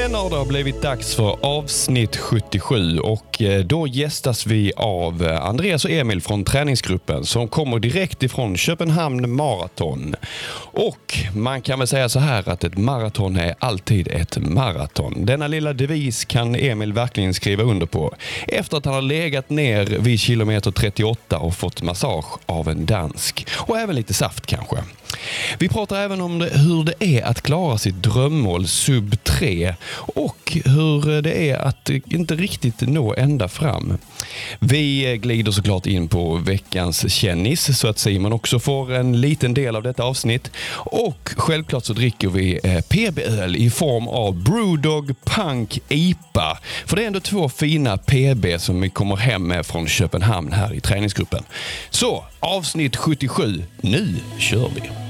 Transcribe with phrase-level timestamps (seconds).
[0.00, 5.44] Sen har det blivit dags för avsnitt 77 och eh, då gästas vi av eh,
[5.44, 10.14] Andreas och Emil från träningsgruppen som kommer direkt ifrån Köpenhamn Marathon.
[10.72, 15.26] Och man kan väl säga så här att ett maraton är alltid ett maraton.
[15.26, 18.14] Denna lilla devis kan Emil verkligen skriva under på
[18.46, 23.46] efter att han har legat ner vid kilometer 38 och fått massage av en dansk
[23.56, 24.76] och även lite saft kanske.
[25.58, 30.58] Vi pratar även om det, hur det är att klara sitt drömmål sub 3 och
[30.64, 33.98] hur det är att inte riktigt nå ända fram.
[34.58, 39.76] Vi glider såklart in på veckans kännis så att Simon också får en liten del
[39.76, 40.50] av detta avsnitt.
[40.72, 46.58] Och självklart så dricker vi eh, PB-öl i form av Brewdog Punk IPA.
[46.86, 50.74] För det är ändå två fina PB som vi kommer hem med från Köpenhamn här
[50.74, 51.44] i träningsgruppen.
[51.90, 55.09] Så avsnitt 77, nu kör vi!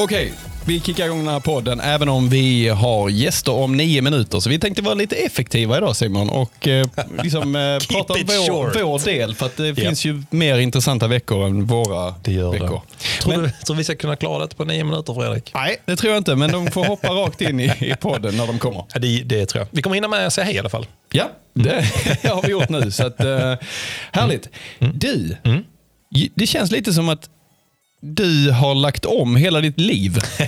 [0.00, 0.32] Okej,
[0.66, 4.40] vi kickar igång den här podden även om vi har gäster om nio minuter.
[4.40, 6.86] Så vi tänkte vara lite effektiva idag Simon och eh,
[7.22, 9.34] liksom, eh, prata om vår, vår, del.
[9.34, 9.78] För att det yep.
[9.78, 12.82] finns ju mer intressanta veckor än våra det gör veckor.
[12.98, 13.22] Det.
[13.22, 15.50] Tror men, du tror vi ska kunna klara det på nio minuter Fredrik?
[15.54, 16.36] Nej, det tror jag inte.
[16.36, 18.84] Men de får hoppa rakt in i, i podden när de kommer.
[18.92, 19.68] Ja, det, det tror jag.
[19.70, 20.86] Vi kommer hinna med att säga hej i alla fall.
[21.12, 21.72] Ja, det
[22.28, 22.90] har vi gjort nu.
[22.90, 23.54] Så att, uh,
[24.12, 24.48] härligt.
[24.78, 24.98] Mm.
[24.98, 25.64] Du, mm.
[26.34, 27.30] det känns lite som att
[28.00, 30.18] du har lagt om hela ditt liv.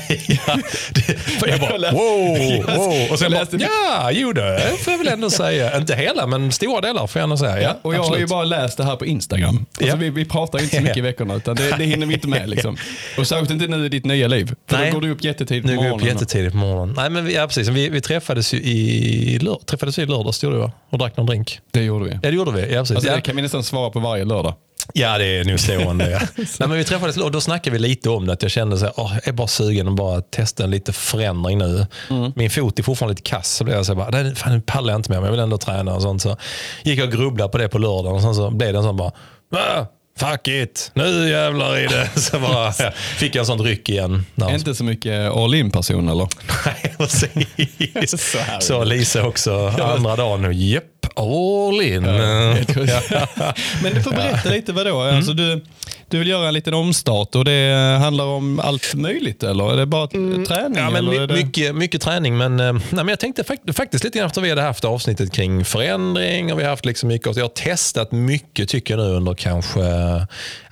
[0.47, 0.59] ja,
[0.95, 3.13] det, jag bara, wow, wow.
[3.13, 5.77] Och sen bara, ja, jo det får jag väl ändå säga.
[5.79, 7.63] Inte hela, men stora delar får jag ändå säga.
[7.63, 8.15] Ja, och jag absolut.
[8.15, 9.57] har ju bara läst det här på Instagram.
[9.57, 9.97] Alltså, ja.
[9.97, 12.49] vi, vi pratar inte så mycket i veckorna, utan det, det hinner vi inte med.
[12.49, 12.77] Liksom.
[13.19, 14.55] Och särskilt inte nu i ditt nya liv.
[14.69, 14.91] För Nej.
[14.91, 15.91] då går du upp jättetidigt på morgonen.
[15.91, 16.95] Nu går jag upp jättetidigt på morgonen.
[16.97, 17.69] Nej, men vi, ja, precis.
[17.69, 21.61] Vi, vi träffades ju i, lör, träffades i lördags, gjorde vi, och drack någon drink.
[21.71, 22.11] Det gjorde vi.
[22.11, 22.61] Ja, det gjorde vi.
[22.61, 22.97] Ja, precis.
[22.97, 24.55] Alltså, det kan vi nästan svara på varje lördag.
[24.95, 26.11] Ja, det är nog slående.
[26.11, 26.19] Ja.
[26.37, 28.33] Nej, men vi träffades och då snackade vi lite om det.
[28.33, 31.87] Att jag kände att jag är bara sugen att bara testa en lite förändring nu.
[32.11, 32.33] Mm.
[32.37, 33.51] Min fot är fortfarande lite kass.
[33.51, 35.59] Så blev jag så bara, fan, nu pallar jag inte mer, men jag vill ändå
[35.59, 35.95] träna.
[35.95, 36.23] och sånt.
[36.23, 36.37] Så
[36.83, 38.97] gick jag och grubblade på det på lördagen och sen så blev det en sån
[38.97, 39.13] bara,
[39.55, 39.87] ah!
[40.19, 42.11] Fuck it, nu jävlar i det.
[42.21, 44.27] Så bara, ja, fick jag en sån ryck igen.
[44.51, 46.29] Inte så mycket all in person eller?
[46.67, 48.33] Nej, precis.
[48.33, 50.53] så, så Lisa också andra dagen.
[50.69, 52.05] Japp, all in.
[52.05, 55.01] Ja, Men du får berätta lite vadå?
[55.01, 55.17] Mm.
[55.17, 55.65] Alltså, du,
[56.09, 59.87] du vill göra en liten omstart och det handlar om allt möjligt eller är det
[59.87, 60.45] bara mm.
[60.45, 60.79] träning?
[60.79, 64.05] Ja, men eller my mycket, mycket träning men, eh, nej, men jag tänkte fakt faktiskt
[64.05, 67.37] lite grann efter vi hade haft avsnittet kring förändring och vi har haft liksom mycket,
[67.37, 69.81] jag har testat mycket tycker jag nu under kanske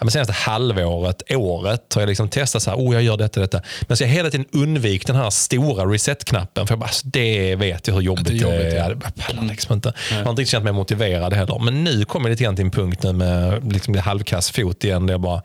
[0.01, 3.63] ja, senaste halvåret, året har jag liksom testat så här, oh jag gör detta, detta.
[3.83, 7.57] Men så jag hela tiden undvikit den här stora reset-knappen för jag bara, alltså, det
[7.57, 8.37] vet jag hur jobbigt det är.
[8.37, 8.89] Jobbigt, ja.
[8.89, 9.93] Jag pallar liksom inte.
[10.19, 11.59] Jag har inte riktigt känt mig motiverad heller.
[11.59, 15.07] Men nu kommer jag lite grann till en punkt nu med liksom halvkass fot igen
[15.07, 15.43] där jag bara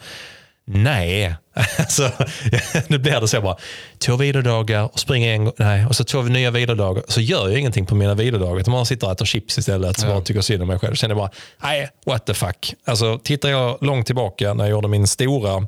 [0.66, 1.36] Nej,
[1.78, 2.12] alltså,
[2.88, 3.58] nu blir det så bara,
[3.98, 7.04] två vilodagar och springer en gång, nej, och så två nya vilodagar.
[7.08, 8.72] Så gör jag ingenting på mina vilodagar.
[8.72, 10.00] Man sitter och äter chips istället.
[10.00, 10.14] Så ja.
[10.14, 10.96] bara tycker synd om mig själv.
[10.96, 11.32] Känner jag bara,
[11.64, 12.74] nej, what the fuck.
[12.86, 15.68] Alltså, tittar jag långt tillbaka när jag gjorde min stora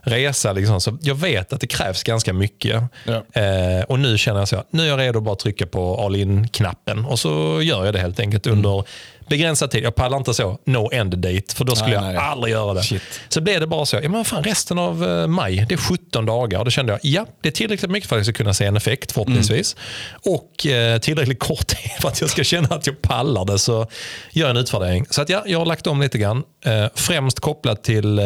[0.00, 2.82] resa, liksom, så jag vet att det krävs ganska mycket.
[3.04, 3.42] Ja.
[3.42, 6.16] Eh, och nu känner jag så, nu är jag redo att bara trycka på all
[6.16, 7.04] in-knappen.
[7.04, 8.58] Och så gör jag det helt enkelt mm.
[8.58, 8.84] under
[9.28, 9.84] begränsad tid.
[9.84, 12.30] Jag pallar inte så, no end date, för då skulle nej, jag nej.
[12.30, 12.82] aldrig göra det.
[12.82, 13.02] Shit.
[13.28, 16.26] Så blev det bara så, ja, men fan, resten av uh, maj, det är 17
[16.26, 16.58] dagar.
[16.58, 18.64] Och då kände jag, ja, det är tillräckligt mycket för att jag ska kunna se
[18.64, 19.76] en effekt förhoppningsvis.
[19.76, 20.34] Mm.
[20.34, 23.58] Och uh, tillräckligt kort tid för att jag ska känna att jag pallar det.
[23.58, 23.86] Så
[24.30, 25.06] gör en utvärdering.
[25.10, 26.42] Så att, ja, jag har lagt om lite grann.
[26.66, 28.18] Uh, främst kopplat till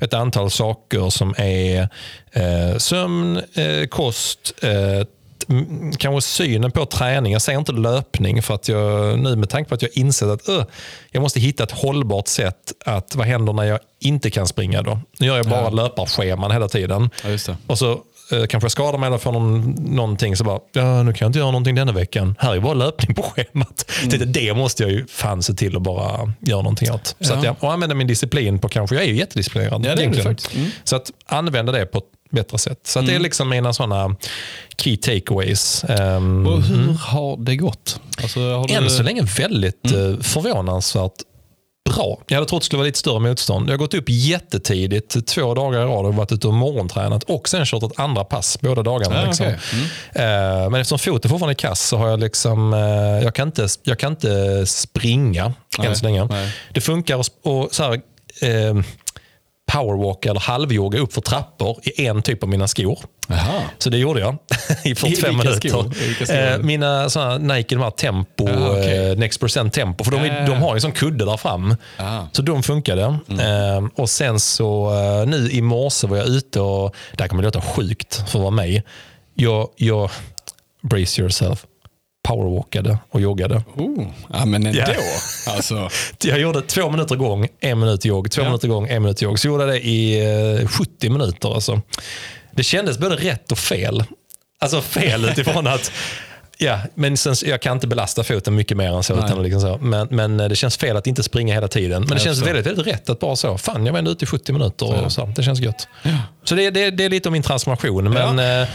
[0.00, 1.88] ett antal saker som är
[2.78, 3.42] sömn,
[3.90, 4.54] kost,
[5.98, 7.32] kanske synen på träning.
[7.32, 10.48] Jag säger inte löpning för att jag nu med tanke på att jag insett att
[10.48, 10.64] uh,
[11.10, 14.98] jag måste hitta ett hållbart sätt att vad händer när jag inte kan springa då?
[15.18, 15.70] Nu gör jag bara ja.
[15.70, 17.10] löparscheman hela tiden.
[17.24, 18.00] Ja, och så
[18.30, 21.38] kanske jag skadar mig eller får någon, någonting så bara, ja nu kan jag inte
[21.38, 22.34] göra någonting denna veckan.
[22.38, 23.90] Här är bara löpning på schemat.
[24.02, 24.32] Mm.
[24.32, 27.16] Det måste jag ju fan se till att bara göra någonting åt.
[27.18, 27.26] Ja.
[27.26, 29.86] Så att jag och använda min disciplin på kanske, jag är ju jättedisciplinerad.
[29.86, 30.70] Ja, det är mm.
[30.84, 32.80] Så att använda det på bättre sätt.
[32.84, 33.06] Så mm.
[33.06, 33.22] det är mm.
[33.22, 34.16] liksom mina sådana
[34.76, 35.84] key takeaways.
[35.88, 36.96] Um, och hur mm.
[36.96, 38.00] har det gått?
[38.22, 38.90] Alltså, har Än du...
[38.90, 40.00] så länge väldigt mm.
[40.00, 41.12] uh, förvånansvärt
[41.90, 42.18] bra.
[42.28, 43.68] Jag hade trott det skulle vara lite större motstånd.
[43.68, 47.48] Jag har gått upp jättetidigt, två dagar i rad och varit ute och morgontränat och
[47.48, 49.22] sen kört ett andra pass båda dagarna.
[49.22, 49.46] Ah, liksom.
[49.46, 49.58] okej.
[50.12, 52.80] Eh, Men eftersom foten fortfarande är kass så har jag liksom, eh,
[53.24, 56.24] jag kan inte, jag kan inte springa Nej, än så länge.
[56.24, 56.52] nej.
[56.72, 57.92] Det funkar att och så här,
[58.42, 58.82] eh,
[59.72, 62.98] powerwalka eller halvyoga upp för trappor i en typ av mina skor.
[63.28, 63.62] Jaha.
[63.78, 64.36] Så det gjorde jag
[64.84, 65.68] i 45 vilka minuter.
[65.68, 65.92] skor?
[66.02, 66.36] I vilka skor?
[66.36, 69.10] Eh, mina såna Nike de här Tempo, Jaha, okej.
[69.10, 70.04] eh, Next Percent Tempo.
[70.04, 70.46] För de, är- Ja.
[70.46, 71.76] de har en sån kudde där fram.
[71.98, 72.20] Ah.
[72.32, 73.18] Så de funkade.
[73.28, 73.40] Mm.
[73.84, 74.90] Eh, och sen så
[75.22, 78.42] eh, nu i morse var jag ute och, det här kommer låta sjukt för att
[78.42, 78.82] vara mig.
[79.34, 80.10] Jag, jag
[80.82, 81.64] brace yourself,
[82.24, 83.64] powerwalkade och joggade.
[83.76, 84.06] Oh.
[84.32, 84.80] Ja, men ändå.
[84.80, 84.94] Ja.
[85.52, 85.88] Alltså.
[86.24, 88.46] Jag gjorde två minuter gång, en minut jogg, två Ja.
[88.48, 89.38] minuter gång, en minut jogg.
[89.38, 90.20] Så gjorde jag det i
[90.62, 91.54] eh, 70 minuter.
[91.54, 91.80] Alltså.
[92.52, 94.04] Det kändes både rätt och fel.
[94.60, 95.92] Alltså fel utifrån att
[96.58, 99.14] Ja, men sen, jag kan inte belasta foten mycket mer än så.
[99.16, 99.24] Nej.
[99.24, 99.78] Utan liksom så.
[99.80, 102.02] Men, men det känns fel att inte springa hela tiden.
[102.02, 104.26] Men det känns väldigt, väldigt rätt att bara så, fan jag var ändå ute i
[104.26, 105.32] 70 minuter och så.
[105.36, 105.88] Det känns gött.
[106.44, 108.10] Så det, det, det är lite om min transformation.
[108.10, 108.68] Men eh,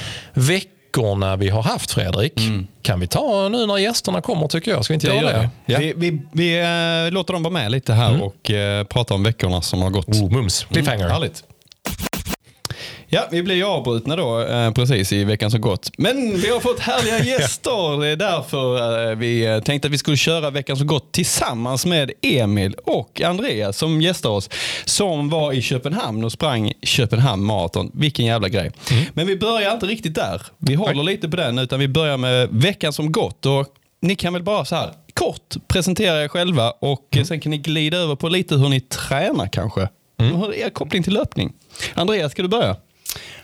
[0.89, 2.39] veckorna vi har haft Fredrik,
[2.81, 4.86] kan vi ta nu när gästerna kommer tycker jag?
[4.86, 5.24] Ska vi inte Mm.
[5.24, 5.50] Det göra gör det?
[5.65, 5.74] vi.
[5.74, 5.80] Ja.
[5.80, 6.59] Vi, vi, vi
[7.07, 10.07] eh, låter dem vara med lite här och uh, prata om veckorna som har gått.
[10.07, 10.63] Oh, mums.
[10.63, 11.00] Cliffhanger.
[11.00, 11.44] Mm, härligt.
[13.12, 15.92] Ja, vi blir ju avbrutna då eh, precis i veckan som gått.
[15.98, 18.02] Men vi har fått härliga gäster.
[18.02, 21.86] Det är därför eh, vi eh, tänkte att vi skulle köra veckan som gått tillsammans
[21.86, 24.50] med Emil och Andreas som gästar oss.
[24.86, 27.92] Som var i Köpenhamn och sprang Köpenhamn Marathon.
[27.94, 28.72] Vilken jävla grej.
[29.14, 30.42] Men vi börjar inte riktigt där.
[30.58, 33.46] Vi håller lite på den utan vi börjar med veckan som gått.
[33.46, 33.68] Och
[34.02, 37.58] ni kan väl bara så här kort presentera er själva och eh, sen kan ni
[37.58, 39.90] glida över på lite hur ni tränar kanske.
[40.18, 41.54] Hur är er koppling till löpning?
[41.94, 42.76] Andreas, ska du börja?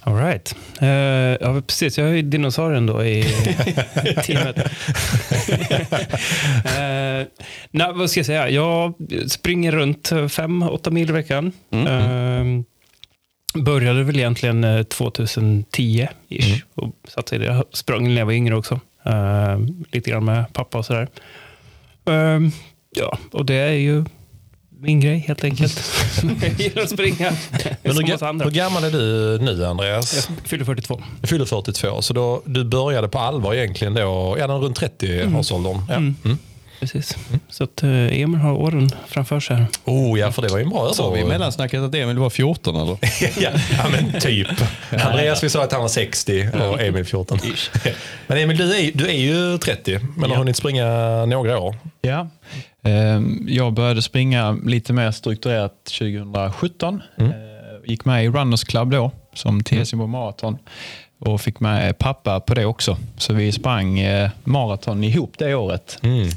[0.04, 0.56] All right.
[0.82, 0.88] Eh,
[1.48, 1.98] ja, precis.
[1.98, 3.24] Jag är ju dinosaurien då i
[4.24, 4.58] teamet.
[4.58, 4.64] uh,
[7.72, 8.50] nej, vad ska jag säga?
[8.50, 8.94] Jag
[9.28, 11.52] springer runt 5-8 mil i veckan.
[11.72, 12.44] Eh,
[13.62, 16.62] började väl egentligen eh, 2010-ish.
[16.76, 17.46] Och satte i det.
[17.46, 18.80] Jag sprang när jag var yngre också.
[19.06, 19.60] Eh,
[19.92, 21.08] lite grann med pappa och sådär.
[22.06, 22.40] Eh,
[22.96, 24.06] ja, och det är ju
[24.80, 25.92] min grej helt enkelt.
[26.42, 27.32] jag gillar att springa.
[27.84, 30.16] Men hur, hur gammal är du nu Andreas?
[30.16, 31.02] Jag fyller 42.
[31.22, 35.82] Du fyller 42, så då, du började på allvar egentligen då, ja, runt 30-årsåldern.
[35.90, 35.96] Ja.
[35.96, 36.38] Mm.
[36.80, 37.18] Precis.
[37.50, 37.90] Så att eh,
[38.22, 39.56] Emil har åren framför sig.
[39.58, 39.68] här.
[39.86, 42.30] Oh ja, för det var ju en bra Sa vi i mellansnacket att Emil var
[42.30, 42.98] 14 eller?
[43.42, 44.48] ja, ja, men typ.
[44.92, 47.40] Andreas vi sa att han var 60 och Emil 14.
[48.28, 50.38] Men Emil, du är, du är ju 30, men har Ja.
[50.40, 50.86] hunnit springa
[51.26, 51.76] några år.
[52.02, 52.28] Ja.
[52.86, 57.02] Ehm, Jag började springa lite mer strukturerat 2017.
[57.18, 57.32] Mm.
[57.32, 57.36] Eh,
[57.86, 60.58] Gick med i Runners Club då, som till Helsingborg Marathon.
[61.20, 62.98] Och fick med pappa på det också.
[63.18, 66.00] Så vi sprang eh, maraton ihop det året.
[66.04, 66.30] Mm.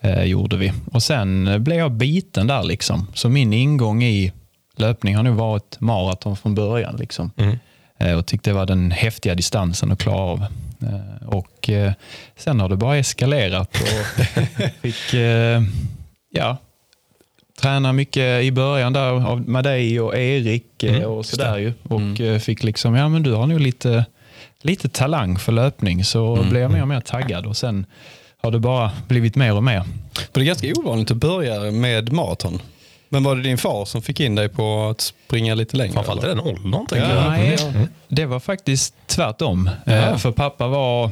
[0.00, 0.72] Eh, gjorde vi.
[0.92, 2.62] Och sen eh, blev jag biten där.
[2.64, 3.06] liksom.
[3.14, 4.32] Så min ingång i
[4.76, 6.96] löpning har nu varit maraton från början.
[6.96, 7.30] Liksom.
[7.36, 7.58] Mm.
[7.98, 10.46] Eh, och tyckte det var den häftiga distansen att klara av.
[10.82, 11.92] Eh, och eh,
[12.36, 13.76] sen har det bara eskalerat.
[13.76, 14.24] Och
[14.82, 15.62] fick eh,
[16.36, 16.56] ja,
[17.60, 21.72] träna mycket i början där av- med dig och Erik eh, Mm, och sådär ju.
[21.82, 24.04] Och eh, fick liksom, ja men du har nog lite,
[24.60, 26.04] lite talang för löpning.
[26.04, 27.86] Så blev jag mer och mer taggad och sen
[28.42, 29.82] har det bara blivit mer och mer.
[30.14, 32.62] För det är ganska ovanligt att börja med maraton.
[33.08, 35.92] Men var det din far som fick in dig på att springa lite längre?
[35.92, 37.28] Framförallt i den åldern tänker Ja, jag.
[37.30, 37.88] Nej, Mm.
[38.08, 39.70] det var faktiskt tvärtom.
[39.86, 41.10] Eh, För pappa var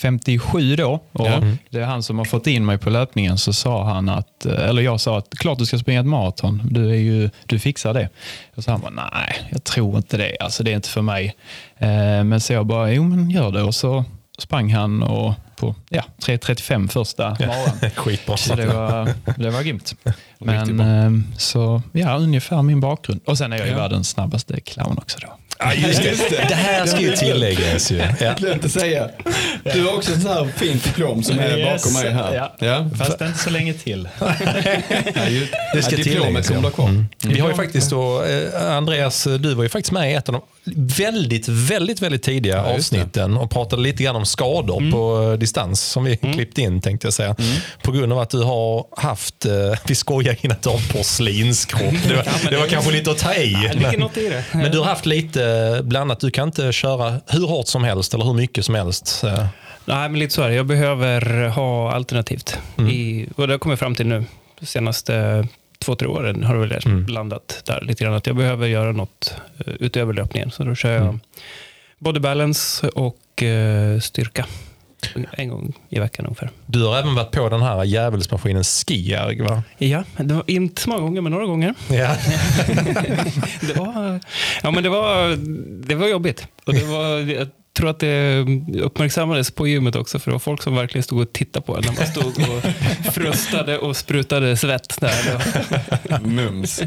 [0.00, 1.40] 57 då och Ja.
[1.70, 3.38] det är han som har fått in mig på löpningen.
[3.38, 6.62] Så sa han att, eh, eller jag sa att klart du ska springa ett maraton.
[6.70, 8.08] Du, är ju, du fixar det.
[8.56, 10.36] Och så han bara, nej, jag tror inte det.
[10.40, 11.34] Alltså det är inte för mig.
[11.78, 11.88] Eh,
[12.24, 13.62] Men så jag bara, jo men gör det.
[13.62, 14.04] Och så
[14.38, 17.90] sprang han och på ja, 3.35 första maran.
[17.96, 18.36] Skitbra.
[18.36, 19.94] Så det var, det var grymt.
[20.38, 23.20] Men eh, så ja, ungefär min bakgrund.
[23.26, 23.78] Och sen är jag ju Ja.
[23.78, 25.28] världens snabbaste clown också då.
[25.60, 26.44] Ja, just det.
[26.48, 27.90] det här ska ju tilläggas.
[27.90, 28.02] Ju.
[28.20, 28.34] Ja.
[28.38, 29.08] Glömde säga.
[29.74, 31.82] Du har också ett sånt här fint diplom som är Yes.
[31.84, 32.34] bakom mig här.
[32.34, 32.56] Ja.
[32.58, 32.90] Ja.
[32.98, 34.08] Fast inte så länge till.
[34.20, 34.26] Ja,
[35.74, 36.68] Det ska ja, diplomet tilläggas, kommer ja.
[36.68, 37.34] du kvar.
[37.34, 40.32] Vi har ju faktiskt då, eh, Andreas, du var ju faktiskt med i ett av
[40.32, 40.42] de
[40.98, 45.80] väldigt, väldigt, väldigt tidiga Ja, avsnitten och pratade lite grann om skador på eh, distans
[45.80, 47.36] som vi klippt in tänkte jag säga.
[47.82, 49.52] På grund av att du har haft, eh,
[49.86, 51.82] vi skojar in att du har porslinskropp.
[52.08, 53.56] Det var, det var kanske lite att ta i.
[53.74, 54.10] Men,
[54.52, 55.49] men du har haft lite
[55.82, 56.20] blandat.
[56.20, 59.24] Du kan inte köra hur hårt som helst eller hur mycket som helst.
[59.24, 59.46] Eh,
[59.84, 60.54] Nej, men lite så är det.
[60.54, 62.58] Jag behöver ha alternativt.
[62.90, 64.24] I, och det har jag kommit fram till nu.
[64.60, 65.46] De senaste
[65.78, 68.14] två, tre åren har det väl landat där lite grann.
[68.14, 70.50] Att jag behöver göra något eh, utöver löpningen.
[70.50, 71.18] Så då kör jag
[71.98, 74.46] body balance och eh, styrka.
[75.32, 76.50] En gång i veckan ungefär.
[76.66, 79.62] Du har även varit på den här djävulsmaskinen Skierg va?
[79.78, 81.74] Ja, det var inte så många gånger, men några gånger.
[81.90, 82.16] Ja.
[83.60, 84.20] Det var,
[84.62, 85.36] ja, men det var,
[85.86, 86.46] det var jobbigt.
[86.64, 87.46] Och det var,
[87.80, 88.46] tror att det
[88.82, 91.82] uppmärksammades på gymmet också, för det var folk som verkligen stod och tittade på en
[91.86, 95.00] när man stod och frustade och sprutade svett.
[95.00, 96.20] Där.
[96.20, 96.82] Mums.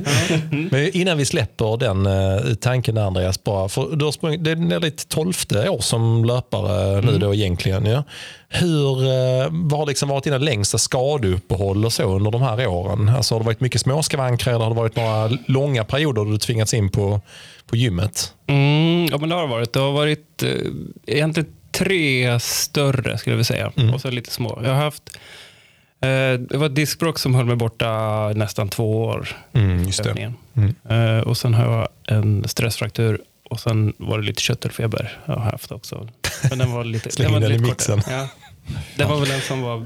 [0.72, 4.52] Men innan vi släpper den uh, tanken där Andreas, bara, för du har sprungit, det
[4.52, 7.86] är ditt tolfte år som löpare nu då egentligen.
[7.86, 8.04] Ja.
[8.50, 13.10] Hur, uh, vad har liksom varit dina längsta skadeuppehåll och så under de här åren?
[13.10, 16.38] Alltså, har det varit mycket småskavanker eller har det varit några långa perioder då du
[16.38, 17.22] tvingats in på,
[17.68, 18.34] på gymmet?
[18.48, 19.74] Mm, ja, men det har varit.
[19.74, 20.50] Det har varit eh,
[21.08, 23.72] egentligen tre större, skulle jag säga.
[23.94, 24.62] Och så lite små.
[24.64, 25.18] Jag har haft
[26.02, 29.28] eh, det var diskbråck som höll mig borta nästan två år.
[29.54, 30.36] Mm, just övningen.
[30.90, 35.52] Eh, och sen har jag en stressfraktur och sen var det lite köttelfeber jag har
[35.52, 36.08] haft också.
[36.50, 37.98] Men den var lite, Släng den var in den lite i mixen.
[38.02, 38.16] kortare.
[38.18, 38.28] Ja.
[38.98, 39.86] Det var väl den som var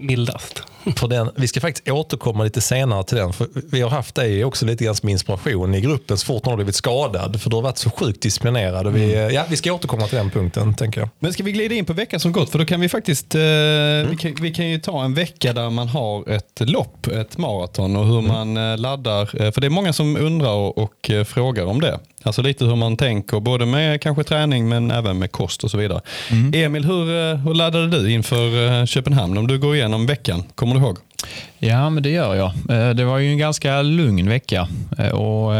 [0.00, 0.62] mildast.
[0.96, 3.32] För den, vi ska faktiskt återkomma lite senare till den.
[3.32, 6.52] För vi har haft dig också lite grann som inspiration i gruppen så fort någon
[6.52, 7.40] har blivit skadad.
[7.40, 8.86] För du har varit så sjukt disciplinerad.
[8.86, 11.08] Och vi, ja, vi ska återkomma till den punkten, tänker jag.
[11.18, 12.50] Men ska vi glida in på veckan som gått?
[12.50, 15.70] För då kan vi faktiskt, eh, vi, kan, vi kan ju ta en vecka där
[15.70, 19.42] man har ett lopp, ett maraton och hur man eh, laddar.
[19.42, 22.00] Eh, för det är många som undrar och, och eh, frågar om det.
[22.22, 25.76] Alltså lite hur man tänker, både med kanske träning men även med kost och så
[25.78, 26.00] vidare.
[26.54, 29.38] Emil, hur, eh, hur laddade du inför eh, Köpenhamn?
[29.38, 30.98] Om du går igenom veckan, kommer du ihåg?
[31.58, 32.52] Ja, men det gör jag.
[32.70, 34.68] Eh, Det var ju en ganska lugn vecka
[35.12, 35.52] och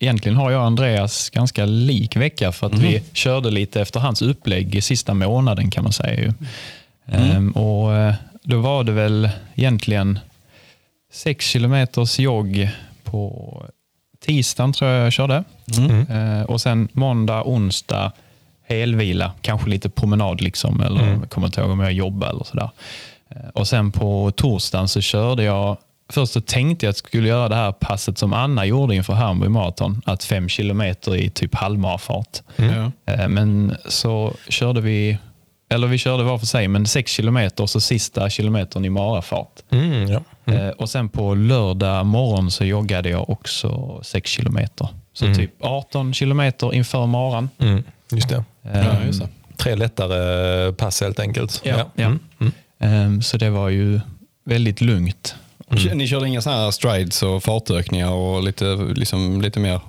[0.00, 4.22] egentligen har jag och Andreas ganska lik vecka för att vi körde lite efter hans
[4.22, 6.20] upplägg i sista månaden kan man säga.
[6.20, 6.32] Ju.
[7.12, 7.90] Ehm, Och
[8.42, 10.18] då var det väl egentligen
[11.12, 12.68] sex kilometers jogg
[13.04, 13.62] på
[14.28, 15.44] tisdagen tror jag jag körde.
[16.10, 18.12] Eh, Och sen måndag, onsdag
[18.68, 22.70] helvila, kanske lite promenad liksom, eller jag kommer inte ihåg om jag jobbade eller sådär.
[23.30, 25.76] Eh, Och sen på torsdagen så körde jag,
[26.12, 29.12] först så tänkte jag att jag skulle göra det här passet som Anna gjorde inför
[29.12, 32.38] Hamburg Marathon, att fem kilometer i typ halvmarafart.
[32.56, 32.92] Ja.
[33.14, 35.18] Eh, Men så körde vi,
[35.68, 39.52] eller vi körde var för sig, men sex kilometer och så sista kilometern i marafart.
[39.70, 40.20] Mm, ja.
[40.54, 44.88] Eh, Och sen på lördag morgon så joggade jag också sex kilometer.
[45.12, 47.50] Så typ 18 kilometer inför maran.
[47.58, 47.82] Mm,
[48.12, 48.44] just det.
[48.72, 49.28] Eh, just det.
[49.56, 51.60] Tre lättare pass helt enkelt.
[51.64, 52.04] Ja, ja.
[52.06, 52.18] Mm,
[52.80, 53.14] mm.
[53.16, 54.00] eh, Så det var ju
[54.44, 55.34] väldigt lugnt.
[55.94, 59.80] Ni körde inga sådana här strides och fartökningar och lite, liksom, lite mer?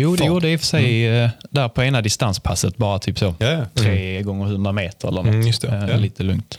[0.00, 0.26] Jo, det Fart.
[0.28, 3.34] gjorde i och för sig eh, där på ena distanspasset, bara typ så.
[3.38, 3.64] Ja, ja.
[3.74, 5.34] Tre gånger 100 meter eller något.
[5.34, 5.68] Mm, just det.
[5.68, 5.96] Eh, Ja.
[5.96, 6.58] Lite lugnt.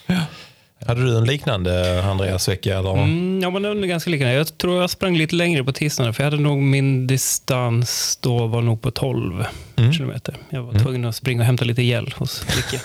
[0.88, 2.78] Hade du en liknande Andreas vecka?
[2.80, 2.94] Eller?
[2.94, 4.36] Mm, ja, men den är ganska liknande.
[4.36, 8.48] Jag tror jag sprang lite längre på tisdagen, för jag hade nog min distans då
[8.48, 9.46] var nog på 12
[9.78, 9.94] Mm.
[9.94, 10.36] kilometer.
[10.50, 12.82] Jag var tvungen att springa och hämta lite gel hos Micke.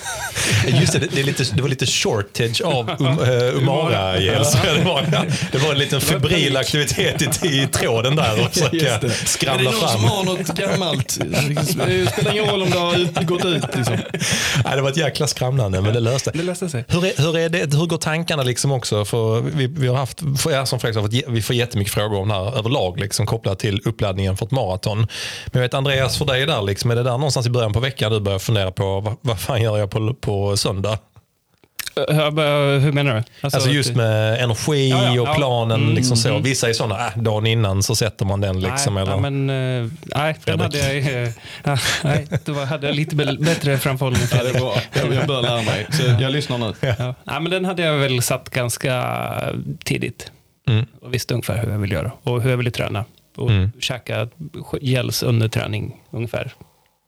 [0.81, 4.45] Just det, det, det, är lite, det var lite shortage av um, uh, Umara-gel.
[4.45, 9.11] så Det var, det var en liten febril aktivitet i, i tråden där och försöka
[9.11, 10.05] skramla fram.
[10.05, 11.19] har något gammalt?
[11.21, 11.67] Det
[12.13, 13.65] spelar ingen roll om det har ut, gått ut.
[13.77, 13.97] Liksom.
[14.65, 16.85] Nej, det var ett jäkla skramlande, men det löste Det löste sig.
[16.89, 19.05] hur, är, hur, är det, hur går tankarna liksom också?
[19.05, 22.35] För vi, vi har haft, för som Fredrik ge- vi får jättemycket frågor om det
[22.35, 24.99] här överlag, liksom, kopplat till uppladdningen för ett maraton.
[24.99, 25.07] Men
[25.53, 28.13] jag vet Andreas, för dig där, liksom, är det där någonstans i början på veckan
[28.13, 30.99] du börjar fundera på vad, vad fan gör jag på, på söndag?
[32.09, 33.23] Jag bara, hur menar du?
[33.49, 35.35] Alltså just med energi Ja, ja, och ja.
[35.35, 35.81] planen.
[35.83, 36.39] Mm, Liksom så.
[36.39, 38.61] Vissa är sådana, äh, dagen innan så sätter man den.
[38.61, 39.13] Liksom, nej, eller?
[39.13, 39.51] ja, men,
[39.85, 41.31] eh, nej, den hade jag, eh,
[41.65, 44.23] ja, nej, då hade jag lite bättre framförhållning.
[44.33, 44.75] Ja, det är bra.
[44.93, 45.87] Jag, jag börjar lära mig.
[45.91, 46.73] Så jag lyssnar nu.
[46.81, 47.15] Ja.
[47.25, 49.05] Nej, men den hade jag väl satt ganska
[49.85, 50.33] tidigt.
[50.69, 50.87] Mm.
[51.03, 53.05] Och visste ungefär hur jag ville göra och hur jag ville träna.
[53.37, 53.73] Och Mm.
[53.81, 54.29] käka
[54.81, 56.53] gels under träning ungefär.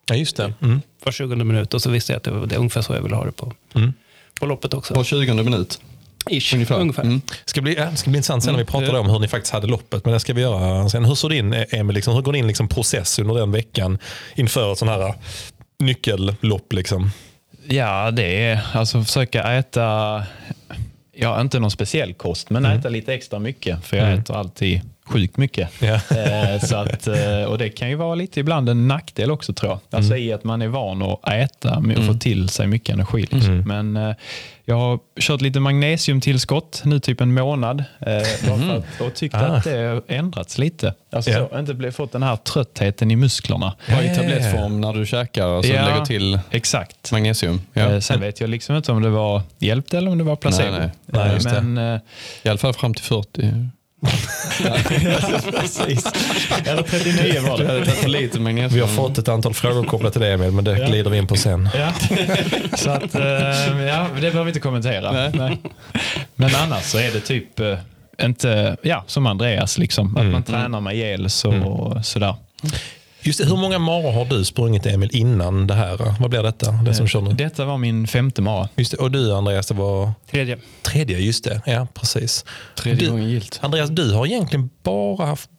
[0.07, 0.53] Ja, just det.
[0.63, 0.81] Mm.
[1.05, 3.17] Var 20 minut och så visste jag att det var det, ungefär så jag ville
[3.17, 3.93] ha det på, Mm.
[4.41, 4.95] på loppet också.
[4.95, 5.81] På 20 minut.
[6.31, 6.81] Ish, Ungefär.
[6.81, 7.03] ungefär.
[7.03, 7.21] Mm.
[7.45, 9.53] ska bli, ja, ska bli intressant sen när vi Mm, pratar om hur ni faktiskt
[9.53, 10.05] hade loppet.
[10.05, 11.05] Men det ska vi göra sen.
[11.05, 13.99] Hur såg din, Emil, liksom, hur går din liksom, process under den veckan
[14.35, 15.15] inför ett sån här
[15.79, 16.73] nyckellopp?
[16.73, 17.11] Liksom?
[17.69, 20.23] Ja, det är alltså försöka äta,
[21.13, 23.85] ja inte någon speciell kost, men äta lite extra mycket.
[23.85, 24.19] För jag Mm.
[24.21, 25.69] äter alltid sjukt mycket.
[25.81, 25.95] Ja.
[25.95, 29.71] Eh, så att, eh, och det kan ju vara lite ibland en nackdel också tror
[29.73, 29.81] jag.
[29.99, 33.27] Alltså i att man är van att äta och få till sig mycket energi.
[33.31, 33.59] Liksom.
[33.67, 34.15] Men eh,
[34.65, 37.85] jag har kört lite magnesiumtillskott nu typ en månad
[38.41, 39.39] för att, och tyckt Ah.
[39.39, 40.95] att det har ändrats lite.
[41.13, 41.49] Alltså Ja.
[41.53, 43.75] så, inte blivit, fått den här tröttheten i musklerna.
[43.89, 45.89] Bara i tablettform när du käkar och så Ja.
[45.89, 47.13] lägger till Exakt.
[47.13, 47.61] magnesium.
[47.73, 48.01] Ja.
[48.01, 50.71] Sen vet jag liksom inte om det var hjälpt eller om det var placebo.
[50.79, 51.39] Nej, nej.
[51.45, 51.63] Nej.
[51.63, 52.01] Men
[52.43, 53.53] I alla fall fram till 40.
[55.61, 56.07] Precis.
[56.67, 57.73] Eller 39 var Du det.
[57.73, 58.75] hade tagit för lite magnesium.
[58.75, 61.27] Vi har fått ett antal frågor kopplat till det Emil, men det glider vi in
[61.27, 61.69] på sen.
[61.75, 61.93] Ja.
[62.77, 63.23] Så att, eh,
[63.87, 65.31] ja, det behöver vi inte kommentera.
[65.31, 65.59] Nej.
[66.35, 67.79] Men annars så är det typ eh,
[68.23, 72.35] inte, ja, som Andreas, liksom, att man tränar med gels och sådär.
[73.25, 76.15] Just det, hur många maror har du sprungit Emil innan det här?
[76.21, 76.73] Vad blir detta?
[76.73, 77.31] Det som kör nu?
[77.33, 78.69] Detta var min femte mara.
[78.77, 78.97] Just det.
[78.97, 80.59] Och du Andreas, det var Tredje.
[80.83, 81.61] tredje, just det.
[81.67, 82.45] Ja, precis.
[82.79, 83.59] Tredje Du- gången gilt.
[83.63, 85.51] Andreas, du har egentligen bara haft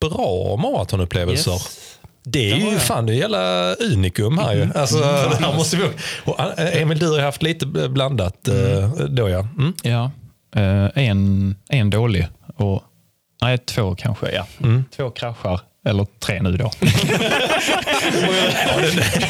[0.00, 1.52] bra maratonupplevelser.
[1.52, 1.96] Yes.
[2.24, 4.68] Det är ju fan det jävla unikum här ju.
[4.74, 5.84] Alltså, det här måste vi,
[6.24, 9.48] och eh, Emil, du har haft lite blandat eh, då ja.
[9.58, 9.72] Mm.
[9.82, 10.10] Ja,
[10.56, 12.82] eh, en, en dålig och
[13.42, 14.30] nej, två kanske.
[14.32, 14.46] Ja.
[14.96, 16.70] Två kraschar, eller tre nu då.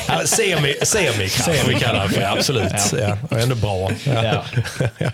[0.08, 2.72] Ja, semi, semi, semi kallar det för, absolut.
[3.00, 3.18] Ja.
[3.30, 3.90] och ändå bra.
[4.04, 4.44] Ja.
[4.98, 5.10] Ja.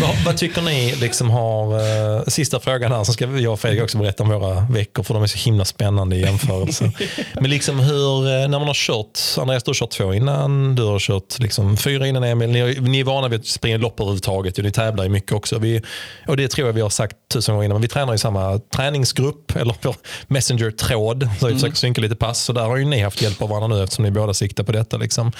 [0.00, 1.74] Vad, vad tycker ni liksom har,
[2.16, 5.14] eh, sista frågan här, så ska jag och Fredrik också berätta om våra veckor för
[5.14, 6.92] de är så himla spännande i jämförelse.
[7.34, 10.82] Men liksom hur, eh, när man har kört, Andreas du har kört två innan, du
[10.82, 14.58] har kört liksom fyra innan Emil, ni, ni är vana vid att springa lopp överhuvudtaget
[14.58, 15.58] och ni tävlar ju mycket också.
[15.58, 15.82] Vi,
[16.26, 18.58] och det tror jag vi har sagt tusen gånger innan, men vi tränar i samma
[18.58, 19.94] träningsgrupp eller på
[20.26, 22.42] Messenger-tråd, så vi försöker synka lite pass.
[22.42, 24.72] Så där har ju ni haft hjälp av varandra nu eftersom ni båda siktar på
[24.72, 24.96] detta.
[24.96, 25.32] Liksom.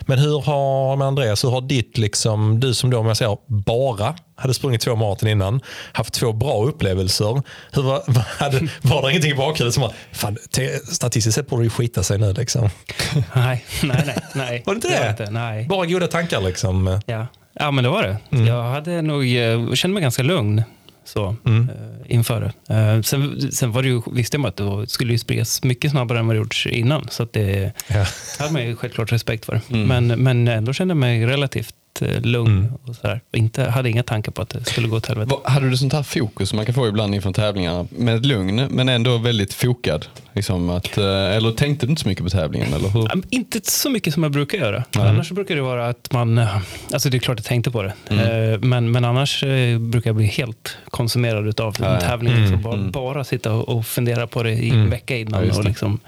[0.00, 3.36] Men hur har, med Andreas, hur har ditt, liksom, du som då om jag säger
[3.46, 5.60] bara hade sprungit två maraton innan,
[5.92, 7.42] haft två bra upplevelser.
[7.72, 8.02] Hur var,
[8.38, 11.70] hade, var det ingenting i bakhuvudet som var, fan, te, statistiskt sett borde det ju
[11.70, 12.32] skita sig nu.
[12.32, 12.68] Liksom.
[13.34, 14.16] Nej, nej, nej.
[14.34, 14.62] nej.
[14.66, 15.10] Var det inte var det?
[15.10, 15.66] Inte, nej.
[15.68, 17.00] Bara goda tankar liksom.
[17.06, 17.26] Ja.
[17.52, 18.16] ja, men det var det.
[18.32, 18.46] Mm.
[18.46, 20.62] Jag hade nog, eh, jag kände mig ganska lugn
[21.06, 21.68] så, Mm.
[21.70, 22.74] eh, inför det.
[22.74, 26.18] Eh, sen, sen var det ju, visste man att det skulle ju spridas mycket snabbare
[26.18, 27.06] än vad det gjorts innan.
[27.10, 28.04] Så att det Ja.
[28.38, 29.60] hade man ju självklart respekt för.
[29.68, 32.58] Men, men ändå kände jag mig relativt eh, lugn.
[32.58, 32.72] Mm.
[32.86, 33.20] Och sådär.
[33.32, 35.34] Inte, hade inga tankar på att det skulle gå åt helvete.
[35.44, 38.66] Hade du sånt här fokus som man kan få ibland inför tävlingarna med ett lugn
[38.70, 40.06] men ändå väldigt fokad?
[40.32, 42.72] Liksom att, eh, eller tänkte du inte så mycket på tävlingen?
[42.74, 43.08] Eller hur?
[43.30, 44.84] Inte så mycket som jag brukar göra.
[44.96, 45.08] Nej.
[45.08, 46.56] Annars brukar det vara att man, eh,
[46.92, 48.60] alltså det är klart jag tänkte på det, Mm.
[48.68, 49.44] Men, men annars
[49.78, 52.38] brukar jag bli helt konsumerad av Ja, tävlingen.
[52.38, 52.90] Mm, Så bara, mm.
[52.90, 54.82] bara sitta och fundera på det i Mm.
[54.82, 56.00] en vecka innan Ja, och liksom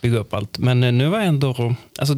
[0.00, 0.58] bygga upp allt.
[0.58, 2.14] Men nu var jag ändå, alltså,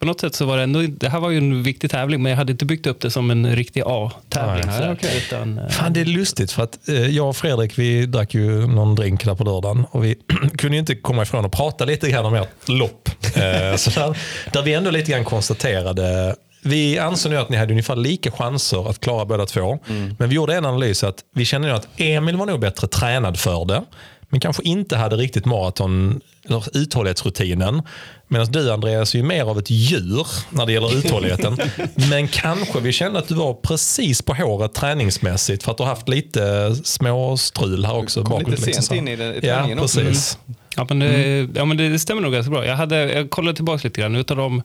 [0.00, 2.30] på något sätt så var det ändå, det här var ju en viktig tävling, men
[2.30, 4.62] jag hade inte byggt upp det som en riktig A-tävling.
[4.62, 5.24] Sådär, okej.
[5.26, 8.66] utan, eh, Fan, det är lustigt för att eh, jag och Fredrik vi drack ju
[8.66, 10.16] någon drink där på lördagen och vi
[10.58, 13.08] kunde ju inte komma ifrån att prata lite grann om ert lopp.
[13.24, 14.16] Eh, så där,
[14.52, 18.90] där vi ändå lite grann konstaterade vi ansåg nu att ni hade ungefär lika chanser
[18.90, 19.78] att klara båda två.
[20.18, 23.38] Men vi gjorde en analys att vi kände nu att Emil var nog bättre tränad
[23.38, 23.84] för det.
[24.30, 27.82] Men kanske inte hade riktigt maraton eller uthållighetsrutinen.
[28.28, 31.58] Medan du Andreas är ju mer av ett djur när det gäller uthålligheten.
[32.10, 35.88] Men kanske vi kände att du var precis på håret träningsmässigt för att du har
[35.90, 38.22] haft lite små strul här också.
[38.22, 38.94] Kom bakåt, lite liksom sent så.
[38.94, 40.38] in i i Ja, precis.
[40.76, 41.52] Ja, men det, Mm.
[41.56, 42.66] ja, men det stämmer nog ganska bra.
[42.66, 44.16] Jag, hade, jag kollade tillbaka lite grann.
[44.16, 44.62] Utav de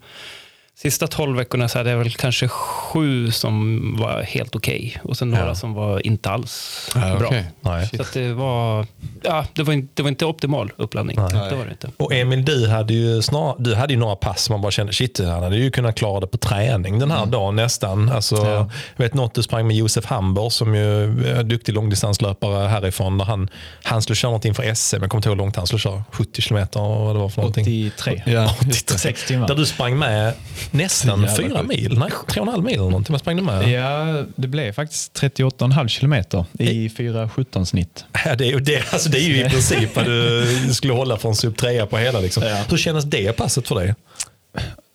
[0.78, 4.98] sista tolv veckorna så hade jag väl kanske sju som var helt okej.
[5.04, 5.56] Och sen några Ja.
[5.56, 7.32] som var inte alls Ja, bra.
[7.62, 7.90] Nej.
[7.96, 8.86] Så att det, var,
[9.24, 11.18] ja, det, var inte, det var inte optimal uppladdning.
[11.20, 11.50] Nej.
[11.50, 11.90] Det var det inte.
[11.98, 14.94] Och Emil, du hade ju, snar, du hade ju några pass som man bara kände,
[14.94, 18.12] shit, han hade ju kunnat klara det på träning den här dagen nästan.
[18.12, 18.70] Alltså, Ja.
[18.96, 23.20] Jag vet något du sprang med Josef Hamber som ju är en duktig långdistanslöpare härifrån.
[23.20, 23.50] Han,
[23.84, 26.04] han skulle köra något inför SM, jag kommer inte ihåg hur långt han skulle köra.
[26.12, 27.92] 70 kilometer och vad det var för någonting.
[27.96, 28.24] 83.
[28.26, 28.98] Ja, Just det.
[28.98, 29.48] Sex timmar.
[29.48, 30.34] Där du sprang med
[30.72, 33.14] nästan fyra mil, nej 3,5 mil eller någonting.
[33.14, 33.70] Vad sprang du med?
[33.70, 38.06] Ja, det blev faktiskt 38,5 kilometer i 4,17 snitt.
[38.26, 41.18] Ja, det, är, ju- det, alltså det är ju i princip vad du skulle hålla
[41.18, 42.20] för en sub 3 på hela.
[42.20, 42.44] Liksom.
[42.44, 42.64] Ja.
[42.70, 43.96] Hur kändes det passet för dig?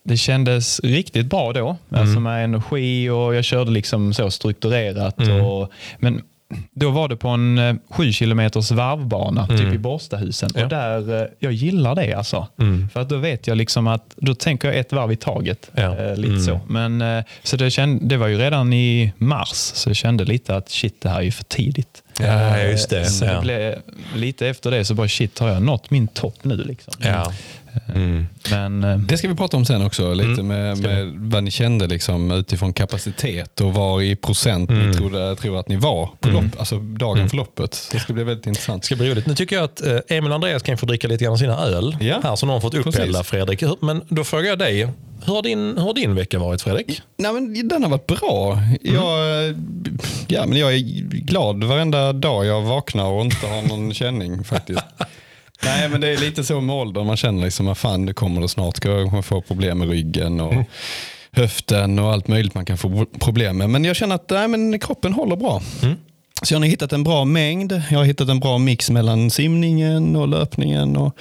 [0.04, 5.18] Det kändes riktigt bra då, alltså med energi och jag körde liksom så strukturerat.
[5.18, 6.22] Och, men
[6.72, 10.50] då var det på en eh, sju kilometers varvbana, typ i Borstahusen.
[10.54, 10.62] Ja.
[10.62, 12.46] Och där, eh, jag gillar det alltså.
[12.92, 15.70] För att då vet jag liksom att, då tänker jag ett varv i taget.
[15.74, 15.96] Ja.
[15.96, 16.60] Eh, lite så.
[16.68, 20.56] Men, eh, så det, känd, det var ju redan i mars, så jag kände lite
[20.56, 22.02] att shit, det här är ju för tidigt.
[22.20, 23.00] Ja, just det.
[23.00, 23.32] Eh, Så Ja.
[23.34, 23.74] det blev,
[24.16, 26.56] lite efter det så bara shit, har jag nått min topp nu?
[26.56, 26.94] Liksom.
[26.98, 27.32] Ja.
[27.94, 28.26] Mm.
[28.50, 30.94] Men eh, Det ska vi prata om sen också, lite med, ska vi.
[31.04, 35.68] med vad ni kände liksom, utifrån kapacitet och var i procent ni trodde, tror att
[35.68, 37.88] ni var på lopp, alltså dagen för loppet.
[37.92, 38.82] Det ska bli väldigt intressant.
[38.82, 39.26] Det ska bli roligt.
[39.26, 41.58] Nu tycker jag att eh, Emil och Andreas kan få dricka lite grann av sina
[41.58, 41.96] öl.
[42.00, 42.20] Ja.
[42.22, 43.30] Här som de har fått upphälla Precis.
[43.30, 43.62] Fredrik.
[43.80, 44.88] Men då frågar jag dig,
[45.24, 47.02] hur har din, hur har din vecka varit Fredrik?
[47.16, 48.58] Nej, men den har varit bra.
[48.82, 49.56] Jag, eh,
[50.28, 54.80] ja, men jag är glad varenda dag jag vaknar och inte har någon känning faktiskt.
[55.64, 57.06] Nej, men det är lite så med åldern.
[57.06, 58.84] Man känner liksom att fan, det kommer det snart.
[58.84, 60.54] Jag kommer få problem med ryggen och
[61.32, 63.70] höften och allt möjligt man kan få problem med.
[63.70, 65.62] Men jag känner att nej, men kroppen håller bra.
[66.42, 67.82] Så jag har hittat en bra mängd.
[67.90, 70.96] Jag har hittat en bra mix mellan simningen och löpningen.
[70.96, 71.16] Och,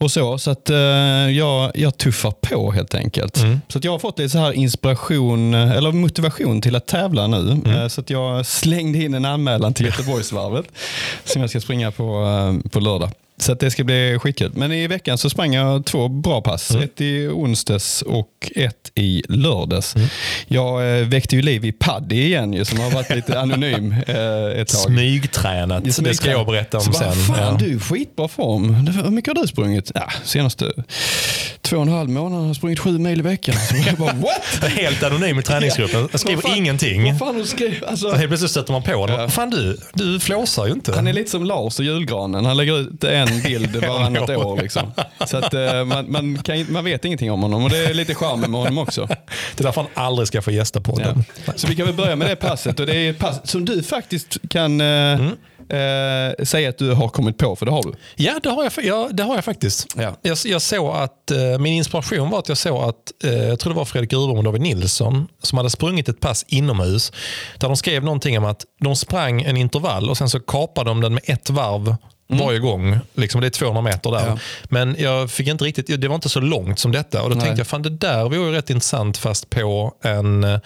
[0.00, 0.38] och så.
[0.38, 3.38] Så att eh, jag, jag tuffar på helt enkelt.
[3.38, 3.60] Mm.
[3.68, 7.52] Så att jag har fått lite så här inspiration, eller motivation till att tävla nu.
[7.52, 7.70] Mm.
[7.70, 10.66] Eh, så att jag slängde in en anmälan till Göteborgsvarvet
[11.24, 13.10] som jag ska springa på, eh, på lördag.
[13.40, 14.52] Så att det ska bli skitkul.
[14.54, 16.70] Men i veckan så sprang jag två bra pass.
[16.70, 16.82] Mm.
[16.82, 19.96] Ett i onsdags och ett i lördags.
[19.96, 20.08] Mm.
[20.48, 24.60] Jag eh, väckte ju liv i Paddy igen ju, som har varit lite anonym eh,
[24.60, 24.80] ett tag.
[24.80, 25.84] Smygtränat.
[25.84, 27.34] Det ska jag berätta om så bara, sen.
[27.34, 27.66] Fan Ja.
[27.66, 28.74] du, skitbra form.
[28.74, 29.92] Hur mycket har du sprungit?
[29.94, 30.72] Ja, senaste
[31.62, 33.54] två och en halv månad har jag sprungit sju mil i veckan.
[33.54, 34.12] Så jag bara,
[34.62, 34.70] what?
[34.72, 36.08] Helt anonym i träningsgruppen.
[36.10, 37.18] Jag skriver fan- ingenting.
[37.18, 37.82] Fan skrivit?
[37.84, 39.12] Alltså, Helt plötsligt stöter man på det.
[39.12, 39.28] Ja.
[39.28, 40.92] Fan du, du flåsar ju inte.
[40.94, 42.44] han är lite som Lars och julgranen.
[42.44, 44.36] Han lägger ut en bild varannat Ja.
[44.46, 44.62] år.
[44.62, 44.92] Liksom.
[45.26, 48.14] Så att, eh, man, man, kan, man vet ingenting om honom och det är lite
[48.14, 49.06] charmen med honom också.
[49.56, 50.90] Det är därför han aldrig ska få gästa Ja.
[50.92, 51.24] podden.
[51.56, 52.80] Så vi kan väl börja med det passet.
[52.80, 55.12] Och det är ett pass som du faktiskt kan eh,
[55.68, 57.92] eh, säga att du har kommit på, för det har du.
[58.16, 59.94] Ja, det har jag, ja, det har jag faktiskt.
[59.96, 60.16] Ja.
[60.22, 63.72] Jag, jag såg att, eh, min inspiration var att jag såg att, eh, jag tror
[63.72, 67.12] det var Fredrik Urbom och David Nilsson, som hade sprungit ett pass inomhus.
[67.58, 71.00] Där de skrev någonting om att de sprang en intervall och sen så kapade de
[71.00, 71.96] den med ett varv
[72.38, 72.98] varje gång.
[73.14, 74.20] Liksom, det är 200 meter där.
[74.22, 74.32] Mm.
[74.32, 74.38] Ja.
[74.68, 77.22] Men jag fick inte riktigt, det var inte så långt som detta.
[77.22, 77.44] Och då Nej.
[77.44, 80.58] tänkte jag, fan det där vore ju rätt intressant fast på en, eh,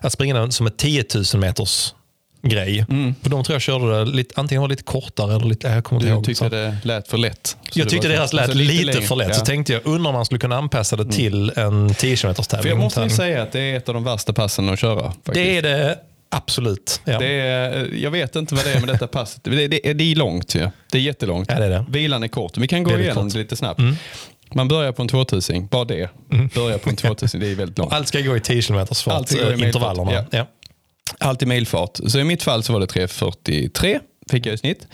[0.00, 1.04] att springa som ett 10
[1.34, 1.94] 000 meters
[2.42, 2.86] grej.
[2.90, 3.14] Mm.
[3.22, 5.84] För de tror jag körde det lite, antingen var det lite kortare eller lite, jag
[5.84, 6.24] kommer inte Du ihåg.
[6.24, 7.56] tyckte Så- det lät för lätt.
[7.72, 9.02] Jag tyckte deras lät alltså lite, längre.
[9.02, 9.28] för lätt.
[9.28, 9.34] Ja.
[9.34, 12.42] Så tänkte jag, undrar om man skulle kunna anpassa det till en 10 km För
[12.42, 12.70] tävling.
[12.70, 15.02] jag måste säga att det är ett av de värsta passen att köra.
[15.02, 15.34] Faktiskt.
[15.34, 15.98] det är det
[16.30, 17.00] absolut.
[17.04, 17.18] Ja.
[17.18, 19.44] Det är, jag vet inte vad det är med detta passet.
[19.44, 20.68] Det, det, det är långt ju.
[20.92, 21.48] Det är jättelångt.
[21.50, 21.84] Ja, det är det.
[21.88, 22.56] Vilan är kort.
[22.56, 23.32] Vi kan gå Väldigt igenom kort.
[23.32, 23.80] det lite snabbt.
[24.54, 26.10] Man börjar på en 2000, bara det.
[26.54, 27.92] Börjar på en 2000, det är väldigt långt.
[27.92, 30.12] Allt ska gå i 10 km fart, Allt ska gå i intervallerna.
[30.12, 30.24] ja.
[30.30, 30.46] Ja.
[31.18, 32.00] Allt i milfart.
[32.06, 34.86] Så i mitt fall så var det 3.43 fick jag i snitt.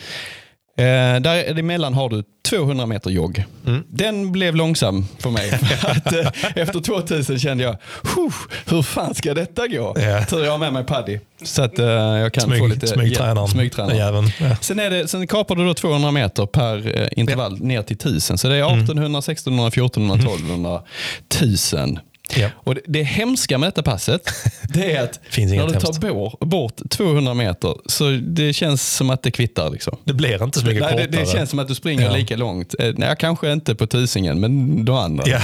[0.76, 3.44] Eh, däremellan har du 200 meter jogg.
[3.66, 3.82] Mm.
[3.88, 5.50] Den blev långsam för mig.
[5.58, 6.30] För att, eh,
[6.62, 7.76] efter 2000 kände jag,
[8.16, 8.32] "Huh,
[8.66, 9.94] hur fan ska detta gå?
[9.98, 10.24] Ja.
[10.24, 11.18] Tur jag har med mig Paddy.
[11.42, 13.48] Så att eh, jag kan Smyg- få lite smygtränaren.
[13.48, 14.30] Smygtränaren.
[14.40, 14.56] Ja.
[14.60, 18.38] Sen, är det, sen kapar du då 200 meter per eh, intervall ner till 1000.
[18.38, 18.78] Så det är Mm.
[18.78, 20.82] 1800, 1600, 1400, 1200,
[21.28, 21.98] 1000.
[22.36, 22.48] Ja.
[22.56, 24.20] Och det, det hemska med detta passet
[24.74, 29.22] det är att när du tar bort, bort 200 meter så det känns som att
[29.22, 29.70] det kvittar.
[29.70, 29.96] Liksom.
[30.04, 31.24] Det blir inte så mycket Nej, det, kortare.
[31.24, 32.16] det känns som att du springer Ja.
[32.16, 32.74] lika långt.
[32.78, 35.24] Eh, Nej, kanske inte på tusingen, men de andra.
[35.26, 35.40] Ja.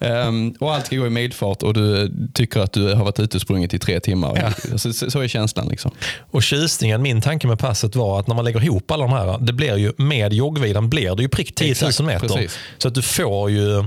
[0.00, 3.36] Ehm, och allt ska gå i milfart och du tycker att du har varit ute
[3.36, 4.54] och sprungit i tre timmar.
[4.78, 5.68] Så, så, så är känslan.
[5.68, 5.90] Liksom.
[6.30, 9.38] Och tjusningen, min tanke med passet var att när man lägger ihop alla de här,
[9.40, 12.28] det blir ju med joggvilan blir det ju prick 10 000 Exakt, meter.
[12.28, 12.58] precis.
[12.78, 13.84] Så att du får ju,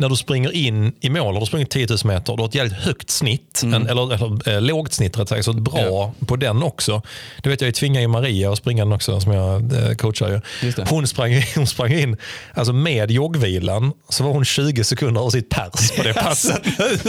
[0.00, 2.54] när du springer in i mål, har du sprungit 10 000 meter, du har ett
[2.54, 5.92] jävligt högt snitt, en, eller, eller eh, lågt snitt rätt sagt, så bra Mm.
[5.92, 6.12] Ja.
[6.26, 7.02] på den också.
[7.42, 10.28] Det vet jag, jag tvingade ju Maria att springa den också, som jag eh, coachar
[10.28, 10.40] ju.
[10.88, 12.16] Hon sprang, hon sprang in,
[12.54, 16.60] alltså med joggvilan, så var hon 20 sekunder över sitt pers på det passet.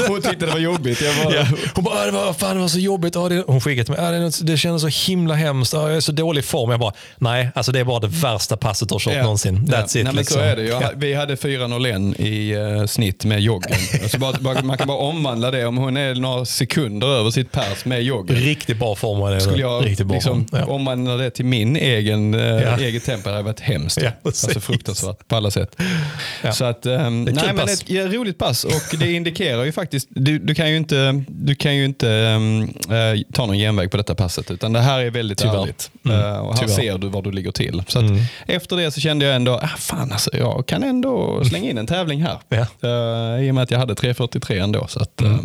[0.07, 0.99] Hon tyckte det var jobbigt.
[1.23, 1.45] Bara, Ja.
[1.75, 3.15] Hon bara, "Ah, det var, fan, det var så jobbigt.
[3.15, 5.73] Ja, det, hon skickade till mig, "Ah, det, det kändes så himla hemskt.
[5.73, 6.71] Ja, jag är så dålig form.
[6.71, 9.21] Jag bara, nej, alltså det är bara det värsta passet du har kört Ja.
[9.23, 9.57] någonsin.
[9.67, 9.83] That's Ja.
[9.85, 9.93] it.
[9.95, 10.33] Nej, men liksom.
[10.35, 10.63] Så är det.
[10.63, 10.91] Jag, Ja.
[10.95, 13.77] Vi hade 4.01 i uh, snitt med joggen.
[14.03, 15.65] Alltså bara, man kan bara omvandla det.
[15.65, 18.35] Om hon är några sekunder över sitt pers med joggen.
[18.35, 19.41] Riktigt bra form var det.
[19.41, 20.59] Skulle jag Riktigt bra liksom, form.
[20.67, 20.73] Ja.
[20.73, 22.77] omvandla det till min egen, eh, Ja.
[22.77, 24.01] eget tempo, det hade varit hemskt.
[24.01, 25.75] Ja, alltså fruktansvärt på alla sätt.
[26.43, 26.51] Ja.
[26.51, 27.81] Så att, Det är ett nej, men pass.
[27.81, 31.55] ett ja, roligt pass och det indikerar ju faktiskt, du, du kan ju inte, du
[31.55, 35.09] kan ju inte ehm, eh, ta någon genväg på detta passet utan det här är
[35.11, 35.61] väldigt Tyvärr.
[35.63, 35.91] ärligt.
[36.05, 36.19] Mm.
[36.19, 36.75] Eh, och här Tyvärr.
[36.75, 37.83] ser du var du ligger till.
[37.87, 38.21] Så att Mm.
[38.47, 41.87] Efter det så kände jag ändå, ah, fan alltså, jag kan ändå slänga in en
[41.87, 42.37] tävling här.
[42.49, 42.65] Ja.
[42.83, 44.87] Eh, I och med att jag hade 3.43 ändå.
[44.87, 45.33] Så att, Mm.
[45.33, 45.39] eh,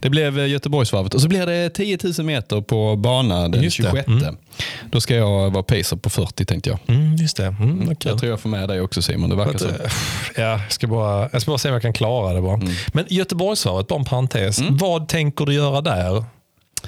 [0.00, 3.76] det blev eh, Göteborgsvarvet och så blir det 10 000 meter på bana den Just
[3.76, 3.82] det.
[3.82, 4.08] 26.
[4.08, 4.36] Mm.
[4.90, 6.78] Då ska jag vara pacer på 40 tänkte jag.
[6.86, 7.46] Mm, just det.
[7.46, 8.10] Mm, vad kul.
[8.10, 9.30] Jag tror jag får med dig också Simon.
[9.30, 9.68] Det verkar Att, så.
[9.68, 9.74] eh,
[10.36, 12.40] ja, jag, ska bara, jag ska bara se om jag kan klara det.
[12.40, 12.54] Bara.
[12.54, 12.68] Mm.
[12.92, 14.60] Men Göteborgsvarvet, bara en parentes.
[14.70, 16.24] Vad tänker du göra där?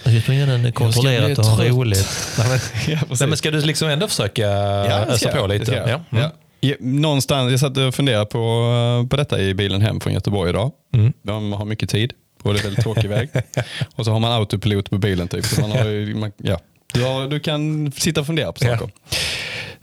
[0.04, 2.08] Jag ska den kontrollerat och roligt.
[2.38, 2.58] Nej, men,
[2.94, 5.72] Ja, nej, men ska du liksom ändå försöka det ösa på lite?
[5.72, 5.88] jag.
[5.88, 6.00] Ja.
[6.18, 6.30] Mm.
[6.60, 6.68] Ja.
[6.70, 10.72] Ja, Någonstans, jag satt och funderade på, på detta i bilen hem från Göteborg idag.
[10.94, 11.12] Mm.
[11.22, 13.28] De har mycket tid och det är väldigt tråkig väg.
[13.96, 15.28] Och så har man autopilot på bilen.
[15.28, 15.44] Typ.
[15.44, 16.60] Så man har, man, ja.
[16.92, 18.78] du, har, du kan sitta och fundera på Ja.
[18.78, 18.90] saker.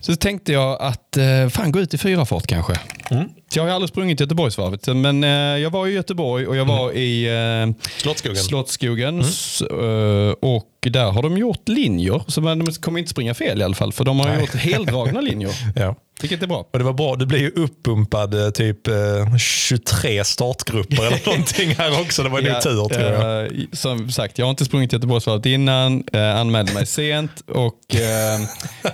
[0.00, 2.72] Så tänkte jag att, eh, fan gå ut i fyra fart kanske.
[3.08, 6.92] Så jag har aldrig sprungit Göteborgsvarvet, men eh, jag var i Göteborg och jag var
[6.92, 8.36] i eh, Slottsskogen.
[8.36, 9.20] Slottsskogen.
[9.20, 13.64] S- eh, och där har de gjort linjer, så man- kommer inte springa fel i
[13.64, 14.40] alla fall, för de har Nej.
[14.40, 15.50] gjort heldragna linjer.
[15.76, 15.94] Ja.
[16.20, 16.68] Vilket är bra.
[16.72, 21.74] Och det var bra, det blev ju uppumpad eh, typ eh, 23 startgrupper eller någonting
[21.74, 22.22] här också.
[22.22, 23.42] Det var nog tur tror jag.
[23.44, 28.40] eh, som sagt, jag har inte sprungit Göteborgsvarvet innan, eh, anmälde mig sent och eh,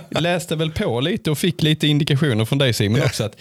[0.21, 3.35] läste väl på lite och fick lite indikationer från dig Simon också att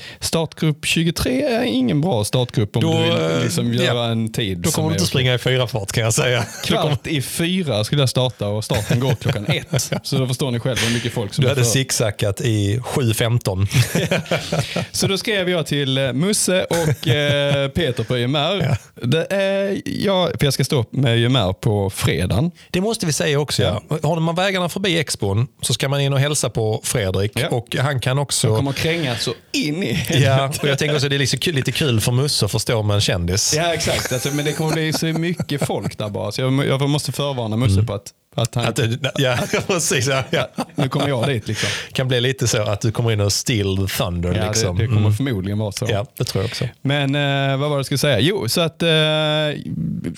[0.65, 4.11] startgrupp 23 är ingen bra startgrupp om Då, du vill eh, liksom göra ja.
[4.11, 4.59] en tid.
[4.59, 6.45] Då kommer du inte springa i fyra fart kan jag säga.
[6.65, 9.93] Kvart i fyra skulle jag starta och starten går klockan ett.
[10.03, 14.85] Så då förstår ni själv hur mycket folk som Du är hade zigzackat i 7.15.
[14.93, 18.77] Så då skrev jag till eh, Musse och eh, Peter på YMR.
[19.07, 22.51] Det är, ja, för jag ska stå med YMR på fredagen.
[22.71, 23.63] Det måste vi säga också.
[23.63, 23.83] Ja.
[24.03, 27.33] Har man vägarna förbi Expon så ska man in och hälsa på Fredrik.
[27.35, 27.49] Ja.
[27.49, 28.57] Och han kan också...
[28.57, 31.55] Kommer kränga så in i Ja, och jag tänker också att det är liksom kul,
[31.55, 33.55] lite kul för Musse att förstå med en kändis.
[33.57, 34.13] Ja, exakt.
[34.13, 36.33] Alltså, men det kommer bli så mycket folk där bara.
[36.33, 38.65] Så jag, jag måste förvarna Musse på att, att han...
[38.65, 38.79] Att,
[39.19, 40.07] ja, precis.
[40.07, 40.49] Ja, ja.
[40.75, 41.69] nu kommer jag dit liksom.
[41.93, 43.63] kan bli lite så att du kommer in och the
[43.99, 44.35] thunder.
[44.35, 44.77] Ja, liksom.
[44.77, 45.15] det, det kommer Mm.
[45.15, 45.87] förmodligen vara så.
[45.91, 46.69] Ja, det tror jag också.
[46.83, 48.21] Men eh, vad var det jag skulle säga?
[48.21, 48.89] Jo, så att eh,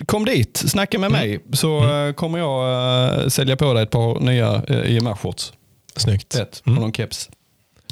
[0.07, 4.20] kom dit, snacka med mig så eh, kommer jag eh, sälja på dig ett par
[4.20, 5.53] nya eh, IMR-shorts.
[5.96, 6.37] Snyggt.
[6.38, 7.31] Rätt, och någon keps.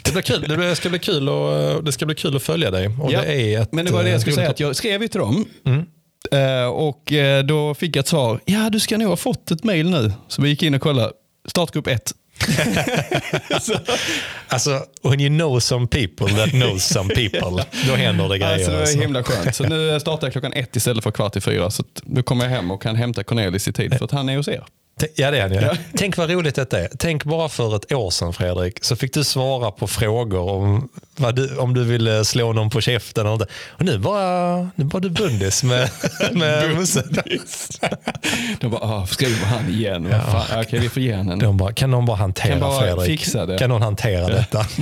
[0.05, 0.45] Det, blir kul.
[0.49, 2.87] Det, blir, det, ska bli kul och, det ska bli kul att följa dig.
[3.01, 4.77] Och Ja, det är ett, Men det var det jag skulle eh, säga, att jag
[4.77, 5.47] skrev ju till dem.
[6.33, 9.65] Eh, och eh, då fick jag ett svar, ja du ska nog ha fått ett
[9.65, 10.13] mail nu.
[10.29, 11.13] Så vi gick in och kollade,
[11.49, 12.13] startgrupp 1.
[14.49, 18.55] Alltså, when you know some people that know some people, då händer det grejer.
[18.55, 18.99] Alltså, det var alltså.
[18.99, 19.57] himla skönt.
[19.57, 21.71] Så nu startar jag klockan ett istället för kvart i fyra.
[21.71, 24.37] Så nu kommer jag hem och kan hämta Cornelis i tid för att han är
[24.37, 24.65] hos er.
[25.15, 25.61] Ja, det är han ju.
[25.61, 25.77] Ja.
[25.97, 26.89] Tänk vad roligt detta är.
[26.99, 31.57] Tänk bara för ett år sedan Fredrik, så fick du svara på frågor om, du,
[31.57, 33.47] om du ville slå någon på käften inte.
[33.71, 35.91] Och nu bara, nu bara du bundis med,
[36.33, 37.05] med Musse.
[38.61, 40.09] De bara, ah, skriver han igen?
[40.11, 40.47] Vad fan?
[40.51, 41.39] Ja, Okej, vi får ge honom.
[41.39, 43.21] De bara, kan någon bara hantera Kan bara Fredrik?
[43.21, 43.59] fixa det.
[43.59, 44.67] Kan någon hantera detta?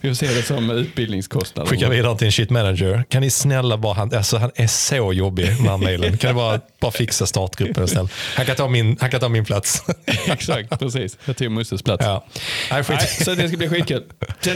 [0.00, 1.68] Vi får se det som utbildningskostnad.
[1.68, 3.04] Skicka vidare till en shit manager.
[3.08, 6.18] Kan ni snälla bara, han, alltså han är så jobbig med den mailen.
[6.18, 8.08] Kan ni bara, bara fixa startgruppen snäll?
[8.36, 9.82] Han kan ta min, han kan ta min plats.
[10.26, 11.18] Exakt, precis.
[11.24, 12.04] Jag tog Musses plats.
[12.04, 12.24] Ja.
[12.70, 12.84] Nej,
[13.24, 14.02] så det ska bli skitkul.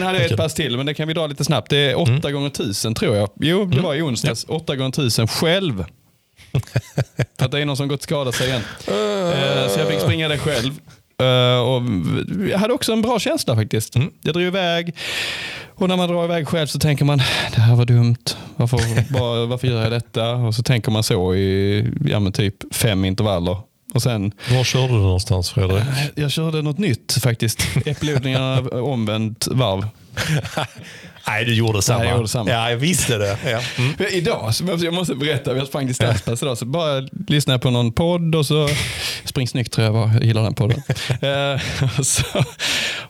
[0.06, 1.70] Hade jag ett pass till, men det kan vi dra lite snabbt.
[1.70, 3.28] Det är 8 gånger 1000 tror jag.
[3.40, 4.44] Jo, det var i onsdags.
[4.48, 5.84] 8 gånger 1000 själv.
[7.38, 8.62] Att det är någon som gått skadad sig igen.
[8.86, 10.72] Eh, Så jag fick springa det själv.
[11.22, 11.82] Eh, Och
[12.50, 13.94] jag hade också en bra känsla faktiskt.
[14.22, 14.94] Jag drog iväg
[15.74, 17.18] och när man drar iväg själv så tänker man
[17.54, 18.16] det här var dumt.
[18.56, 20.32] Varför, bara, varför gör jag detta?
[20.32, 23.56] Och så tänker man så i ja, typ fem intervaller.
[23.94, 25.84] Och sen Var körde du någonstans Fredrik?
[26.14, 27.58] jag körde något nytt faktiskt.
[27.86, 29.88] Äppelodlingarna omvänt varv.
[31.28, 31.98] Nej, du gjorde samma.
[31.98, 32.50] Nej, jag gjorde samma.
[32.50, 33.38] Ja, jag visste det.
[33.44, 33.60] Ja.
[33.78, 33.94] Mm.
[34.12, 37.92] Idag, så jag måste berätta, jag sprang distanspass idag, så bara lyssnade jag på någon
[37.92, 38.68] podd och så,
[39.24, 40.82] Spring snyggt tror jag var, jag gillar den podden.
[41.20, 41.60] Eh,
[41.98, 42.22] och, så,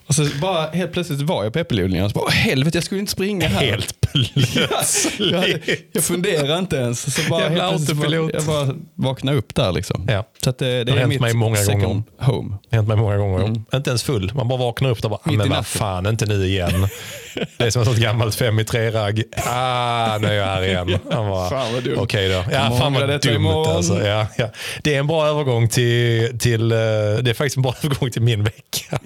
[0.06, 2.84] och så bara helt plötsligt var jag på äppelodlingen och så bara, "Åh, helvete jag
[2.84, 3.66] skulle inte springa här.
[3.66, 5.88] Helt jag, hade, plötsligt.
[5.92, 7.14] jag funderade inte ens.
[7.14, 8.30] Så bara, Jävla plötsligt autopilot.
[8.34, 10.06] Jag bara vaknade upp där liksom.
[10.10, 10.24] Ja.
[10.44, 12.02] Så att det, det Det är mitt mig många second gånger.
[12.18, 12.56] home.
[12.70, 13.62] Det har hänt mig många gånger.
[13.74, 14.32] Inte ens full.
[14.34, 16.88] Man bara vaknar upp och bara, "Ah, men vad fan, inte nu igen.
[17.56, 19.22] Det är som ett sånt gammalt fem i tre-ragg.
[19.36, 20.98] Ah, nu är jag här igen.
[21.12, 21.96] Han bara, Fan, vad dumt.
[21.98, 22.44] Okej då.
[22.52, 24.06] Ja, fan vad dumt alltså.
[24.06, 24.50] Ja, ja.
[24.82, 28.22] Det är en bra övergång till, till eh, det är faktiskt en bra övergång till
[28.22, 28.98] min vecka.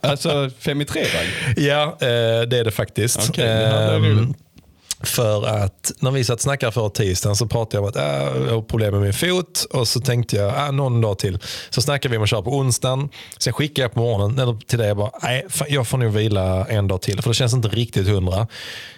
[0.00, 1.56] alltså fem i tre ragg.
[1.56, 2.06] Ja, eh,
[2.46, 3.28] det är det faktiskt.
[3.28, 4.34] Okej, det.
[5.04, 8.46] För att när vi satt och snackade förra tisdagen så pratade jag om att äh,
[8.46, 11.38] jag har problem med min fot och så tänkte jag äh, någon dag till.
[11.70, 13.08] Så snackade vi om att köra på onsdagen.
[13.38, 16.12] Sen skickade jag på morgonen eller till dig jag bara, nej fan, jag får nog
[16.12, 18.46] vila en dag till för det känns inte riktigt hundra.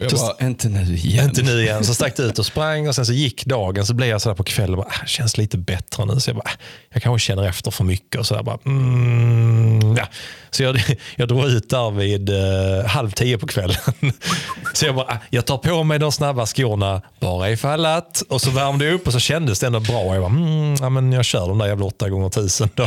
[0.00, 1.24] Jag Så- bara, inte nu igen.
[1.24, 1.84] inte nu igen.
[1.84, 3.86] Så stack ut och sprang och sen så gick dagen.
[3.86, 6.20] Så blev jag sådär på kvällen, bara, ah, känns lite bättre nu.
[6.20, 6.58] Så jag bara, ah,
[6.92, 8.20] jag kanske känner efter för mycket.
[8.20, 10.06] Och så jag bara, mm, ja.
[10.50, 10.80] Så jag,
[11.16, 13.76] jag drog ut där vid eh, halv tio på kvällen.
[14.72, 18.22] Så jag bara, ah, jag tar på mig de snabba skorna bara ifall att.
[18.28, 20.14] Och så värmde jag upp och så kändes det ändå bra.
[20.14, 22.86] Jag bara, mm, ja, men jag kör de där jävla åtta gånger tusen då.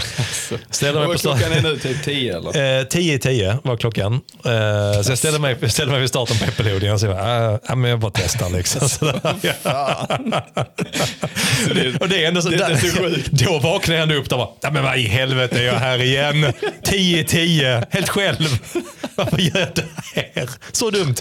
[0.69, 2.79] Ställde mig på start- klockan är nu typ tio eller?
[2.79, 4.13] Eh, 10 i 10 var klockan.
[4.13, 7.59] Eh, så jag ställde mig, ställde mig vid starten på äppelodlingen och så jag, äh,
[7.67, 8.49] ja, men jag bara testar.
[8.49, 8.89] Liksom.
[8.89, 9.05] Så
[9.63, 10.07] ja.
[11.99, 13.27] och det är ändå så, det- det är så sjukt.
[13.31, 16.01] då vaknade jag ändå upp och bara, ja, men vad i helvete är jag här
[16.01, 16.53] igen?
[16.83, 18.59] 10 i 10, helt själv.
[19.15, 19.85] Varför gör jag det
[20.35, 20.49] här?
[20.71, 21.15] Så dumt.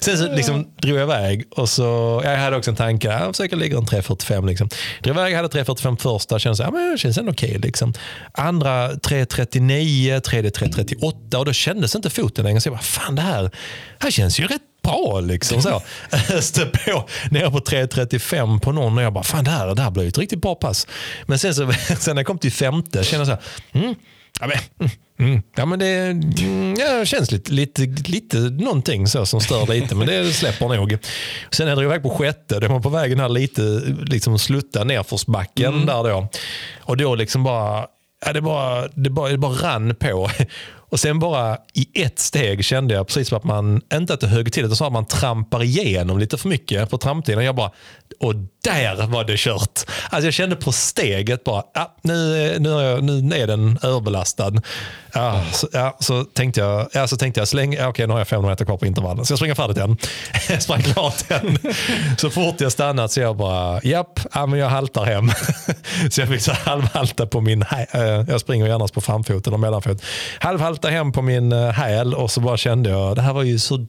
[0.00, 3.56] Sen så liksom drog jag iväg och så, jag hade också en tanke, jag försöker
[3.56, 4.46] ligga runt 3.45.
[4.46, 4.68] Liksom.
[5.02, 7.58] Drog iväg, hade 3.45 första, kände ja, men det känns ändå okej.
[7.58, 7.94] liksom.
[8.32, 12.60] Andra 3.39, tredje 3.38 och då kändes inte foten längre.
[12.60, 13.50] Så jag bara, fan det här,
[13.98, 14.92] här känns ju rätt bra.
[15.10, 15.20] bra.
[15.20, 15.82] Liksom, så.
[16.34, 19.90] Öste på, nere på 3.35 på någon och jag bara, fan det här, det här
[19.90, 20.86] blir ju ett riktigt bra pass.
[21.26, 23.94] Men sen, så, sen när jag kom till femte kände jag så här, mm,
[24.40, 25.86] ja, men, mm, mm, ja, men det
[26.42, 30.98] mm, ja, känns lite, lite, lite någonting så som stör lite, men det släpper nog.
[31.50, 33.62] Sen jag drog iväg på sjätte, då var man på vägen här lite
[34.06, 35.86] liksom slutta nerförsbacken Mm.
[35.86, 36.28] där då.
[36.80, 37.86] Och då liksom bara,
[38.26, 40.30] ja, det bara, det bara, det bara rann på.
[40.92, 44.52] Och sen bara i ett steg kände jag precis att man, inte att det högg
[44.52, 47.44] till, utan så att man trampar igenom lite för mycket på tramptiden.
[47.44, 47.70] Jag bara,
[48.20, 49.80] och där var det kört.
[50.10, 52.12] Alltså jag kände på steget bara, ja, nu,
[52.58, 54.52] nu, är jag, nu är den överbelastad.
[55.14, 58.20] Ja, så, ja, så tänkte jag, ja, så tänkte jag släng, ja, okej nu har
[58.20, 59.24] jag 500 meter kvar på intervallen.
[59.24, 59.96] Så jag springer färdigt den.
[60.48, 61.58] Jag sprang klart den.
[62.18, 65.30] Så fort jag stannat så jag bara, japp, ja, men jag haltar hem.
[66.10, 70.02] Så jag fick så halvhalta på min, eh, jag springer annars på framfoten och mellanfot.
[70.38, 73.58] Halvhalta hem på min eh, häl och så bara kände jag, det här var ju
[73.58, 73.86] så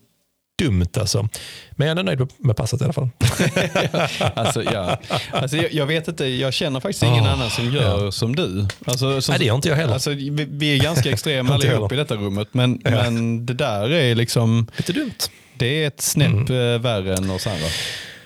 [0.62, 1.28] dumt alltså.
[1.72, 3.10] Men jag är nöjd med passet i alla fall.
[4.36, 4.98] Alltså, ja.
[5.32, 8.68] alltså, jag, jag vet inte, jag känner faktiskt ingen Ah, annan som gör som du.
[8.86, 9.94] Alltså, som, Nej, det gör inte jag heller.
[9.94, 14.16] Alltså, vi, vi är ganska extrema allihop i detta rummet, men, men det där är
[14.16, 15.12] liksom, Lite dumt.
[15.58, 16.74] det är ett snäpp Mm.
[16.74, 17.66] eh, värre än oss andra.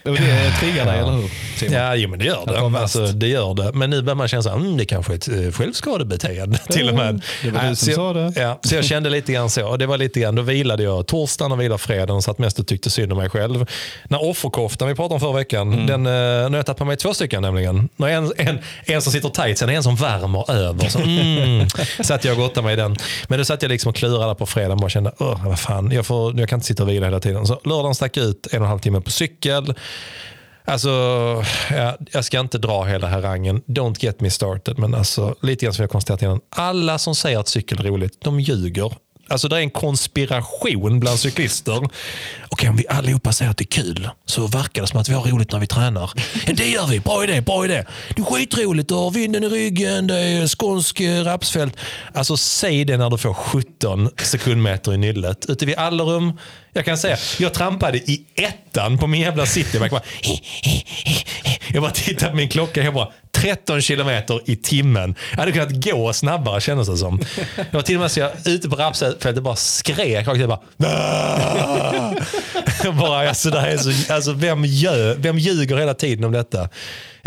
[0.08, 1.30] Och det triggar dig, eller hur?
[1.58, 1.74] Simon?
[1.74, 2.80] Ja, jo, men det gör Att det.
[2.80, 3.72] Alltså, det gör det.
[3.74, 6.96] Men nu börjar man känna att mm, det kanske är ett eh, självskadebeteende till och
[6.96, 7.22] med.
[7.43, 8.41] det var du som så sa jag, det.
[8.41, 9.67] Ja, så jag kände lite grann så.
[9.67, 12.60] Och det var lite grann, då vilade jag torsdagen och vilade fredagen och satt mest
[12.60, 13.65] och tyckte synd om mig själv.
[14.04, 15.86] När offerkoftan vi pratade om förra veckan, Mm.
[15.88, 17.89] den, eh, nu har jag tagit på mig två stycken nämligen.
[17.96, 20.89] När en, en, en som sitter tight, sen en som värmer över.
[20.89, 21.67] Så, mm,
[22.04, 22.96] satt jag och gottade mig i den.
[23.28, 26.39] Men då satt jag liksom och klurade på fredagen och kände, vad fan, jag, får,
[26.39, 27.46] jag kan inte sitta och vila hela tiden.
[27.46, 29.74] Så lördagen stack ut en och en halv timme på cykel.
[30.66, 30.90] Alltså,
[31.72, 33.62] ja, jag ska inte dra hela harangen.
[33.62, 34.80] Don't get me started.
[34.80, 36.42] Men alltså, lite grann som jag konstaterat innan.
[36.50, 38.92] Alla som säger att cykel är roligt, de ljuger.
[39.30, 41.90] Alltså det är en konspiration bland cyklister.
[42.50, 45.14] Okej, om vi allihopa säger att det är kul så verkar det som att vi
[45.14, 46.12] har roligt när vi tränar.
[46.48, 47.00] Ja, det gör vi.
[47.00, 47.86] Bra idé, bra idé.
[48.16, 48.90] Det är skitroligt.
[48.90, 51.78] Du har vinden i ryggen, det är skånsk eh, rapsfält.
[52.14, 55.46] Alltså säg det när du får 17 sekundmeter i nyllet.
[55.50, 56.34] Ute vid Allerum.
[56.78, 59.80] Jag kan säga, jag trampade i ettan på min jävla city.
[59.80, 59.90] Bara,
[61.74, 62.84] jag bara tittade på min klocka.
[62.84, 65.15] Jag bara, 13 kilometer i timmen.
[65.32, 67.19] Jag hade kunnat gå snabbare kändes det som.
[67.56, 70.28] Det var till och med så jag ute på rapsfältet bara skrek.
[70.28, 70.60] rakt ut, bara,
[72.91, 74.65] bara, alltså, det här är så, alltså, vem,
[75.17, 76.69] vem ljuger hela tiden om detta?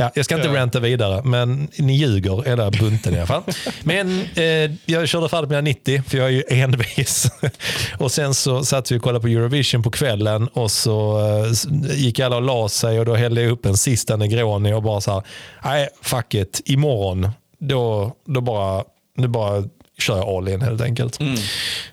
[0.00, 3.42] Ja, jag ska inte ranta vidare, men ni ljuger, hela bunten i alla fall.
[3.82, 7.30] Men eh, jag körde färdigt mina 90, för jag är ju envis.
[7.98, 12.20] och sen så satt vi och kollade på Eurovision på kvällen och så eh, gick
[12.20, 15.12] alla och la sig och då hällde jag upp en sista Negroni och bara så
[15.12, 15.22] här,
[15.64, 18.84] nej fuck it, imorgon, då, då bara,
[19.16, 19.64] nu bara
[19.98, 21.18] kör jag all in helt enkelt.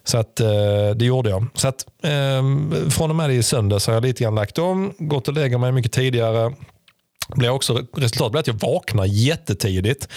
[0.04, 1.46] Så att, eh, det gjorde jag.
[1.54, 4.94] Så att, eh, från och med i söndag så har jag lite grann lagt om,
[4.98, 6.54] gått och lägger mig mycket tidigare.
[7.36, 10.08] Blir också, resultatet blir att jag vaknar jättetidigt.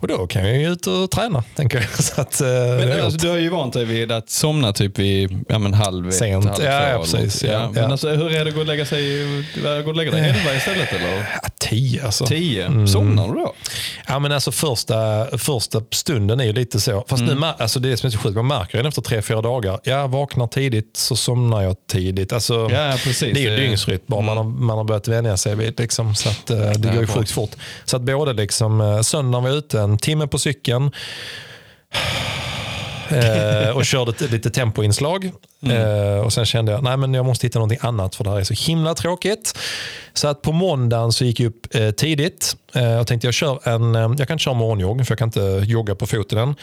[0.00, 1.88] Och då kan jag ju ut och träna, tänker jag.
[2.04, 5.44] Så att, eh, Men, alltså, du har ju vant dig vid att somna typ vid
[5.48, 6.44] ja, men halv ett, Sent.
[6.44, 7.42] halv två Ja, ja, precis.
[7.42, 7.52] något.
[7.52, 7.90] Ja, Men ja.
[7.90, 9.26] alltså, hur är det att gå och lägga sig?
[9.84, 11.26] Gå och lägga dig elva istället eller?
[11.70, 12.26] Ja, tio alltså.
[12.26, 12.66] Tio?
[12.66, 12.88] Mm.
[12.88, 13.54] Somnar du då?
[14.06, 17.04] Ja, men alltså första, första stunden är ju lite så.
[17.08, 19.40] Fast nu, ma- alltså det som är så sjukt, man märker redan efter tre, fyra
[19.42, 19.80] dagar.
[19.84, 22.32] Jag vaknar tidigt så somnar jag tidigt.
[22.32, 23.34] Alltså, Ja, precis.
[23.34, 25.80] Det är ju dygnsrytm bara man, har, man har börjat vänja sig vid.
[25.80, 27.50] Liksom, så att, eh, det går ju sjukt fort.
[27.84, 30.90] Så att både liksom, eh, söndagen var jag ute en timme på cykeln.
[33.10, 35.30] eh, och körde ett, lite tempoinslag.
[35.62, 38.40] Eh, och sen kände jag nej men jag måste hitta någonting annat för det här
[38.40, 39.58] är så himla tråkigt.
[40.12, 43.68] Så att på måndagen så gick jag upp eh, tidigt eh, och tänkte jag kör
[43.68, 46.54] en, eh, jag kan inte köra morgonjogg för jag kan inte jogga på foten än.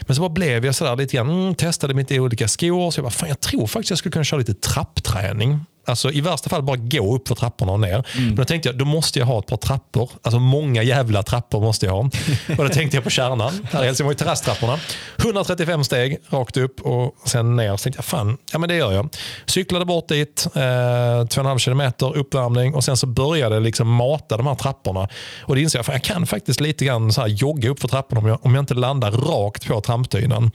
[0.00, 2.90] Men så bara blev jag sådär lite grann, mm, testade lite olika skor.
[2.90, 5.60] Så jag bara, fan jag tror faktiskt jag skulle kunna köra lite trappträning.
[5.84, 8.04] Alltså i värsta fall bara gå upp för trapporna och ner.
[8.16, 10.10] Men då tänkte jag, då måste jag ha ett par trappor.
[10.22, 12.00] Alltså många jävla trappor måste jag ha.
[12.58, 14.78] och då tänkte jag på kärnan, här i Helsingborg, terrasstrapporna.
[15.18, 17.76] 135 steg rakt upp och sen ner.
[17.76, 19.08] Så tänkte jag, fan, ja men det gör jag.
[19.46, 24.46] Cyklade bort dit, eh, 2,5 kilometer uppvärmning och sen så började jag liksom mata de
[24.46, 25.08] här trapporna.
[25.42, 27.88] Och det insåg jag, för jag kan faktiskt lite grann så här jogga upp för
[27.88, 30.50] trapporna om jag, om jag inte landar rakt på trampdynan.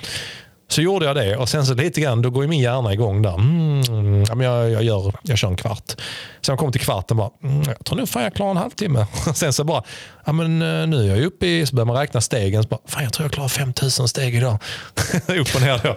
[0.70, 3.22] Så gjorde jag det och sen så lite grann, då går ju min hjärna igång
[3.22, 3.34] där.
[3.34, 5.90] Mm, ja, men jag, jag, gör, jag kör en kvart.
[6.42, 9.06] Sen jag kom till kvarten bara, mm, jag tror nog fan jag klarar en halvtimme.
[9.36, 9.84] sen så bara,
[10.26, 12.64] ja, men eh, nu är jag uppe i, så börjar man räkna stegen.
[12.64, 14.58] Så bara, fan jag tror jag klarar 5000 steg idag.
[15.28, 15.96] Upp och ner då.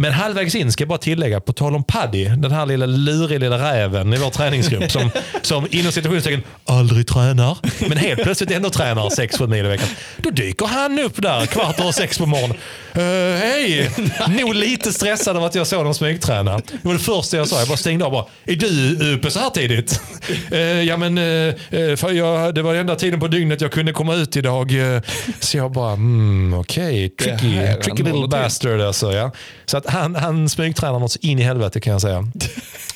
[0.00, 3.38] Men halvvägs in ska jag bara tillägga, på tal om Paddy, den här lilla luriga
[3.38, 5.10] lilla räven i vår träningsgrupp som,
[5.42, 7.58] som inom situationstecken aldrig tränar,
[7.88, 9.88] men helt plötsligt ändå tränar 6-7 mil i veckan.
[10.16, 12.56] Då dyker han upp där kvart över sex på morgonen.
[12.96, 13.90] Uh, Hej!
[14.28, 16.56] Nog lite stressad av att jag såg dem smygträna.
[16.56, 17.58] Det var det första jag sa.
[17.58, 18.12] Jag bara stängde av.
[18.12, 20.00] Bara, är du uppe så här tidigt?
[20.52, 21.54] Uh, ja, men uh,
[21.96, 24.72] för jag, det var enda tiden på dygnet jag kunde komma ut idag.
[25.40, 27.06] Så jag bara, mm, okej.
[27.06, 27.38] Okay.
[27.38, 29.12] Tricky, tricky little bastard alltså.
[29.12, 29.30] Ja.
[29.66, 32.24] Så att han, han smygtränar något så in i helvete kan jag säga.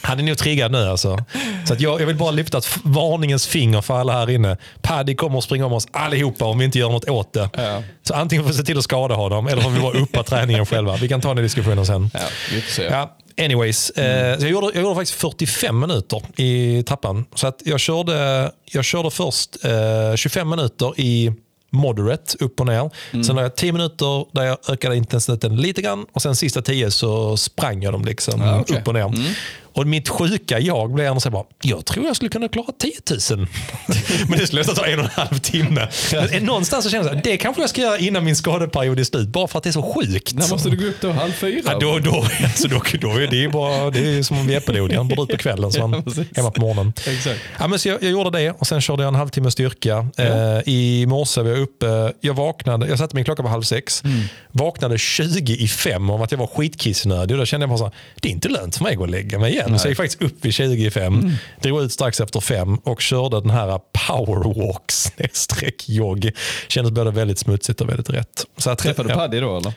[0.03, 1.24] Han är nog triggad nu alltså.
[1.64, 4.57] Så att jag, jag vill bara lyfta ett varningens finger för alla här inne.
[4.82, 7.51] Paddy kommer att springa om oss allihopa om vi inte gör något åt det.
[7.57, 7.82] Ja.
[8.03, 10.66] Så antingen får vi se till att skada honom eller får vi bara uppa träningen
[10.66, 10.97] själva.
[10.97, 12.11] Vi kan ta den diskussionen sen.
[12.14, 12.20] Ja,
[12.68, 13.07] se.
[13.45, 17.24] Anyways, eh, så jag, gjorde, jag gjorde faktiskt 45 minuter i trappan.
[17.34, 21.32] Så att jag, körde, jag körde först eh, 25 minuter i
[21.73, 22.91] moderate, upp och ner.
[23.25, 26.91] Sen har jag 10 minuter där jag ökade intensiteten lite grann och sen sista 10
[26.91, 28.79] så sprang jag dem liksom Ja, okej.
[28.79, 29.35] upp och ner.
[29.75, 32.66] Och mitt sjuka jag blev ändå så här bara, jag tror jag skulle kunna klara
[32.79, 32.93] 10
[33.37, 33.47] 000.
[34.29, 35.89] Men det skulle ta en och en halv timme.
[36.12, 39.05] Men någonstans så känner jag att det kanske jag ska göra innan min skadeperiod är
[39.05, 40.35] slut, bara för att det är så sjukt.
[40.35, 41.11] När måste du gå upp då?
[41.12, 41.62] Halv fyra?
[41.64, 44.97] Ja, då, då, alltså då, då är det, bara, det är som är epileptiker.
[44.97, 46.27] Han borde ut på kvällen så Ja, han precis.
[46.37, 46.93] hemma på morgonen.
[47.07, 47.41] Exakt.
[47.59, 50.07] Ja, men så jag, jag gjorde det och sen körde jag en halvtimme styrka.
[50.16, 54.05] Eh, I morse var jag uppe, jag vaknade, jag satte min klocka på halv sex.
[54.05, 54.20] Mm.
[54.51, 57.37] Vaknade 20 i fem om att jag var skitkissnödig.
[57.37, 59.11] Då kände jag bara så här, det är inte lönt för mig att gå och
[59.11, 59.79] lägga mig igen.
[59.79, 61.33] Så jag gick faktiskt upp vid 20 i fem, Mm.
[61.61, 66.31] drog ut strax efter fem och körde den här powerwalk snedstreck jogg.
[66.69, 68.45] Kändes både väldigt smutsigt och väldigt rätt.
[68.57, 69.15] Så att, Träffade du.
[69.15, 69.73] Paddy då eller?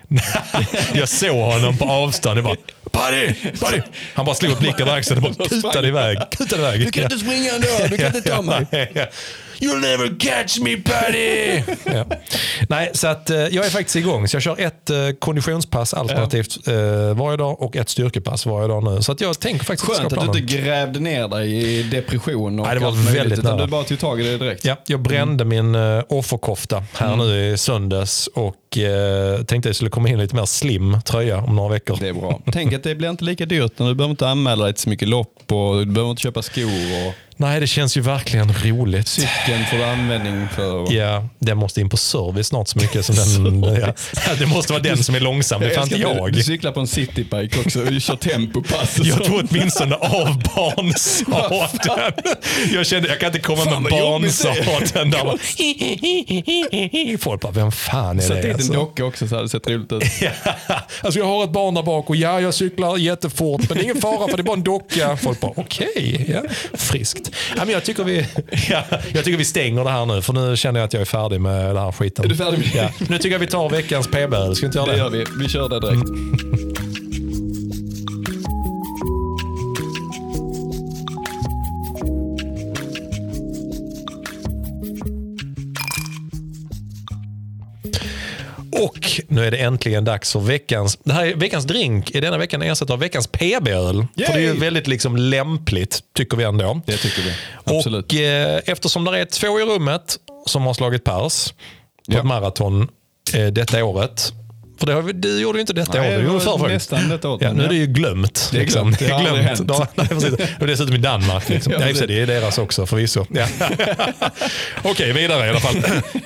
[0.98, 2.38] jag såg honom på avstånd.
[2.38, 2.56] Jag bara,
[2.92, 3.82] Paddy, Paddy.
[4.14, 6.18] Han bara slog upp blicken över axeln och bara kutade iväg.
[6.32, 6.80] Kutade iväg.
[6.86, 8.68] Du kan inte springa ändå, du kan inte ta mig.
[9.60, 11.64] You'll never catch me Paddy!
[11.98, 12.06] ja.
[12.70, 14.28] Nej, så att eh, jag är faktiskt igång.
[14.28, 16.74] Så jag kör ett eh, konditionspass alternativt eh,
[17.16, 19.02] varje dag och ett styrkepass varje dag nu.
[19.02, 22.66] Så att jag tänker faktiskt Skönt att du inte grävde ner dig i depression och
[22.66, 23.66] Nej, det var allt möjligt, väldigt utan nära.
[23.66, 24.66] du bara tog tag i det direkt.
[24.66, 27.28] Ja, jag brände min uh, offerkofta här Mm.
[27.28, 28.56] nu i söndags och
[29.48, 31.98] tänkte att det skulle komma in lite mer slim tröja om några veckor.
[32.00, 32.40] Det är bra.
[32.52, 33.80] Tänk att det blir inte lika dyrt.
[33.80, 36.42] när Du behöver inte anmäla dig till så mycket lopp och du behöver inte köpa
[36.42, 36.66] skor.
[37.08, 39.08] Och Nej, det känns ju verkligen roligt.
[39.08, 40.94] cykeln får du användning för.
[40.94, 43.64] Ja, den måste in på service snart så mycket som den...
[43.82, 43.94] ja.
[44.40, 46.34] Det måste vara den som är långsam, det är fan inte jag.
[46.34, 49.00] Du, cyklar på en citybike också och kör tempopass.
[49.00, 52.14] och Jag tog åtminstone av barnsadeln.
[52.74, 55.12] Jag kände jag kan inte komma Fan, med barnsadeln.
[55.12, 58.36] Där Folk bara, vem fan är Sätt det?
[58.42, 58.74] dit en Alltså?
[58.74, 60.04] docka också så hade det sett roligt ut.
[60.22, 60.30] Ja,
[61.02, 63.84] alltså jag har ett barn där bak och ja, jag cyklar jättefort men det är
[63.84, 65.18] ingen fara för det är bara en docka.
[65.18, 66.42] Folk bara okej, ja,
[66.74, 67.25] friskt.
[67.58, 68.26] Ja, men jag, tycker vi,
[68.70, 71.06] ja, jag tycker vi stänger det här nu för nu känner jag att jag är
[71.06, 72.26] färdig med den här skiten.
[72.26, 72.78] Är du färdig med det?
[72.78, 72.90] Ja.
[73.10, 74.98] Nu tycker jag vi tar veckans PBL, ska vi inte göra Det det?
[74.98, 75.26] gör vi.
[75.44, 76.65] Vi kör det direkt.
[88.84, 90.98] Och nu är det äntligen dags för veckans...
[91.04, 94.06] Det här är veckans drink är denna veckan ersatt av veckans PB-öl.
[94.16, 96.82] För det är ju väldigt liksom lämpligt, tycker vi ändå.
[96.86, 97.34] Det tycker vi.
[97.78, 98.06] Absolut.
[98.14, 101.56] Och eh, eftersom det är två i rummet som har slagit pers på
[102.08, 102.20] Ja.
[102.20, 102.88] ett maraton
[103.34, 104.34] eh, detta året.
[104.78, 107.10] För det har vi, du gjorde ju inte detta Nej, du det gjorde förra nästan
[107.10, 108.50] detta året, Ja, nu är det ju glömt.
[108.52, 108.82] Det är liksom.
[108.82, 109.00] glömt.
[109.00, 109.62] Det har aldrig hänt.
[109.68, 110.34] Ja, nej, precis.
[110.60, 111.50] Och dessutom i Danmark.
[111.50, 111.74] Liksom.
[111.76, 112.08] Ja, det, precis.
[112.08, 113.26] det är deras också förvisso.
[113.30, 113.48] Ja.
[114.84, 115.76] Okej, vidare i alla fall.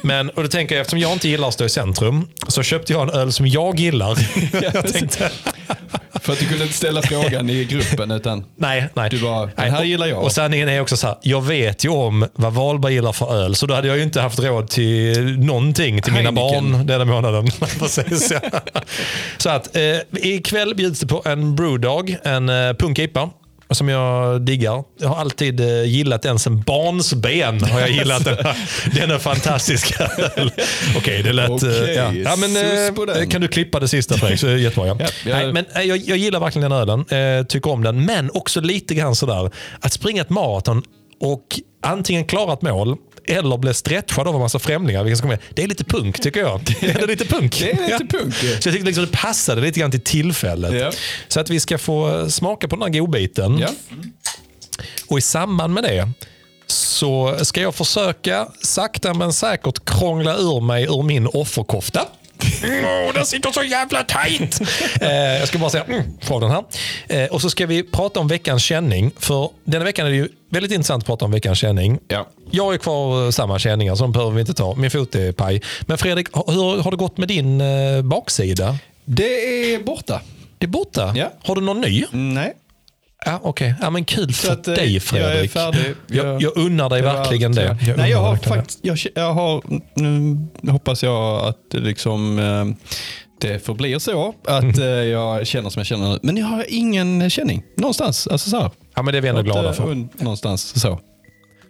[0.01, 2.93] Men, och då tänker jag, eftersom jag inte gillar att stå i centrum så köpte
[2.93, 4.17] jag en öl som jag gillar.
[4.61, 5.29] jag tänkte,
[6.21, 9.09] För att du kunde inte ställa frågan i gruppen utan Nej, nej.
[9.09, 10.23] Du bara, den här gillar jag.
[10.23, 13.55] Och sanningen är också så här, jag vet ju om vad Wahlberg gillar för öl,
[13.55, 16.71] så då hade jag ju inte haft råd till någonting till mina Heineken.
[16.71, 17.47] barn denna månaden.
[17.79, 18.33] Precis.
[19.37, 19.81] Så att eh,
[20.11, 23.29] ikväll bjuds det på en Brewdog, en eh, punkipa.
[23.71, 24.83] Som jag diggar.
[24.99, 27.63] Jag har alltid eh, gillat den sen barnsben.
[27.63, 28.37] Har jag gillat den,
[28.95, 30.11] den är fantastiska.
[30.97, 31.49] Okej, det lät...
[31.49, 32.13] eh, Okej, ja.
[32.13, 32.55] Ja, men,
[33.21, 34.43] eh, kan du klippa det sista Fredrik?
[34.63, 34.87] Jättebra.
[34.87, 34.95] Ja.
[34.99, 37.05] Ja, jag- Nej, men jag, jag gillar verkligen den ölen.
[37.39, 38.05] Eh, tycker om den.
[38.05, 39.51] Men också lite grann sådär.
[39.79, 40.83] Att springa ett maraton
[41.21, 41.43] och
[41.83, 42.97] antingen klara ett mål
[43.29, 45.15] eller bli stretchad av en massa främlingar.
[45.15, 45.39] Komma med.
[45.53, 46.61] Det är lite punk tycker jag.
[46.63, 47.59] Det är lite punk.
[47.59, 48.61] Det är lite punk, ja.
[48.61, 50.73] Så jag tyckte liksom det passade lite grann till tillfället.
[50.73, 50.91] Ja.
[51.27, 53.57] Så att vi ska få smaka på den här godbiten.
[53.57, 53.69] Ja.
[55.07, 56.09] Och i samband med det
[56.67, 62.05] så ska jag försöka sakta men säkert krångla ur mig ur min offerkofta.
[62.63, 64.61] Åh, den sitter så jävla tajt!
[65.01, 66.63] eh, jag ska bara säga mm, från den här.
[67.07, 69.11] Eh, och så ska vi prata om veckans känning.
[69.17, 71.99] För denna veckan är det ju väldigt intressant att prata om veckans känning.
[72.07, 72.27] Ja.
[72.51, 74.75] Jag ju kvar eh, samma känningar, så de behöver vi inte ta.
[74.75, 75.61] Min fot är paj.
[75.81, 78.77] Men Fredrik, hur har det gått med din eh, baksida?
[79.05, 80.21] Det är borta.
[80.57, 81.13] Det är borta?
[81.15, 81.31] Ja.
[81.43, 82.05] Har du någon ny?
[82.11, 82.53] Nej.
[83.25, 85.51] Ja, Okej, ja, men kul för att, eh, dig jag är Fredrik.
[85.51, 85.95] färdig.
[86.07, 87.63] Jag, Jag- jag unnar dig verkligen det.
[87.63, 87.87] ja.
[87.87, 89.61] Jag Nej, jag har faktiskt, jag, jag har,
[90.61, 92.65] nu hoppas jag att det liksom eh,
[93.41, 96.19] det förblir så att eh, jag känner som jag känner nu.
[96.23, 98.27] Men jag har ingen känning någonstans.
[98.27, 98.71] Alltså så här.
[98.95, 100.07] Ja, men det är vi ändå glada eh, för.
[100.23, 100.99] Någonstans så.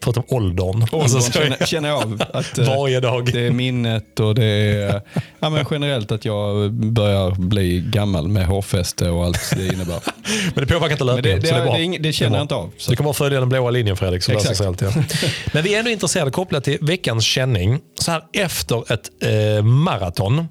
[0.03, 0.67] Förutom åldern.
[0.81, 3.33] Åldern Alltså, så- känner, känner jag av att eh, Varje dag.
[3.33, 5.01] det är minnet och det är
[5.39, 9.99] ja, men generellt att jag börjar bli gammal med hårfäste och allt det innebär.
[10.55, 11.41] Men det påverkar inte löpningen.
[11.41, 12.69] det, det, det, det, det känner jag inte av.
[12.77, 12.91] Så.
[12.91, 14.61] Du kommer bara följa den blåa linjen Fredrik, så Exakt.
[14.61, 14.81] allt.
[14.81, 14.89] Ja.
[15.53, 17.79] Men vi är ändå intresserade kopplat till veckans känning.
[17.99, 19.09] Så här efter ett
[19.57, 20.47] eh, maraton.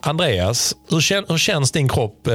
[0.00, 2.34] Andreas, hur, kän, hur känns din kropp eh,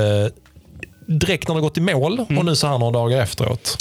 [1.07, 3.77] direkt när du gått i mål och nu så här några dagar efteråt?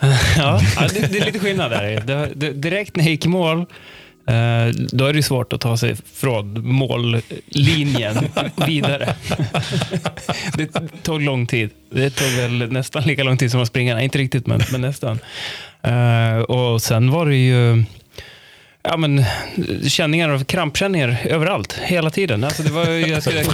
[0.36, 0.60] Ja,
[0.94, 2.02] det, det är lite skillnad där.
[2.06, 3.58] Det, det, direkt när jag gick i mål,
[4.26, 8.16] eh, då är det svårt att ta sig från mållinjen
[8.66, 9.14] vidare.
[10.56, 10.68] Det
[11.02, 11.70] tog lång tid.
[11.90, 13.94] Det tog väl nästan lika lång tid som att springa.
[13.94, 15.18] Nej, inte riktigt, men, men nästan.
[15.82, 17.84] Eh, och sen var det ju
[18.88, 19.24] ja, men,
[19.88, 22.44] känningar och krampkänningar överallt, hela tiden.
[22.44, 23.44] Alltså, det var ju, jag skulle,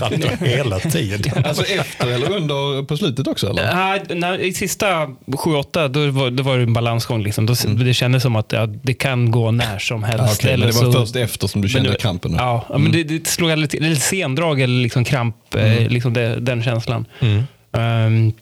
[0.41, 1.45] hela tiden.
[1.45, 3.75] Alltså efter eller under på slutet också eller?
[3.75, 4.87] Nej, när, I sista
[5.27, 7.23] 7-8 då var, då var det en balansgång.
[7.23, 7.47] Liksom.
[7.47, 7.55] Då,
[7.85, 10.25] Det kändes som att ja, det kan gå när som helst.
[10.25, 12.35] Ja, okej, men det var så- först efter som du men kände det- krampen?
[12.39, 16.41] Ja, ja, men det, det slog är lite sendrag eller liksom kramp, eh, liksom det,
[16.41, 17.05] den känslan.
[17.73, 18.33] Ehm,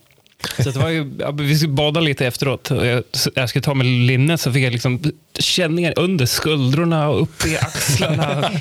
[0.59, 2.70] så det var ju, vi skulle bada lite efteråt.
[2.70, 5.03] Och Jag, jag skulle ta med linne så fick jag liksom
[5.39, 8.51] känningar under skuldrorna och upp i axlarna,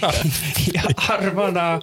[0.68, 1.82] i armarna.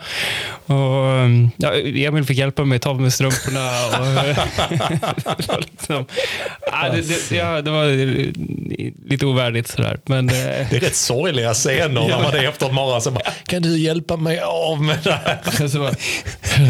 [0.66, 3.86] Och, ja, Emil fick hjälpa mig att ta av mig strumporna.
[3.86, 4.07] Och,
[5.36, 6.07] det, var liksom,
[6.66, 7.86] ja, det, det, ja, det var
[9.11, 9.99] lite ovärdigt sådär.
[10.07, 10.26] Men,
[10.70, 14.16] Det är rätt sorgliga scener när man är efter ett så bara, Kan du hjälpa
[14.16, 15.40] mig av med det här?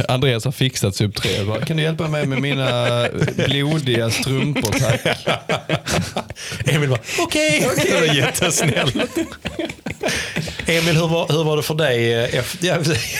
[0.08, 1.44] Andreas har fixat sub 3.
[1.44, 5.18] Bara, Kan du hjälpa mig med mina blodiga strumpor tack?
[6.66, 8.96] Emil bara, okej, okay, det var jättesnällt.
[10.66, 12.14] Emil, hur var, hur var det för dig?
[12.14, 12.78] eh, jag,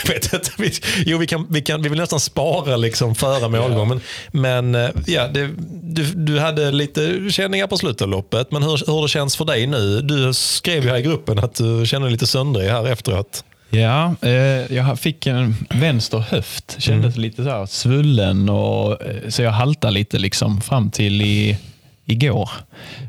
[0.08, 0.50] vet inte.
[0.58, 0.72] Vi,
[1.06, 3.88] jo, vi, kan, vi, kan, vi vill nästan spara liksom före målgång.
[3.88, 4.00] Men,
[4.32, 5.50] men eh, ja, det,
[5.82, 8.50] du, du hade lite känningar på slutet av loppet.
[8.50, 10.00] Men hur, hur det känns för dig nu?
[10.00, 13.44] Du skrev ju här i gruppen att du känner dig lite söndrig här efteråt.
[13.74, 16.76] Ja, eh, jag fick en vänster höft.
[16.78, 21.58] Kändes lite så här svullen och eh, så jag haltade lite liksom fram till i,
[22.04, 22.50] igår.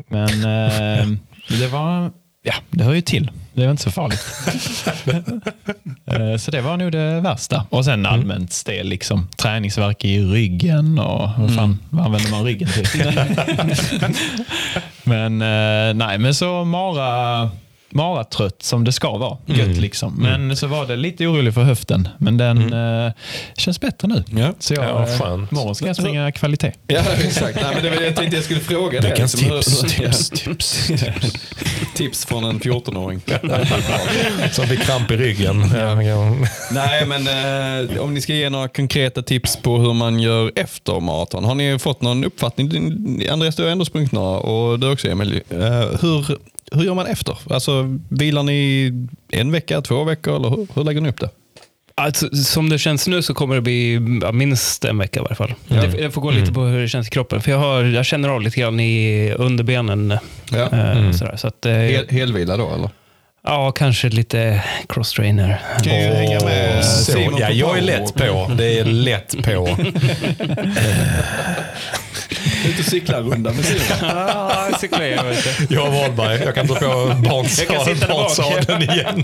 [0.07, 1.07] Men eh,
[1.59, 2.11] det var,
[2.43, 3.32] ja, det hör ju till.
[3.53, 4.26] Det var inte så farligt.
[6.07, 7.66] Eh, så det var nog det värsta.
[7.70, 9.28] Och sen allmänt stel, liksom.
[9.38, 12.88] träningsvärk i ryggen och vad fan vad använder man ryggen till?
[15.03, 17.49] men eh, nej, men så Mara
[17.96, 19.38] maratrött som det ska vara.
[19.46, 20.14] Gött liksom.
[20.16, 22.08] Men så var det lite orolig för höften.
[22.18, 23.12] Men den eh,
[23.58, 24.24] känns bättre nu.
[24.41, 24.54] Ja.
[24.60, 25.52] Så jag, Ja, eh, skönt.
[25.52, 26.72] imorgon ska jag springa kvalitet.
[26.88, 27.56] Ja, exakt.
[27.62, 29.14] Nej, men det var det jag tänkte jag skulle fråga dig.
[29.20, 30.30] Liksom, hur- tips, tips,
[30.88, 30.89] tips.
[31.96, 33.22] tips från en 14-åring.
[34.52, 35.72] Som fick kramp i ryggen.
[35.76, 36.36] Ja, ja.
[36.72, 37.28] Nej, men
[37.96, 41.43] eh, om ni ska ge några konkreta tips på hur man gör efter maraton.
[41.43, 42.68] Har ni fått någon uppfattning?
[43.32, 45.41] Andreas, du har ändå sprungit några och du också Emil.
[45.50, 45.60] Eh,
[46.02, 46.38] hur,
[46.72, 47.38] hur gör man efter?
[47.49, 48.91] Alltså, vilar ni
[49.30, 51.30] en vecka, två veckor eller hur, hur lägger ni upp det?
[51.97, 55.36] Alltså, som det känns nu så kommer det bli ja, minst en vecka i varje
[55.36, 55.53] fall.
[55.68, 57.41] Det, det får gå lite på hur det känns i kroppen.
[57.41, 60.18] För jag, har, jag känner av lite grann i underbenen.
[60.51, 60.70] Ja.
[60.72, 62.89] Eh, sådär, så att, eh, Hel, helvila då eller?
[63.43, 65.57] ja, kanske lite cross-trainer.
[65.84, 68.51] Kan ju hänga med så, Simon ja, jag är lätt på.
[68.57, 69.78] Det är lätt på.
[72.66, 73.82] Ut och cykla runda med Simon.
[74.01, 75.76] Ja, cyklar jag, vet du.
[75.76, 76.41] Jag och Wahlberg.
[76.45, 77.16] Jag kan dra på
[78.07, 79.24] barnsadeln igen.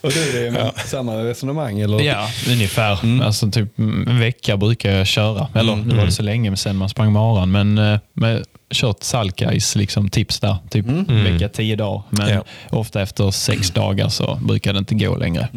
[0.00, 2.00] Och du, det är med samma resonemang eller?
[2.00, 3.22] Ja, ungefär.
[3.24, 5.48] Alltså, typ en vecka brukar jag köra.
[5.54, 7.50] Eller nu var det så länge sen man sprang maran.
[7.50, 10.56] Men eh, med, kört Salkais liksom, tips där.
[10.70, 12.02] Typ vecka tio dagar.
[12.10, 12.44] Men Ja.
[12.70, 15.48] ofta efter sex dagar så brukar det inte gå längre.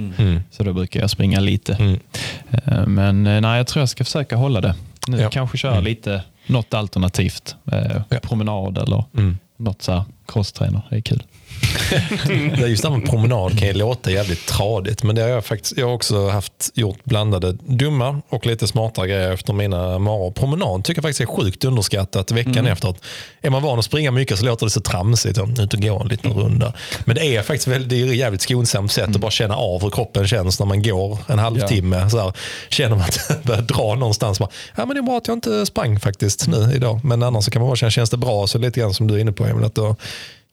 [0.51, 1.97] Så då brukar jag springa lite.
[2.65, 4.75] Eh, Men eh, nej, jag tror jag ska försöka hålla det.
[5.07, 5.29] Nu Ja.
[5.29, 7.55] kanske köra lite, något alternativt.
[7.71, 8.19] Eh, Ja.
[8.21, 9.03] Promenad eller
[9.57, 10.81] något så här crosstrainer.
[10.89, 11.23] Det är kul.
[12.67, 15.03] Just det här med promenad kan ju låta jävligt tradigt.
[15.03, 19.07] Men det har jag faktiskt jag har också haft gjort blandade dumma och lite smarta
[19.07, 20.31] grejer efter mina maror.
[20.31, 23.01] Promenad tycker jag faktiskt är sjukt underskattat veckan efteråt.
[23.41, 25.37] Är man van att springa mycket så låter det så tramsigt.
[25.37, 26.73] Ja, Ut och gå en liten runda.
[27.05, 29.81] Men det är faktiskt väldigt, det är ett jävligt skonsamt sätt att bara känna av
[29.81, 32.09] hur kroppen känns när man går en halvtimme.
[32.09, 32.33] Så här,
[32.69, 34.39] känner man att det börjar dra någonstans.
[34.39, 36.99] Bara, ja, men det är bra att jag inte sprang faktiskt nu idag.
[37.03, 39.15] Men annars så kan man bara känna, känns det bra så lite grann som du
[39.15, 39.95] är inne på Emil, att då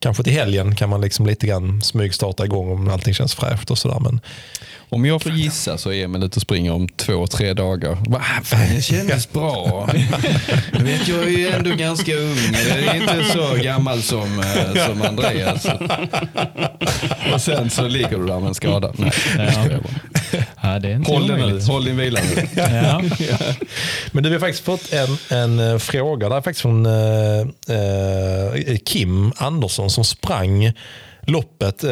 [0.03, 3.77] kanske till helgen kan man liksom lite grann smygstarta igång om allting känns fräscht och
[3.77, 3.99] sådär.
[3.99, 4.19] Men
[4.93, 7.97] om jag får gissa så är Emil ute och springer om två, tre dagar.
[8.09, 9.89] Va, fan, det kändes bra.
[10.73, 12.37] Jag, vet, jag är ju ändå ganska ung.
[12.69, 15.65] Jag är inte så gammal som, eh, som Andreas.
[17.33, 18.93] Och sen så ligger du där med en skada.
[18.97, 19.11] Nej.
[20.61, 21.61] Ja, det är inte Håll den.
[21.61, 22.47] Håll din vila nu.
[22.55, 23.01] Ja.
[24.11, 26.29] Men du vi har faktiskt fått en, en eh, fråga.
[26.29, 27.39] Det är faktiskt från eh,
[27.77, 30.73] eh, Kim Andersson som sprang
[31.27, 31.91] loppet eh,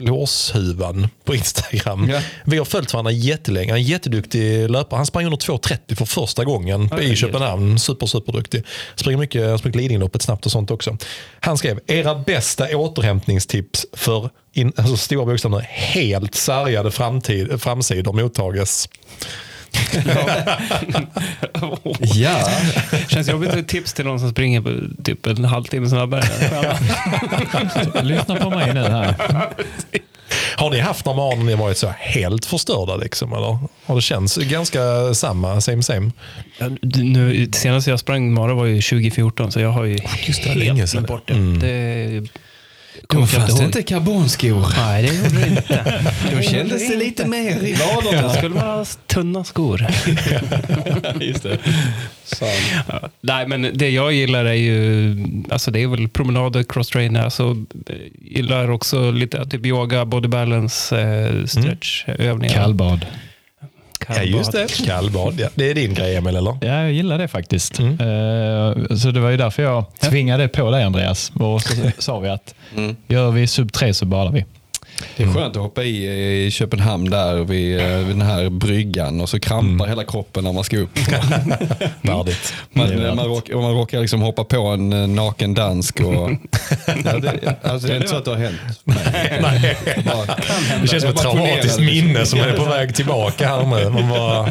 [0.00, 2.10] Flåshuvan på Instagram.
[2.10, 2.20] Ja.
[2.44, 3.72] Vi har följt varandra jättelänge.
[3.72, 4.98] Han är en jätteduktig löpare.
[4.98, 7.18] Han sprang under 2.30 för första gången i Herregud.
[7.18, 7.78] Köpenhamn.
[7.78, 8.64] Super, superduktig.
[8.96, 10.96] Springer mycket, springer Lidingöloppet snabbt och sånt också.
[11.40, 18.88] Han skrev, era bästa återhämtningstips för in, alltså stora bokstäver, helt sargade framtid, framsidor mottages.
[22.14, 22.48] Ja,
[23.08, 26.22] Känns jobbigt att ge tips till någon som springer på typ en halvtimme snabbare.
[28.02, 29.14] Lyssna på mig nu här.
[30.56, 32.96] Har ni haft några morgon när ni varit så helt förstörda?
[32.96, 33.58] Liksom, eller?
[33.86, 36.10] Har det känts ganska samma, same same?
[36.58, 40.54] Ja, nu, senast jag sprang mara var ju 2014, så jag har ju Just det,
[40.54, 41.04] länge helt sedan.
[41.04, 41.34] glömt bort det.
[41.34, 41.58] Mm.
[41.58, 42.28] det
[43.08, 44.66] då jag fanns det inte karbonskor.
[44.76, 46.02] Nej, det gjorde det inte.
[46.36, 48.22] Då kändes det lite mer i vaderna.
[48.22, 49.86] Då skulle man ha tunna skor.
[51.20, 51.58] Just det.
[52.88, 53.08] Ja.
[53.20, 55.16] Nej, men det jag gillar är ju,
[55.50, 57.22] alltså det är väl promenader, cross-trainer.
[57.22, 62.74] Alltså, eh, gillar också lite typ yoga, body balance, eh, stretch, övningar.
[64.14, 64.32] Kallbad.
[64.32, 64.86] Ja, just det.
[64.86, 65.48] Kallbad, ja.
[65.54, 66.58] Det är din grej, Emil, eller?
[66.60, 67.78] Ja, jag gillar det faktiskt.
[67.78, 67.92] Mm.
[67.92, 71.32] Eh, Så det var ju därför jag tvingade på dig Andreas.
[71.34, 72.54] Och så sa vi att
[73.08, 74.44] gör vi sub 3 så badar vi.
[75.16, 79.20] Det är skönt att hoppa i i Köpenhamn där vid, eh, vid den här bryggan
[79.20, 80.98] och så krampar hela kroppen när man ska upp.
[82.02, 82.54] Värdigt.
[82.72, 86.00] Man, man, råkar, man råkar liksom hoppa på en eh, naken dansk.
[86.00, 86.30] Och,
[87.04, 88.60] ja, det, alltså, det är inte så att det har hänt.
[88.84, 89.76] Nej.
[89.86, 90.36] Hända.
[90.82, 93.90] Det känns som ett traumatiskt minne som är på väg tillbaka här nu.
[93.90, 94.42] Man bara,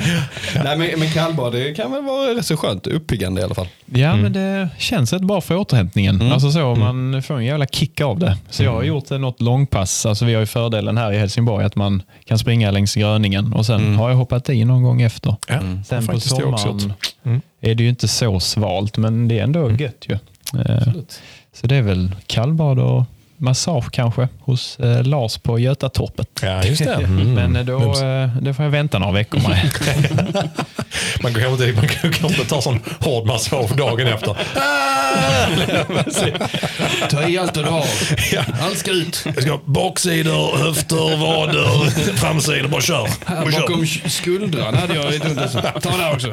[0.64, 2.88] Nej, men, men kallbad det kan väl vara rätt så skönt.
[2.88, 3.68] Uppiggande i alla fall.
[3.86, 6.32] Ja, men det känns rätt bra för återhämtningen.
[6.32, 8.38] Alltså så, Man får en jävla kick av det.
[8.50, 10.06] Så jag har gjort något långpass.
[10.06, 13.66] Alltså vi har ju fördelen här i Helsingborg att man kan springa längs Gröningen och
[13.66, 15.36] sen har jag hoppat i någon gång efter.
[15.48, 16.94] ja, Sen på sommaren.
[17.24, 17.42] Mm.
[17.62, 20.14] är det ju inte så svalt, men det är ändå gött ju.
[20.66, 20.88] Eh,
[21.54, 23.04] Så det är väl kallbad och
[23.40, 26.28] massage kanske hos eh, Lars på Götatorpet.
[26.42, 26.94] Ja, just det.
[27.10, 27.34] Mm.
[27.34, 29.72] Men eh, då, eh, det får jag vänta några veckor med.
[31.24, 34.36] Man går inte, man kan inte ta sån hård massage dagen efter.
[37.10, 37.86] Ta i allt du har.
[38.32, 38.42] Ja.
[38.62, 39.22] Allt ska ut.
[39.26, 42.68] Jag ska baksidor, höfter, vader, framsidor.
[42.68, 43.08] Bara kör.
[43.26, 43.60] Här Bara kör.
[43.62, 45.80] bakom skuldran hade jag ett under.
[45.80, 46.28] Ta det också.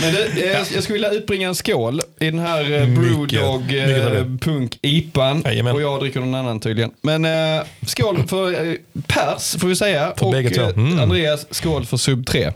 [0.00, 4.24] Men det, eh, jag skulle vilja utbringa en skål i den här Brewdog eh.
[4.40, 5.42] Punk IPAn.
[5.44, 5.74] Jajamän.
[5.92, 6.90] Jag dricker någon annan tydligen.
[7.00, 8.74] Men eh, skål för eh,
[9.06, 10.12] Pers får vi säga.
[10.16, 10.62] För och bägge två.
[10.62, 10.98] eh, Mm.
[11.00, 12.52] Andreas, skål för Sub 3.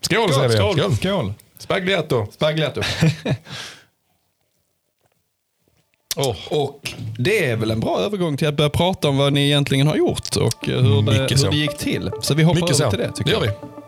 [0.00, 0.56] Skål, säger vi.
[0.56, 0.78] skål.
[0.78, 0.96] Skål.
[0.96, 1.32] skål.
[1.58, 2.26] Spaglietto.
[2.32, 2.80] Spaglietto.
[6.16, 6.36] Oh.
[6.50, 9.86] Och det är väl en bra övergång till att börja prata om vad ni egentligen
[9.86, 11.44] har gjort och eh, hur, det, Mycket så.
[11.46, 12.10] hur det gick till.
[12.22, 12.90] Så vi hoppar Mycket över så.
[12.90, 13.52] till det tycker det gör jag.
[13.52, 13.83] vi.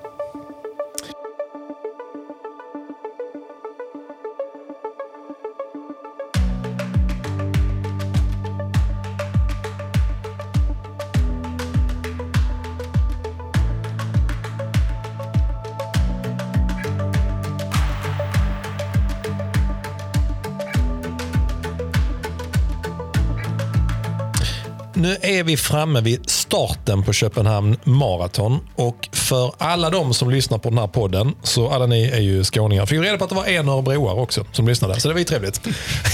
[25.07, 28.61] Nu är vi framme vid starten på Köpenhamn Marathon.
[28.75, 32.45] Och för alla de som lyssnar på den här podden, så alla ni är ju
[32.45, 32.87] skåningar.
[32.87, 35.24] Fick reda på att det var en örebroare också som lyssnade, så det var ju
[35.24, 35.61] trevligt.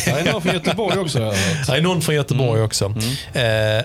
[0.05, 1.35] Det är någon från Göteborg också jag.
[1.67, 2.85] Det är någon från Göteborg också.
[2.85, 3.43] Eh,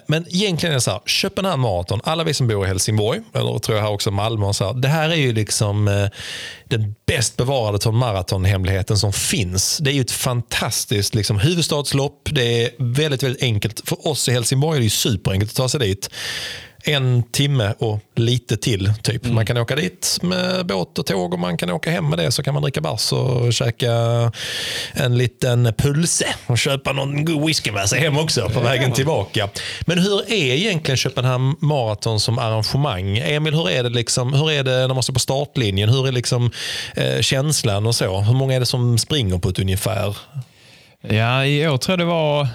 [0.08, 3.60] men egentligen är det så här, Köpenhamn Marathon, alla vi som bor i Helsingborg, eller
[3.60, 6.08] tror jag här också Malmö, och så här, det här är ju liksom eh,
[6.70, 9.78] den bäst bevarade Tom Marathon-hemligheten som finns.
[9.78, 12.30] Det är ju ett fantastiskt liksom, huvudstadslopp.
[12.32, 13.82] Det är väldigt, väldigt enkelt.
[13.86, 16.10] För oss i Helsingborg är det ju superenkelt att ta sig dit.
[16.88, 18.94] En timme och lite till.
[19.04, 19.26] typ.
[19.26, 22.32] Man kan åka dit med båt och tåg och man kan åka hem med det.
[22.32, 23.92] Så kan man dricka bärs och käka
[24.94, 29.50] en liten pulse och köpa någon god whisky med sig hem också på vägen tillbaka.
[29.82, 33.18] Men hur är egentligen Köpenhamn Marathon som arrangemang?
[33.18, 35.90] Emil, hur är det, liksom, hur är det när man står på startlinjen?
[35.90, 36.52] Hur är liksom,
[36.96, 38.20] eh, känslan och så?
[38.20, 40.18] Hur många är det som springer på ett ungefär?
[41.10, 42.48] Ja, I år tror jag det var eh,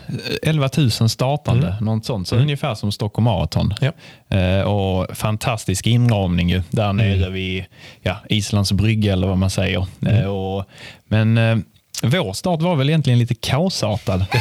[0.42, 1.76] 11 000 startande.
[1.80, 2.28] Något sånt.
[2.28, 3.74] Så ungefär som Stockholm Marathon.
[3.80, 3.92] Ja.
[4.38, 7.64] Eh, och fantastisk inramning ju, där nere vid
[8.03, 9.86] ja, Islands brygga eller vad man säger.
[10.07, 10.64] Eh, och,
[11.09, 11.57] men eh,
[12.03, 14.24] vår start var väl egentligen lite kaosartad.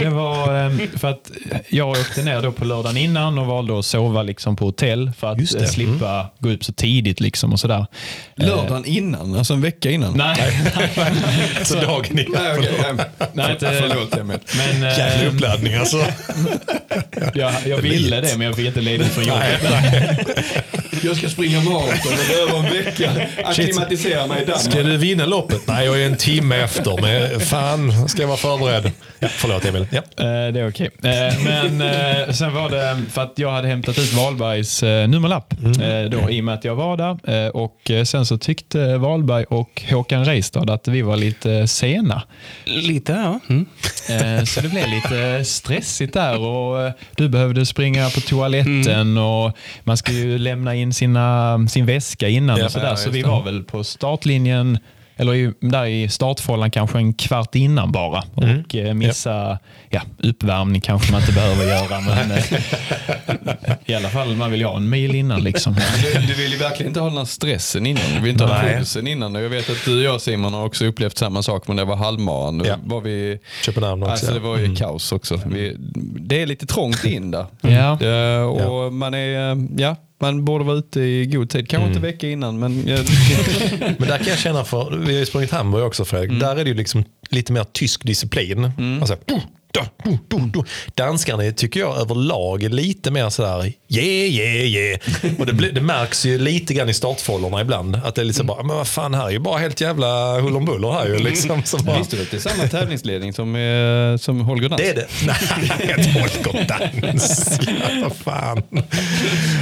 [0.00, 1.30] Det var eh, för att
[1.68, 5.32] jag åkte ner då på lördagen innan och valde att sova liksom på hotell för
[5.32, 7.20] att eh, slippa gå upp så tidigt.
[7.20, 7.86] Liksom och sådär.
[8.36, 10.12] Lördagen innan, alltså en vecka innan.
[10.16, 10.36] Nej,
[11.62, 12.42] Så dagen innan.
[12.42, 13.06] Nej, nej.
[13.32, 14.38] nej inte, Förlåt Emil.
[14.56, 15.96] men eh, Jävla uppladdning alltså.
[17.34, 19.62] jag, jag ville det men jag fick inte ledigt från jobbet.
[21.02, 23.12] Jag ska springa maraton och behöver en vecka.
[23.44, 24.62] Akklimatisera mig i Danmark.
[24.86, 25.60] Du vinna loppet?
[25.66, 27.00] Nej, jag är en timme efter.
[27.02, 28.92] Men fan, ska jag vara förberedd?
[29.18, 29.86] Ja, förlåt Emil.
[29.90, 29.98] Ja.
[29.98, 30.90] Eh, det är okej.
[31.02, 35.52] Eh, men eh, sen var det för att jag hade hämtat ut Wahlbergs eh, nummerlapp
[35.52, 37.44] eh, då, i och med att jag var där.
[37.46, 42.22] Eh, och sen så tyckte Wahlberg och Håkan Reistad att vi var lite sena.
[42.64, 43.40] Lite, ja.
[43.48, 43.66] Mm.
[44.38, 49.52] Eh, Så det blev lite stressigt där och du behövde springa på toaletten och
[49.84, 52.86] man ska ju lämna in sina, sin väska innan Ja, och sådär.
[52.86, 54.75] ja, så vi var väl på startlinjen
[55.16, 59.58] eller i, där i startfållan kanske en kvart innan bara och eh, missa
[59.90, 62.44] ja, uppvärmning kanske man inte behöver göra men eh,
[63.86, 65.74] i alla fall man vill ju ha en mil innan liksom.
[66.02, 68.02] Du, du vill ju verkligen inte ha den här stressen innan.
[68.14, 68.76] Du vill inte ha Nej.
[68.76, 69.34] pulsen innan.
[69.34, 71.96] Jag vet att du och jag Simon har också upplevt samma sak men det var
[71.96, 72.58] halvmaran.
[72.58, 72.74] Då Ja.
[72.84, 74.12] var vi, Köpenhamn också.
[74.12, 75.40] alltså det var ju kaos också.
[75.46, 75.76] Vi,
[76.20, 77.46] det är lite trångt in där.
[77.60, 78.00] Ja.
[78.06, 81.68] Eh, och man är, ja, man borde vara ute i god tid.
[81.68, 83.00] Kanske inte vecka innan men eh,
[83.98, 86.64] Men där kan jag känna för, vi har ju sprungit Hamburg också Fredrik, där är
[86.64, 88.70] det ju liksom lite mer tysk disciplin.
[89.00, 89.16] Alltså,
[90.94, 95.00] Danskarna tycker jag överlag är lite mer sådär, yeah, yeah, yeah.
[95.38, 97.96] Och det, blir- det märks ju lite grann i startfållorna ibland.
[98.04, 100.56] Att det är så bara, men vad fan här är ju bara helt jävla hull
[100.56, 101.18] om buller här ju.
[101.18, 104.82] Liksom, så bara, visste du att det är samma tävlingsledning som, eh, som Holger Dans?
[104.82, 105.06] det är det.
[105.26, 107.58] Nej, ett Holger Dans.
[108.02, 108.62] Ja, fan.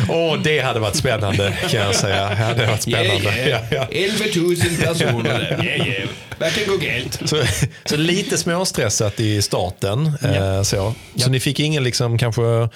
[0.08, 2.28] Åh, det hade varit spännande kan jag säga.
[2.28, 3.48] Det hade varit spännande.
[3.48, 3.86] Ja, ja.
[3.92, 5.60] 11 000 personer.
[5.64, 6.08] yeah, yeah.
[6.38, 7.20] Verkar gå galt.
[7.28, 7.42] Så,
[7.84, 10.03] så lite småstressat i starten.
[10.06, 10.94] Eh, så.
[11.16, 12.68] Så ni fick ingen liksom, kanske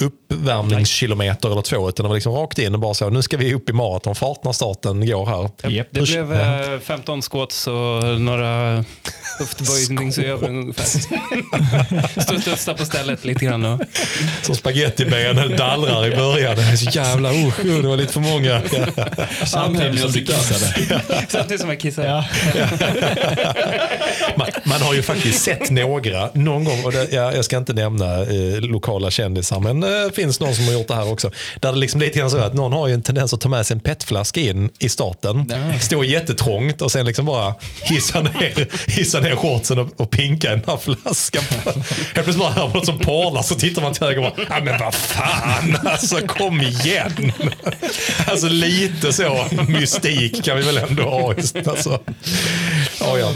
[0.00, 3.54] uppvärmningskilometer eller två, utan det var liksom rakt in och bara så, nu ska vi
[3.54, 5.70] upp i maratonfart när starten går här.
[5.70, 5.86] Japp.
[5.90, 8.84] Det blev eh, 15 squats och några
[9.38, 12.40] höftböjningsövningar ungefär.
[12.40, 13.64] Studsa på stället lite grann.
[13.64, 13.80] Och,
[14.42, 16.56] Som spagettibenen dallrar i början.
[16.56, 18.62] Det är så jävla, usch, det var lite för många.
[19.46, 21.02] Samtidigt som du kissade.
[21.28, 22.04] samtidigt som jag kissar.
[22.04, 22.24] Ja.
[24.36, 27.72] Man, man har ju faktiskt sett några någon gång, och det, jag, jag ska inte
[27.72, 31.30] nämna eh, lokala kändisar, men det eh, finns någon som har gjort det här också.
[31.60, 33.66] Där det liksom lite grann så att någon har ju en tendens att ta med
[33.66, 39.20] sig en petflaska in i starten, står jättetrångt och sen liksom bara hissa ner, hissa
[39.20, 41.44] ner shortsen och, och pinka den här flaskan.
[42.14, 44.64] Helt plötsligt bara man något som porlar så tittar man till höger och bara, ja
[44.64, 47.32] men vad fan, alltså kom igen.
[48.26, 51.34] Alltså lite så mystik kan vi väl ändå ha.
[51.66, 52.00] Alltså.
[53.00, 53.32] Ja, ja.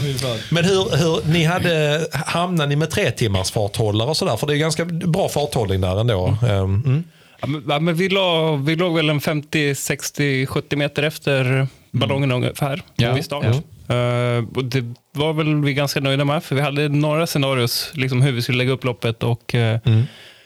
[0.51, 4.37] Men hur, hur, ni hade, hamnade ni med tre timmars farthållare och sådär?
[4.37, 6.36] För det är ganska bra farthållning där ändå.
[6.43, 7.03] Ehm, Mm.
[7.41, 12.31] Ja, men, ja, vi, låg, vi låg väl en 50, 60, 70 meter efter ballongen
[12.31, 12.81] ungefär.
[12.95, 13.45] Ja, vid start.
[13.89, 18.21] Eh, och det var väl vi ganska nöjda med, för vi hade några scenarios liksom
[18.21, 19.23] hur vi skulle lägga upp loppet.
[19.23, 19.79] Och, eh,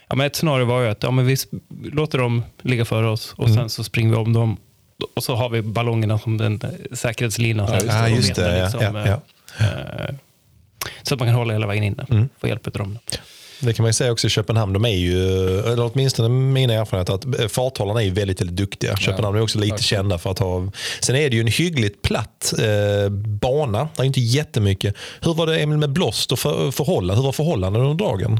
[0.10, 1.36] ja, men ett scenario var ju att ja, men vi
[1.84, 4.58] låter dem ligga före oss och sen så springer vi om dem.
[5.16, 6.60] Och så har vi ballongerna som den
[6.92, 7.68] säkerhetslina.
[7.68, 9.66] så Ja, så just det, ja, liksom, ja, ja.
[9.66, 10.16] eh,
[11.04, 12.30] Så att man kan hålla hela vägen in.
[12.42, 12.98] Få hjälp av dem.
[13.62, 14.74] Det kan man ju säga också i Köpenhamn.
[14.74, 15.14] De är ju,
[15.60, 18.96] eller åtminstone mina erfarenheter, att eh, farthållarna är ju väldigt, väldigt duktiga.
[18.98, 20.72] Köpenhamn är också lite kända för att ha...
[21.02, 23.90] Sen är det ju en hyggligt platt eh, bana.
[23.96, 24.96] Det är inte jättemycket.
[25.22, 27.18] Hur var det Emil med blåst och för, förhållanden?
[27.18, 28.40] Hur var förhållanden under dagen?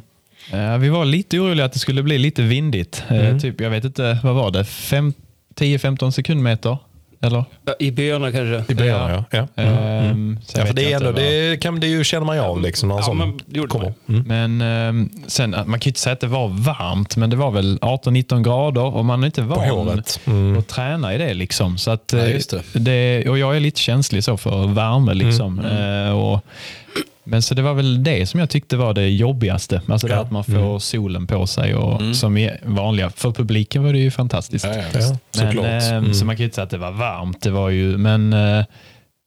[0.54, 3.04] Eh, Vi var lite oroliga att det skulle bli lite vindigt.
[3.10, 4.66] Eh, Typ, jag vet inte, vad var det?
[4.66, 5.14] Fem-
[5.56, 6.78] 10-15 sekundmeter?
[7.22, 7.46] Eller?
[7.80, 8.74] I byarna kanske.
[8.74, 9.48] I början, ja.
[9.56, 9.64] ja.
[9.64, 12.62] Ehm, sen ja för det, är ändå, det, kan, det ju, känner man ju av
[12.62, 13.94] liksom, när Ja, men kommer.
[14.06, 14.24] man.
[14.26, 14.58] Mm.
[14.58, 17.36] Men ehm, sen, att man kan ju inte säga att det var varmt, men det
[17.36, 20.04] var väl 18-19 grader och man är inte van.
[20.26, 20.58] Mm.
[20.60, 21.34] att träna i det.
[21.34, 21.78] Liksom.
[21.78, 22.80] Så att, Ja, eh, just det.
[22.80, 25.14] det, och jag är lite känslig så för värme.
[25.14, 25.60] Liksom.
[25.60, 26.08] Mm.
[26.08, 26.46] Eh, och,
[27.24, 29.82] men så det var väl det som jag tyckte var det jobbigaste.
[29.88, 30.18] Alltså det Ja.
[30.20, 30.26] Mm.
[30.26, 33.10] att man får solen på sig och som är vanliga.
[33.10, 34.66] För publiken var det ju fantastiskt.
[34.66, 34.84] Ja, ja.
[34.94, 35.66] Men, såklart.
[35.66, 36.14] eh, Mm.
[36.14, 37.42] Så man kan ju inte säga att det var varmt.
[37.42, 38.66] Det var ju, men eh,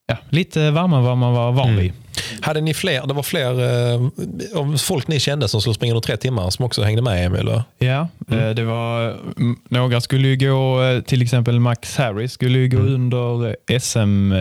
[0.06, 1.92] ja, lite varmare än vad man var van vid.
[2.40, 3.50] Hade ni fler, det var fler
[3.94, 7.40] eh, folk ni kände som skulle springa under tre timmar som också hängde med Emil?
[7.40, 7.62] eller?
[7.78, 12.68] Ja, eh, det var, mm, några skulle ju gå, till exempel Max Harris skulle ju
[12.68, 14.32] gå under SM,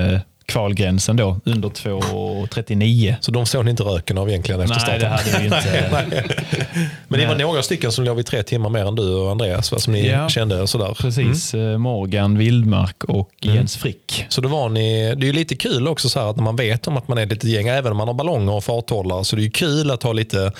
[0.45, 3.15] kvalgränsen då, under 2.39.
[3.21, 5.33] Så de såg ni inte röken av egentligen efter Nej, det starten?
[5.33, 6.09] hade vi inte.
[7.07, 9.71] Men det var några stycken som låg vid tre timmar mer än du och Andreas,
[9.71, 9.79] va?
[9.79, 10.29] som ni Ja.
[10.29, 10.93] kände sådär.
[10.99, 11.53] Precis.
[11.53, 14.25] eh, Morgan Wildmark och Jens Frick.
[14.29, 16.55] Så då var ni, det är ju lite kul också så här att när man
[16.55, 19.23] vet om att man är ett litet gäng, även om man har ballonger och farthållare,
[19.25, 20.51] så det är ju kul att ha lite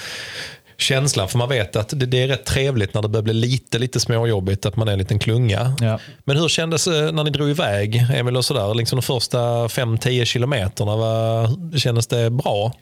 [0.78, 3.80] känslan, för man vet att det, det är rätt trevligt när det börjar bli lite,
[3.80, 5.76] lite småjobbigt att man är en liten klunga.
[5.82, 6.00] Ja.
[6.24, 10.26] Men hur kändes det när ni drog iväg, Emil och sådär, liksom de första 5-10
[10.26, 12.74] kilometerna, vad, kändes det bra?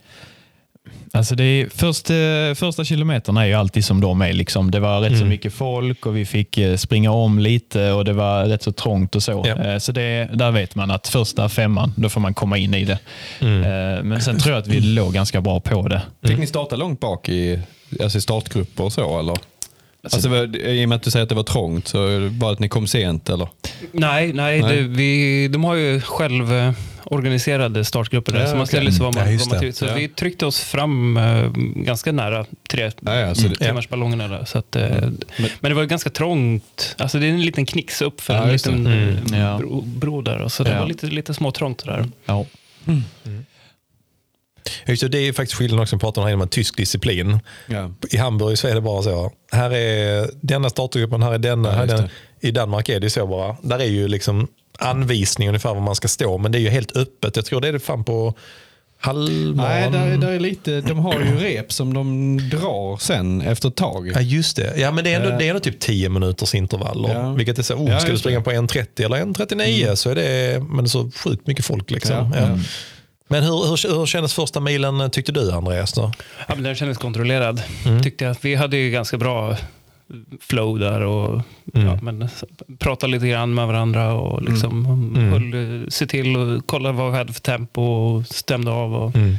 [1.14, 4.32] Alltså det är, först, eh, första kilometerna är ju alltid som de är.
[4.32, 4.70] Liksom.
[4.70, 8.12] Det var rätt så mycket folk och vi fick eh, springa om lite och det
[8.12, 9.44] var rätt så trångt och så.
[9.46, 9.64] Ja.
[9.64, 12.84] Eh, så det, där vet man att första femman, då får man komma in i
[12.84, 12.98] det.
[13.40, 16.02] Eh, men sen tror jag att vi låg ganska bra på det.
[16.24, 17.58] Fick ni starta långt bak i,
[18.02, 19.36] alltså i startgrupper och så eller?
[20.04, 22.20] Alltså, det var- I och med att du säger att det var trångt, så är
[22.20, 23.48] det att ni kom sent eller?
[23.92, 24.76] Nej, nej, Nej.
[24.76, 26.72] Det, vi, de har ju själv eh,
[27.04, 29.74] organiserade startgrupper där, Ja, så man ställer sig var man, Ja, var man till.
[29.74, 29.94] Så Ja.
[29.94, 34.44] vi tryckte oss fram eh, ganska nära tre Ja, ja, så det, timmars ballongerna där.
[34.44, 34.88] Så att, eh,
[35.60, 36.94] men, det var ganska trångt.
[36.98, 39.40] Alltså det är en liten knicks upp för Ja, en liten eh, Mm.
[39.40, 39.58] Ja.
[39.58, 40.38] bro, bro där.
[40.38, 42.06] Och så det var lite, lite småtrångt där.
[42.24, 42.46] Ja.
[44.86, 47.40] Just det, det är faktiskt skillnaden också, pratar om här med tysk disciplin.
[47.66, 47.90] ja.
[48.10, 49.32] I Hamburg så är det bara så.
[49.52, 51.68] Här är denna startgruppen, här är denna.
[51.68, 52.08] Ja, här är just den.
[52.42, 53.56] I Danmark är det så bara.
[53.62, 56.96] Där är ju liksom anvisning ungefär var man ska stå, men det är ju helt
[56.96, 57.36] öppet.
[57.36, 58.34] Jag tror det är det fan på
[59.00, 59.92] halvmaran.
[59.92, 63.76] Nej, där, där är lite, de har ju rep som de drar sen efter ett
[63.76, 64.12] tag.
[64.14, 64.74] Ja, just det.
[64.76, 65.38] Ja, men det är ändå, Eh.
[65.38, 67.14] det är ändå typ 10 minuters intervaller.
[67.14, 67.32] Ja.
[67.32, 68.44] Vilket är så, oh, Ja, ska du springa det.
[68.44, 71.90] på 1.30 eller 1.39 så är det, men det är så sjukt mycket folk.
[71.90, 72.16] Liksom.
[72.16, 72.48] Ja, Ja.
[72.48, 72.58] ja.
[73.28, 75.92] Men hur, hur, hur kändes första milen tyckte du Andreas?
[75.92, 76.12] Då?
[76.48, 77.62] Ja, men den kändes kontrollerad.
[77.86, 78.02] Mm.
[78.02, 78.36] Tyckte jag.
[78.40, 79.56] Vi hade ju ganska bra
[80.40, 81.40] flow där och
[81.74, 81.86] Mm.
[81.86, 82.28] ja, men,
[82.78, 85.32] pratade lite grann med varandra och liksom Mm.
[85.32, 88.94] höll, se till och kolla vad vi hade för tempo och stämde av.
[88.94, 89.36] Och Mm.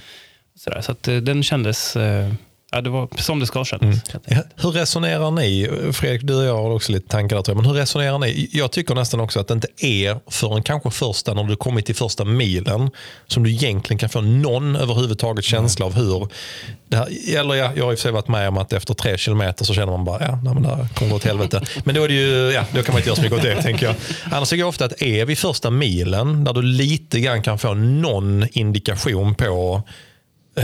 [0.55, 0.81] sådär.
[0.81, 2.33] Så att, eh, den kändes eh,
[2.73, 4.01] ja, det var som det ska kännas.
[4.27, 4.43] Mm.
[4.55, 5.69] hur resonerar ni?
[5.93, 7.63] Fredrik, du och jag har också lite tankar där tror jag.
[7.63, 8.49] Men hur resonerar ni?
[8.51, 11.95] Jag tycker nästan också att det inte är förrän kanske första, när du kommit till
[11.95, 12.89] första milen,
[13.27, 16.27] som du egentligen kan få någon överhuvudtaget känsla av hur
[16.87, 18.93] det här, eller ja, jag har i och för sig varit med om att efter
[18.93, 21.61] tre kilometer så känner man bara, ja, nej, men det här kommer gå åt helvete.
[21.83, 23.61] Men då är det ju, ja, då kan man inte göra så mycket åt det,
[23.61, 23.95] tänker jag.
[24.31, 27.73] Annars tycker jag ofta att är vi första milen, där du lite grann kan få
[27.73, 29.83] någon indikation på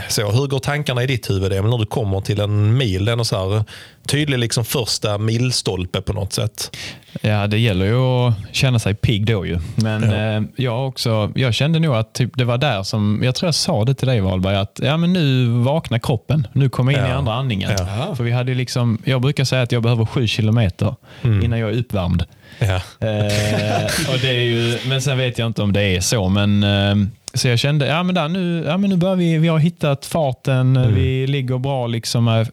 [0.10, 3.06] så, hur går tankarna i ditt huvud Emil, när du kommer till en mil?
[3.06, 3.64] Den är så här,
[4.08, 6.76] tydlig liksom första milstolpe på något sätt.
[7.22, 9.60] Ja, det gäller ju att känna sig pigg då ju.
[9.76, 10.16] Men Ja.
[10.38, 13.56] eh, jag, också, jag kände nog att typ, det var där som, jag tror jag
[13.56, 16.48] sa det till dig Wahlberg, att ja, men nu vaknar kroppen.
[16.54, 17.16] Nu kommer jag in i Ja.
[17.16, 17.72] andra andningen.
[17.78, 18.16] Ja.
[18.16, 21.44] För vi hade liksom, jag brukar säga att jag behöver sju kilometer Mm.
[21.44, 22.24] innan jag är uppvärmd.
[22.60, 22.76] Ja.
[23.08, 26.30] Eh, och det är ju, men sen vet jag inte om det är så.
[26.30, 26.96] Men, eh,
[27.34, 30.06] så jag kände, ja men, där, nu, ja, men nu börjar vi, vi har hittat
[30.06, 30.96] farten, Mm.
[30.96, 32.50] vi ligger bra liksom med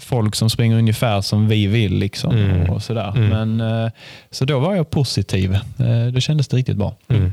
[0.00, 1.94] folk som springer ungefär som vi vill.
[1.94, 2.70] Liksom, Mm.
[2.70, 3.12] och sådär.
[3.16, 3.28] Mm.
[3.58, 3.90] Men, eh,
[4.30, 5.54] så då var jag positiv.
[5.54, 6.96] Eh, det kändes det riktigt bra.
[7.08, 7.32] Mm.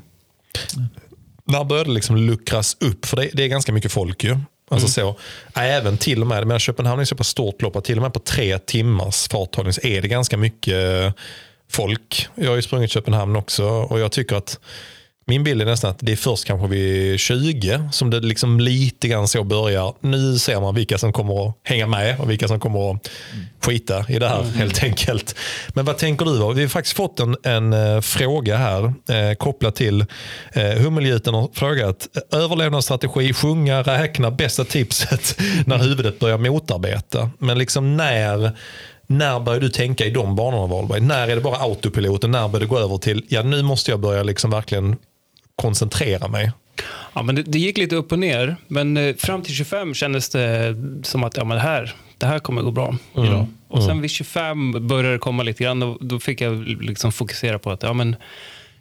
[1.45, 3.05] När började det liksom luckras upp?
[3.05, 4.37] För det, det är ganska mycket folk ju.
[4.71, 5.15] Alltså så,
[5.53, 8.13] även till och med, men Köpenhamn är så pass stort lopp att till och med
[8.13, 11.13] på tre timmars farthållning så är det ganska mycket
[11.71, 12.27] folk.
[12.35, 14.59] Jag har ju sprungit Köpenhamn också och jag tycker att
[15.29, 19.07] min bild är nästan att det är först kanske vid 20 som det liksom lite
[19.07, 19.93] grann så börjar.
[19.99, 23.09] Nu ser man vilka som kommer att hänga med och vilka som kommer att
[23.61, 25.35] skita i det här helt enkelt.
[25.69, 26.53] Men vad tänker du?
[26.53, 30.05] Vi har faktiskt fått en, en eh, fråga här eh, kopplat till
[30.53, 37.29] eh, Hummelgjuten har frågat eh, överlevnadsstrategi, sjunga, räkna, bästa tipset när huvudet börjar motarbeta.
[37.39, 38.51] Men liksom när
[39.07, 41.01] när börjar du tänka i de banorna Wahlberg?
[41.01, 42.31] När är det bara autopiloten?
[42.31, 44.95] När börjar det gå över till, ja nu måste jag börja liksom verkligen
[45.61, 46.51] koncentrera mig?
[47.13, 50.29] Ja, men det, det gick lite upp och ner, men eh, fram till 25 kändes
[50.29, 53.47] det som att ja, men det, här, det här kommer gå bra idag.
[53.67, 57.59] Och sen vid 25 började det komma lite grann och då fick jag liksom fokusera
[57.59, 58.15] på att ja, men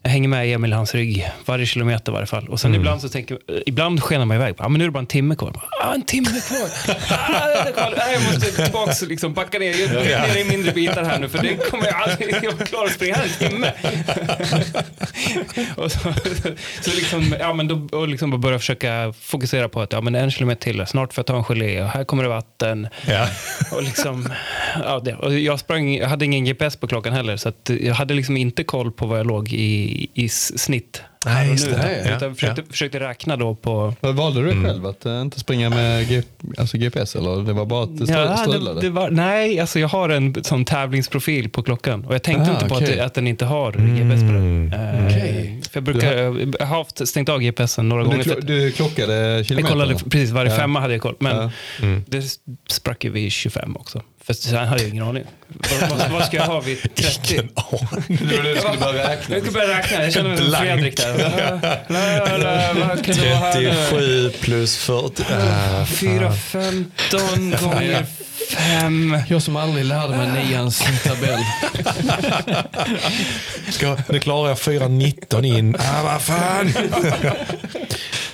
[0.03, 2.49] jag hänger med Emil i hans rygg varje kilometer i varje fall.
[2.49, 4.55] Och sen ibland så tänker ibland skenar man iväg.
[4.59, 5.51] Ja, men nu är det bara en timme kvar.
[5.51, 6.95] Bara, ah, en timme kvar.
[7.11, 7.95] Ah, kvar.
[7.97, 9.95] Ah, jag måste tillbaka och liksom backa ner.
[9.95, 12.93] Jag ner i mindre bitar här nu för det kommer jag aldrig jag klara att
[12.93, 13.73] springa här en timme.
[15.77, 15.99] och så,
[16.81, 20.15] så liksom, ja, men då och liksom bara börja försöka fokusera på att ja, men
[20.15, 20.87] en kilometer till.
[20.87, 22.89] Snart får jag ta en gelé och här kommer det vatten.
[23.09, 23.29] Ja.
[23.73, 24.29] Och liksom,
[24.85, 25.15] ja, det.
[25.15, 28.65] Och jag, sprang, jag hade ingen GPS på klockan heller, så jag hade liksom inte
[28.65, 31.03] koll på vad jag låg i, i snitt.
[31.27, 31.73] Nej, och just nu.
[31.73, 32.05] det.
[32.09, 33.95] Ja, Utan försökte, försökte räkna då på...
[34.01, 36.23] Vad Valde du själv att eh, inte springa med G,
[36.59, 38.81] alltså GPS eller det var bara att Ja, strulade?
[38.81, 42.51] det, det var, nej, alltså jag har en sån tävlingsprofil på klockan och jag tänkte
[42.51, 43.01] Ah, inte på okej.
[43.01, 44.73] att, att den inte har GPS på den.
[44.73, 45.61] Eh, Okej.
[45.71, 48.23] För jag brukar, jag har haft stängt av GPSen några Du, gånger.
[48.25, 49.85] klo- du klockade jag kilometerna?
[49.85, 50.57] kollade precis, varje Ja.
[50.57, 51.17] femma hade jag koll.
[51.21, 51.87] Men Ja.
[52.07, 52.23] det
[52.69, 54.03] sprack ju vid 25 också.
[54.25, 55.25] För sen hade jag ingen aning.
[56.11, 57.35] Vad, ska jag ha vid 30?
[57.35, 58.19] Ingen aning.
[58.29, 59.35] Du skulle börja räkna.
[59.35, 60.03] Jag ska börja räkna.
[60.03, 60.53] Jag känner mig som.
[60.53, 61.19] Fredrik där.
[61.89, 63.71] La, la, la, vad kan det vara här nu?
[63.71, 65.23] 37 plus 40.
[65.33, 66.91] Ah, 4, 15
[67.61, 68.07] gånger
[68.49, 69.19] 5.
[69.29, 71.41] Jag som aldrig lärde mig nians tabell.
[73.71, 75.77] Ska, nu klarar jag 4.19 in.
[75.79, 76.73] Ah, vad fan!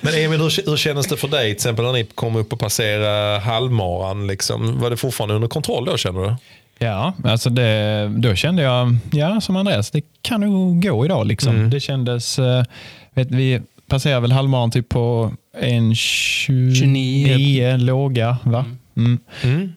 [0.01, 2.61] Men Emil, hur, hur kändes det för dig till exempel när ni kom upp och
[2.61, 4.27] passerade halvmaran?
[4.27, 4.81] Liksom?
[4.81, 6.37] Var det fortfarande under kontroll då känner du?
[6.85, 11.27] Ja, alltså det, då kände jag, ja som Andreas, det kan nog gå idag.
[11.27, 11.71] Liksom.
[11.71, 12.65] Det kändes, eh,
[13.15, 17.77] vet, vi passerade väl halvmaran typ på en 29, 29.
[17.77, 18.37] låga.
[18.43, 18.65] Va?
[18.97, 19.19] Mm.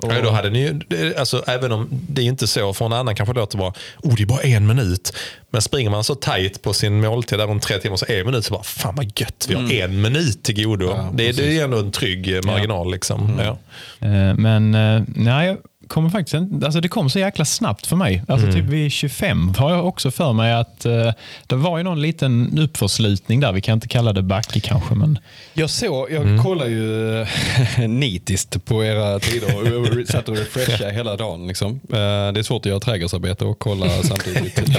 [0.01, 3.15] Ja, då hade ni, ju- alltså, även om det är inte så, för en annan
[3.15, 5.13] kanske låter bara, oh det är bara en minut.
[5.51, 8.45] Men springer man så tajt på sin måltid där om tre timmar så en minut
[8.45, 10.93] så bara, fan vad gött, vi har en minut till godo.
[11.13, 12.91] det, det är ändå en trygg eh, marginal.
[12.91, 13.39] Liksom.
[13.43, 13.57] Ja.
[14.07, 14.71] Eh, Men
[15.15, 15.57] nej,
[15.87, 18.23] kommer faktiskt inte, alltså det kom så jäkla snabbt för mig.
[18.27, 18.59] Alltså Mm.
[18.61, 21.11] typ vid 25 har jag också för mig att eh,
[21.47, 23.51] det var ju någon liten uppförslutning där.
[23.51, 25.19] Vi kan inte kalla det backe kanske, men
[25.53, 26.43] Jag såg, jag Mm.
[26.43, 27.27] kollar ju eh,
[27.87, 31.47] nitiskt på era tider och och satt och refreshade hela dagen.
[31.47, 31.79] Liksom.
[31.89, 31.97] Eh,
[32.33, 34.59] Det är svårt att göra trädgårdsarbete och kolla samtidigt.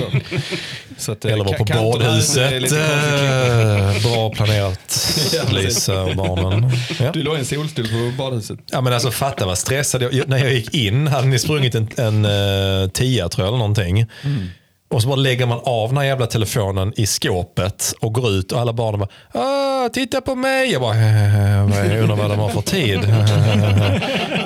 [0.98, 2.72] Så att, eh, Eller vara på badhuset.
[2.72, 5.14] Eh, Bra planerat,
[5.50, 6.70] Lisa och barnen.
[7.00, 7.10] Ja.
[7.12, 8.58] Du i en solstol på badhuset.
[8.66, 11.88] Ja, men alltså, fatta vad stressad jag- När jag gick in hade ni sprungit en,
[11.96, 14.06] en uh, tia tror jag, eller någonting.
[14.24, 14.48] Mm.
[14.90, 18.52] Och så bara lägger man av den här jävla telefonen i skåpet och går ut
[18.52, 22.48] och alla barnen bara ah, “Titta på mig!” Jag bara “Jag undrar vad de har
[22.48, 22.98] för tid?”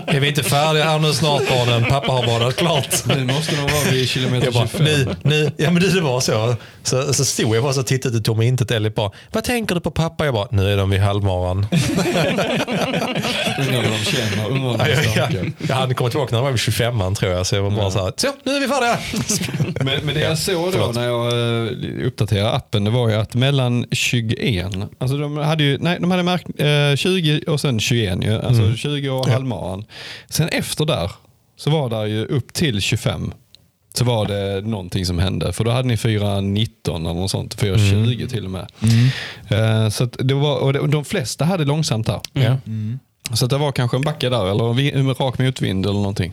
[0.06, 1.84] “Är vi inte färdiga här nu snart barnen?
[1.84, 4.84] Pappa har badat klart.” Nu måste de vara vid kilometer Jag bara, 25.
[4.84, 6.56] nu, nu, ja men det var så.
[6.82, 8.70] Så, så stod jag bara och tittade i tomma intet.
[8.70, 10.24] Ellie bara, vad tänker du på pappa?
[10.24, 11.66] Jag bara, nu är de vid halvmaran.
[13.58, 14.46] Undrar vad de känner.
[14.50, 15.42] Undrar om de Ja, ja.
[15.68, 17.46] Jag hade kommit tillbaka när jag var vid 25 tror jag.
[17.46, 18.98] Så jag var bara så här, så nu är vi färdiga.
[19.84, 23.34] Men, men det jag såg då när jag eh, uppdaterade appen, det var ju att
[23.34, 24.66] mellan 21,
[24.98, 28.74] alltså de hade ju, nej de hade märkt eh, 20 och sen 21 ju, alltså
[28.76, 29.84] 20 och halvmaran.
[30.28, 31.10] Sen efter där
[31.56, 33.32] så var det ju upp till 25
[33.94, 35.52] så var det någonting som hände.
[35.52, 38.66] För då hade ni 4.19 eller något sånt, 4.20 till och med.
[39.48, 42.20] Eh, så att det var, och de flesta hade långsamt där.
[42.32, 42.56] Ja.
[43.34, 46.32] Så det var kanske en backe där eller en rak motvind eller någonting.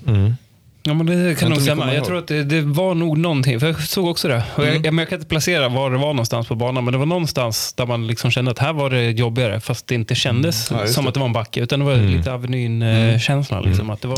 [0.83, 1.85] Ja, men det Jag kan nog tror ni stämma.
[1.85, 2.05] Jag ihåg.
[2.05, 4.43] tror att det, det var nog någonting, för jag såg också det.
[4.55, 6.91] Och jag, jag, men jag kan inte placera var det var någonstans på banan, men
[6.91, 10.15] det var någonstans där man liksom kände att här var det jobbigare, fast det inte
[10.15, 11.07] kändes Ja, just som det.
[11.07, 13.63] att det var en backe, utan det var lite Avenyn-känslan.
[13.63, 14.17] Liksom, att det, var,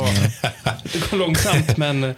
[0.94, 2.02] det går långsamt, men...
[2.04, 2.14] Jag,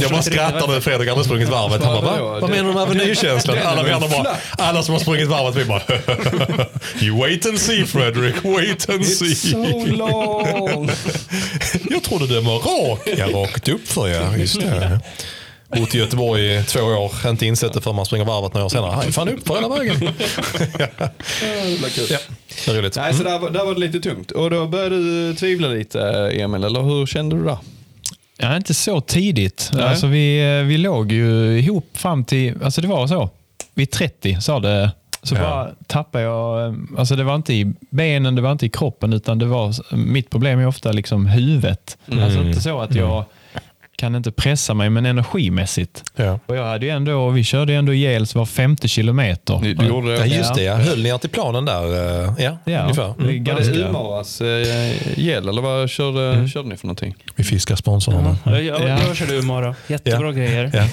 [0.00, 1.84] Jag bara skrattar nu Fredrik aldrig sprungit varvet.
[1.84, 2.38] Han bara, Va?
[2.40, 3.56] vad menar du med avenyrkänslan?
[3.64, 5.82] Alla vi andra bara, alla som har sprungit varvet, vi bara,
[7.00, 9.34] you wait and see Fredrik, wait and see.
[9.34, 10.90] So long!
[11.90, 13.00] Jag trodde den var rak.
[13.18, 15.00] Jag rakt upp för er, just det.
[15.76, 18.68] Bott i Göteborg i två år, inte insett det förrän man springer varvet några år
[18.68, 18.90] senare.
[18.92, 19.96] Han är fan upp för hela vägen.
[22.10, 22.18] Ja,
[22.66, 22.96] det är roligt.
[22.96, 24.30] Nej, så där, var- där var det lite tungt.
[24.30, 26.00] Och då började du tvivla lite,
[26.32, 27.58] Emil, eller hur kände du där?
[28.38, 29.70] Ja, inte så tidigt.
[29.72, 29.82] Nej.
[29.84, 33.30] Alltså, vi, eh, vi låg ju ihop fram till, alltså det var så,
[33.74, 34.90] vid 30 sa det,
[35.22, 35.40] så Ja.
[35.40, 39.12] bara tappade jag, eh, alltså det var inte i benen, det var inte i kroppen,
[39.12, 41.98] utan det var, mitt problem är ofta liksom huvudet.
[42.22, 43.24] Alltså inte så att jag
[43.98, 46.04] kan inte pressa mig, men energimässigt.
[46.16, 46.38] Ja.
[46.46, 49.58] Och jag hade ju ändå, vi körde ju ändå ihjäls var femte kilometer.
[49.62, 50.26] Du, du gjorde Ja, det?
[50.26, 50.62] just det.
[50.62, 50.74] Ja.
[50.74, 51.84] Höll ni er till planen där?
[52.24, 53.14] eh, Ja, Ja, ungefär.
[53.20, 53.44] Mm.
[53.44, 53.88] Var det.
[53.88, 57.14] Umaras eh, gel eller vad körde, körde ni för någonting?
[57.36, 58.36] Vi fiskar sponsorerna.
[58.44, 58.98] jag, jag, Ja.
[59.06, 59.74] jag körde Umara.
[59.86, 60.32] Jättebra Ja.
[60.32, 60.70] grejer.
[60.74, 60.84] Ja.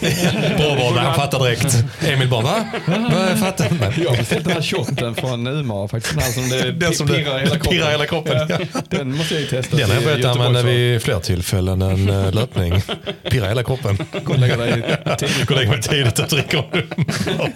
[0.58, 1.84] Bra val, han fattar direkt.
[2.08, 2.66] Emil bara, va?
[2.88, 3.12] va?
[3.30, 3.68] Jag fattar.
[4.04, 6.16] Jag har beställt den här shotten från Umara faktiskt.
[6.16, 7.72] Den här som det Den som det pirrar hela kroppen.
[7.72, 8.38] pirrar hela kroppen.
[8.50, 8.58] Ja.
[8.90, 9.78] Den måste jag ju testa.
[9.78, 12.82] Den har jag börjat använda vid fler tillfällen än eh, löpning.
[13.30, 13.98] Pirrar hela kroppen.
[14.24, 14.72] Gå och lägga dig
[15.18, 15.46] tidigt.
[15.46, 16.64] Gå och lägga mig tidigt och dricka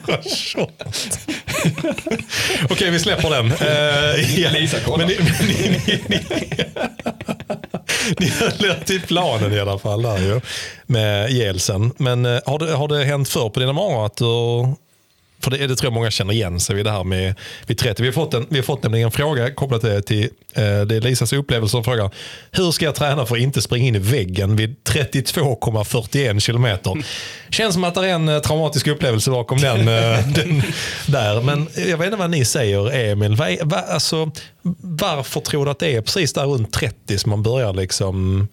[0.07, 0.83] bara shot.
[2.69, 3.45] Okej, vi släpper den.
[3.45, 4.49] Uh, ja.
[4.49, 4.97] Lisa, kolla.
[4.97, 6.19] Men ni, men ni, ni, ni,
[8.19, 10.41] ni höll er till planen i alla fall där ju,
[10.85, 11.91] med gelsen.
[11.97, 14.25] Men eh, har, det, har det hänt förr på dina morgon att du
[15.43, 17.35] för det, det tror jag många känner igen sig vid det här med
[17.67, 18.01] vid 30.
[18.01, 20.23] Vi har fått en, vi har fått nämligen en fråga kopplat till, till
[20.53, 22.11] eh, det är Lisas upplevelse som frågar.
[22.51, 27.03] Hur ska jag träna för att inte springa in i väggen vid 32,41 kilometer?
[27.49, 30.61] Känns som att det är en eh, traumatisk upplevelse bakom den, eh, den
[31.07, 31.41] där.
[31.41, 33.35] Men jag vet inte vad ni säger Emil.
[33.35, 34.31] Vad vad, alltså,
[34.81, 38.47] varför tror du att det är precis där runt 30 som man börjar liksom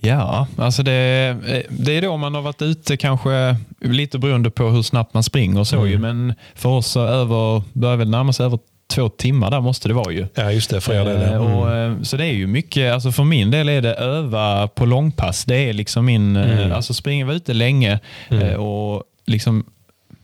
[0.00, 1.36] Ja, alltså det,
[1.70, 5.60] det är då man har varit ute kanske lite beroende på hur snabbt man springer
[5.60, 5.88] och så Mm.
[5.90, 5.98] ju.
[5.98, 9.94] Men för oss så över, börjar väl närma sig över två timmar där måste det
[9.94, 10.26] vara ju.
[10.34, 10.80] Ja, just det.
[10.80, 11.22] För er del.
[11.22, 11.42] Eh, Mm.
[11.54, 14.86] och, eh, så det är ju mycket, alltså för min del är det öva på
[14.86, 15.44] långpass.
[15.44, 16.72] Det är liksom min, eh, Mm.
[16.72, 19.64] alltså springa ute länge eh, och liksom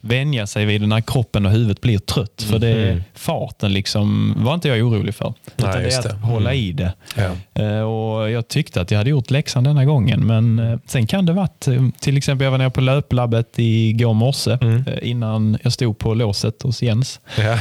[0.04, 2.42] vänja sig vid när kroppen och huvudet blir trött.
[2.50, 5.34] För det är farten liksom, var inte jag orolig för.
[5.56, 6.14] Utan det är att det.
[6.14, 6.92] hålla i det.
[7.16, 7.62] Ja.
[7.62, 11.26] Eh, Och Jag tyckte att jag hade gjort läxan denna gången, men eh, sen kan
[11.26, 14.84] det varit, eh, till exempel jag var nere på löplabbet igår morse Mm.
[15.02, 17.20] innan jag stod på låset hos Jens.
[17.38, 17.58] Ja.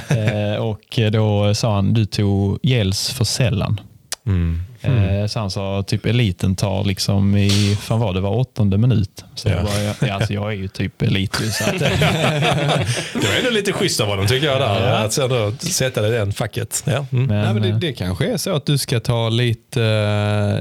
[0.59, 3.79] Och då sa han, du tog gels för sällan.
[4.25, 4.61] Mm.
[4.81, 9.23] Eh, Så han sa, typ eliten tar liksom i, fan var det var åttonde minut.
[9.35, 9.55] Så Ja.
[9.55, 11.35] jag, bara, ja, ja, alltså jag är ju typ elit.
[11.35, 14.59] Så att, Det var ändå lite schysst av honom tycker jag.
[14.61, 14.89] Där.
[14.89, 14.97] Ja.
[14.97, 16.83] Att ändå sätta det i den facket.
[16.85, 16.91] Ja.
[17.11, 17.25] Mm.
[17.25, 19.83] men, Nej, men det, eh, det kanske är så att du ska ta lite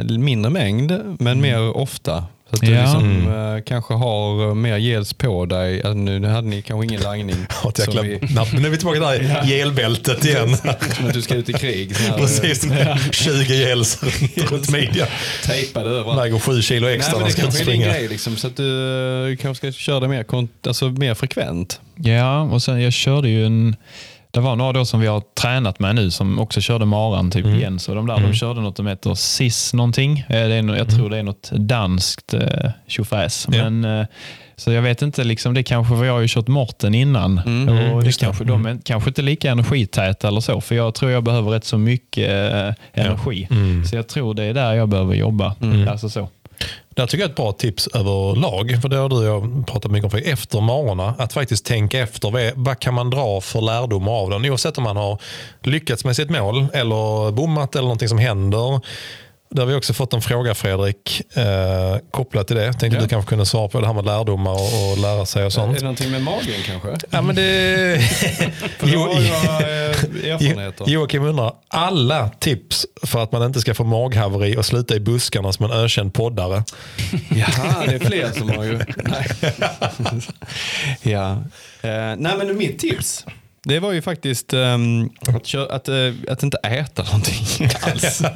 [0.08, 2.24] eh, mindre mängd, men mer ofta.
[2.50, 2.80] Så att du Ja.
[2.82, 5.74] liksom, eh, kanske har mer gels på dig.
[5.82, 7.36] Alltså, nu hade ni kanske ingen langning.
[7.64, 8.18] Ja, jäkla, vi-
[8.58, 10.56] nu är vi tillbaka där i gelbältet igen.
[10.96, 11.92] som att du ska ut i krig.
[11.96, 12.66] Här, Precis,
[13.12, 14.02] 20 gels
[14.50, 15.08] runt midjan.
[15.46, 16.20] Tejpade överallt.
[16.20, 18.56] Väger 7 kilo Nej, extra men när det kanske är din grej, liksom, så att
[18.56, 21.80] du eh, kanske ska köra det mer, kont- alltså, mer frekvent.
[21.94, 23.76] Ja, och sen jag körde ju en...
[24.30, 27.44] Det var några då som vi har tränat med nu som också körde maran, typ
[27.44, 27.58] Mm.
[27.60, 28.20] Jens och de där.
[28.20, 30.18] De körde något som heter SIS någonting.
[30.18, 33.48] Eh, Det är, jag tror det är något danskt eh, tjofräs.
[33.48, 33.58] Mm.
[33.60, 33.70] Ja.
[33.70, 34.06] Men, eh,
[34.56, 37.38] så jag vet inte, liksom, det kanske, för jag har ju kört Morten innan.
[37.38, 38.20] och det Mm, det.
[38.20, 40.60] kanske, de är kanske inte lika energitäta eller så.
[40.60, 42.74] För jag tror jag behöver rätt så mycket eh,
[43.04, 43.48] energi.
[43.50, 43.84] Mm.
[43.84, 45.54] Så jag tror det är där jag behöver jobba.
[45.90, 46.28] Alltså så.
[47.00, 48.78] Det här tycker jag är ett bra tips överlag.
[48.82, 51.14] För det har du och jag pratat mycket om för efter morgonen.
[51.18, 52.30] Att faktiskt tänka efter.
[52.30, 54.44] Vad, vad kan man dra för lärdomar av den?
[54.44, 55.18] Oavsett om man har
[55.62, 58.80] lyckats med sitt mål eller bommat eller någonting som händer.
[59.54, 62.72] Där har vi också fått en fråga Fredrik eh, kopplat till det.
[62.72, 63.02] Tänkte Ja.
[63.02, 65.50] du kanske kunde svara på det här med lärdomar och, och lära sig och Är
[65.50, 65.74] sånt.
[65.78, 66.96] det någonting med magen kanske?
[67.10, 67.42] Ja, men det...
[68.82, 70.84] Eh, erfarenheter.
[70.88, 75.52] Joakim undrar, alla tips för att man inte ska få maghaveri och sluta i buskarna
[75.52, 76.64] som en ökänd poddare.
[77.30, 78.78] Jaha, det är fler som har ju...
[78.96, 79.26] Nej.
[81.12, 81.30] ja.
[81.82, 83.24] Eh, nej, men mitt tips.
[83.62, 88.22] Det var ju faktiskt ehm, att, att, eh, att inte äta någonting alls.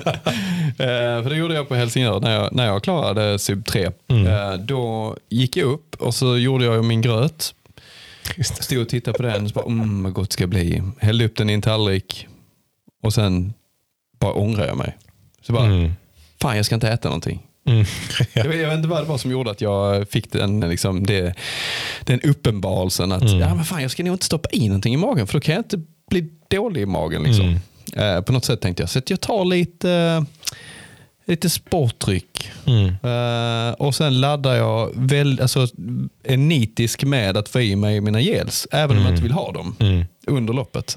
[0.79, 3.85] Eh, för det gjorde jag på Helsingör när jag, när jag klarade sub 3.
[3.85, 7.55] Eh, då gick jag upp och så gjorde jag min gröt.
[8.61, 10.83] Stod och tittade på den och bara, mm, vad gott det ska bli.
[11.01, 12.27] Hällde upp den i en tallrik
[13.03, 13.55] och sen
[14.20, 14.97] bara ångrade jag mig.
[15.43, 15.93] Så bara, Mm.
[16.43, 17.43] fan jag ska inte äta någonting.
[17.66, 17.84] Mm.
[18.34, 21.06] Jag, vet, jag vet inte vad det var som gjorde att jag fick den, liksom,
[21.06, 21.34] det,
[22.00, 23.38] den uppenbarelsen att Mm.
[23.38, 25.54] ja, men fan, jag ska nog inte stoppa i någonting i magen för då kan
[25.54, 27.22] jag inte bli dålig i magen.
[27.22, 27.44] Liksom.
[27.94, 28.16] Mm.
[28.16, 28.90] Eh, på något sätt tänkte jag.
[28.90, 30.24] Så att jag tar lite,
[31.26, 32.50] lite sportdryck.
[32.66, 32.86] Mm.
[33.02, 35.66] Eh, och sen laddar jag väl, alltså,
[36.24, 38.66] är nitisk med att få i mig mina gels.
[38.72, 40.04] Även om jag inte vill ha dem Mm.
[40.26, 40.96] under loppet.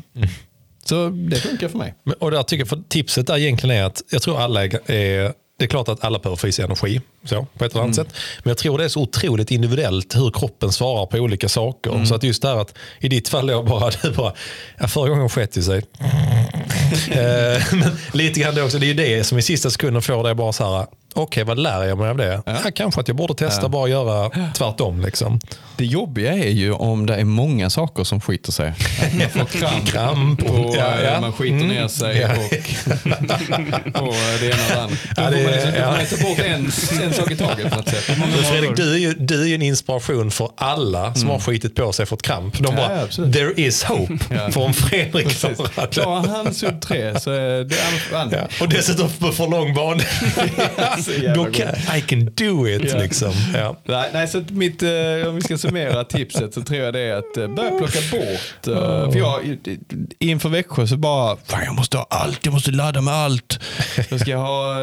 [0.85, 1.95] Så det funkar för mig.
[2.03, 4.91] Men- Och där tycker jag, för tipset där egentligen är att jag tror alla är,
[4.91, 7.83] är det är klart att alla behöver få i sig energi så, på ett eller
[7.83, 8.07] annat sätt.
[8.43, 12.05] Men jag tror det är så otroligt individuellt hur kroppen svarar på olika saker.
[12.05, 14.33] Så att just där att i ditt fall då bara, du bara
[14.79, 15.83] ja, förra gången skett det sig.
[17.11, 20.23] Eh, Men lite grann det också, det är ju det som i sista sekunden får
[20.23, 22.41] dig bara så här, okej vad lär jag mig av det?
[22.45, 22.71] Ja.
[22.75, 25.01] kanske att jag borde testa bara göra tvärtom.
[25.01, 25.39] Liksom.
[25.77, 28.67] Det jobbiga är ju om det är många saker som skiter sig.
[28.69, 31.09] Att man får kramp, Kramp och- ja, ja.
[31.09, 31.67] eh, man skiter Mm.
[31.67, 32.31] ner sig Ja.
[32.31, 34.97] och, och det ena och det andra.
[35.15, 36.17] Då Ja, får det- man liksom, ja.
[36.17, 36.71] ta bort en,
[37.07, 38.03] en sak i taget på något sätt.
[38.49, 41.93] Fredrik, du är, ju, du är ju en inspiration för alla som har skitit på
[41.93, 42.57] sig fått kramp.
[42.59, 43.33] De bara, Ja, absolut.
[43.33, 44.13] there is hope.
[44.31, 44.51] Ja.
[44.51, 45.87] För om Fredrik klarar det.
[45.93, 47.75] Klarar han sub 3 så är det
[48.13, 48.29] han.
[48.31, 48.47] Ja.
[48.61, 50.03] Och dessutom på för lång bana.
[51.97, 52.91] I can do it.
[52.93, 52.97] Ja.
[52.99, 53.31] Liksom.
[53.53, 53.77] Ja.
[53.85, 54.89] Nej, nej, så mitt, eh,
[55.27, 58.67] om vi ska summera tipset så tror jag det är att eh, börja plocka bort.
[58.67, 59.57] eh, För jag,
[60.19, 63.59] inför Växjö så bara, fan jag måste ha allt, jag måste ladda med allt.
[64.09, 64.75] Jag ska ha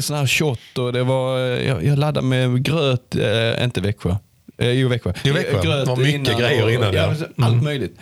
[0.00, 4.16] sån här shot och det var, jag, jag laddade med gröt, eh, inte Växjö.
[4.58, 5.12] Eh, jo, Växjö.
[5.24, 5.56] Jo, Växjö.
[5.56, 7.26] Eh, Gröt Det var mycket grejer innan, Ja, ja.
[7.44, 7.64] Allt Mm.
[7.64, 7.98] möjligt.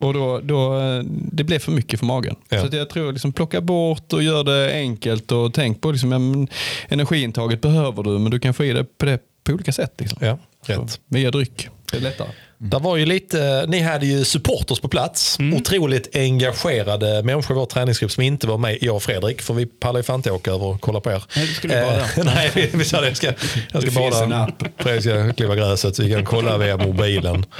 [0.00, 2.36] Och då, då, eh, det blev för mycket för magen.
[2.48, 2.68] Ja.
[2.70, 6.46] Så jag tror liksom plocka bort och gör det enkelt och tänk på liksom, ja,
[6.88, 9.92] energiintaget behöver du men du kan få i det på det på olika sätt.
[9.98, 10.18] Liksom.
[10.20, 11.00] Ja, Så, rätt.
[11.08, 11.68] via dryck.
[11.90, 12.28] Det är lättare.
[12.58, 15.38] Där var ju lite, ni hade ju supporters på plats.
[15.38, 15.56] Mm.
[15.56, 19.42] Otroligt engagerade människor i vår träningsgrupp som inte var med, jag och Fredrik.
[19.42, 21.24] För vi pallar ju fan inte åka över och kolla på er.
[21.36, 21.96] Nej, skulle.
[21.96, 23.08] Eh, nej, vi, vi sa det.
[23.08, 23.26] Jag ska,
[23.72, 24.48] jag ska Det bada.
[24.78, 27.44] Fredrik ska kliva gräset så vi kan kolla via mobilen.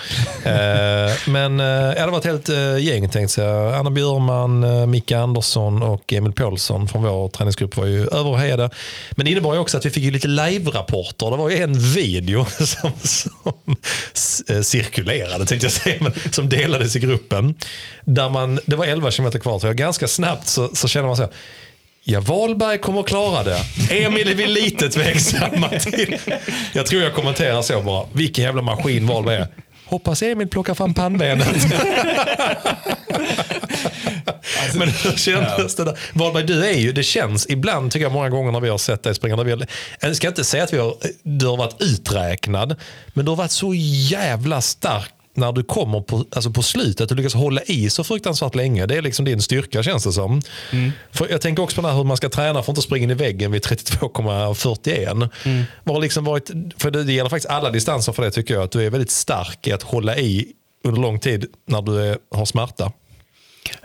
[0.45, 3.75] Eh, men eh, det var ett helt eh, gäng tänkte jag.
[3.75, 8.39] Anna Bjurman, eh, Micke Andersson och Emil Paulsson från vår träningsgrupp var ju över och
[8.39, 8.71] hejade.
[9.11, 11.31] Men det innebar ju också att vi fick ju lite live-rapporter.
[11.31, 13.77] Det var ju en video som, som
[14.87, 17.55] cirkulerade, tänkte jag säga, men som delades i gruppen.
[18.05, 21.17] Där man, det var 11 km kvar, så jag ganska snabbt så, så känner man
[21.17, 21.33] så här,
[22.09, 23.61] Ja, Wahlberg kommer att klara det.
[23.91, 26.17] Emil är vi lite tveksamma till.
[26.73, 28.07] Jag tror jag kommenterar så bara.
[28.13, 29.49] Vilken jävla maskin Wahlberg är.
[29.87, 31.49] Hoppas Emil plockar fram pannbenet.
[34.75, 35.99] Men hur kändes det där?
[36.13, 39.03] Wahlberg, du är ju, det känns ibland tycker jag många gånger när vi har sett
[39.03, 39.43] dig springa.
[39.43, 39.67] Vi har,
[40.01, 42.77] jag ska inte säga att vi har, du har varit uträknad,
[43.15, 47.17] men du har varit så jävla stark när du kommer på, alltså på slutet och
[47.17, 48.87] lyckas hålla i så fruktansvärt länge.
[48.87, 50.43] Det är liksom din styrka känns det som.
[51.13, 53.15] För jag tänker också på hur man ska träna för att inte springa in i
[53.15, 55.29] väggen vid 32,41.
[55.45, 56.03] Mm.
[56.03, 58.63] Liksom varit, för det, det gäller faktiskt alla distanser för det tycker jag.
[58.63, 60.47] Att du är väldigt stark i att hålla i
[60.85, 62.93] under lång tid när du är, har smärta.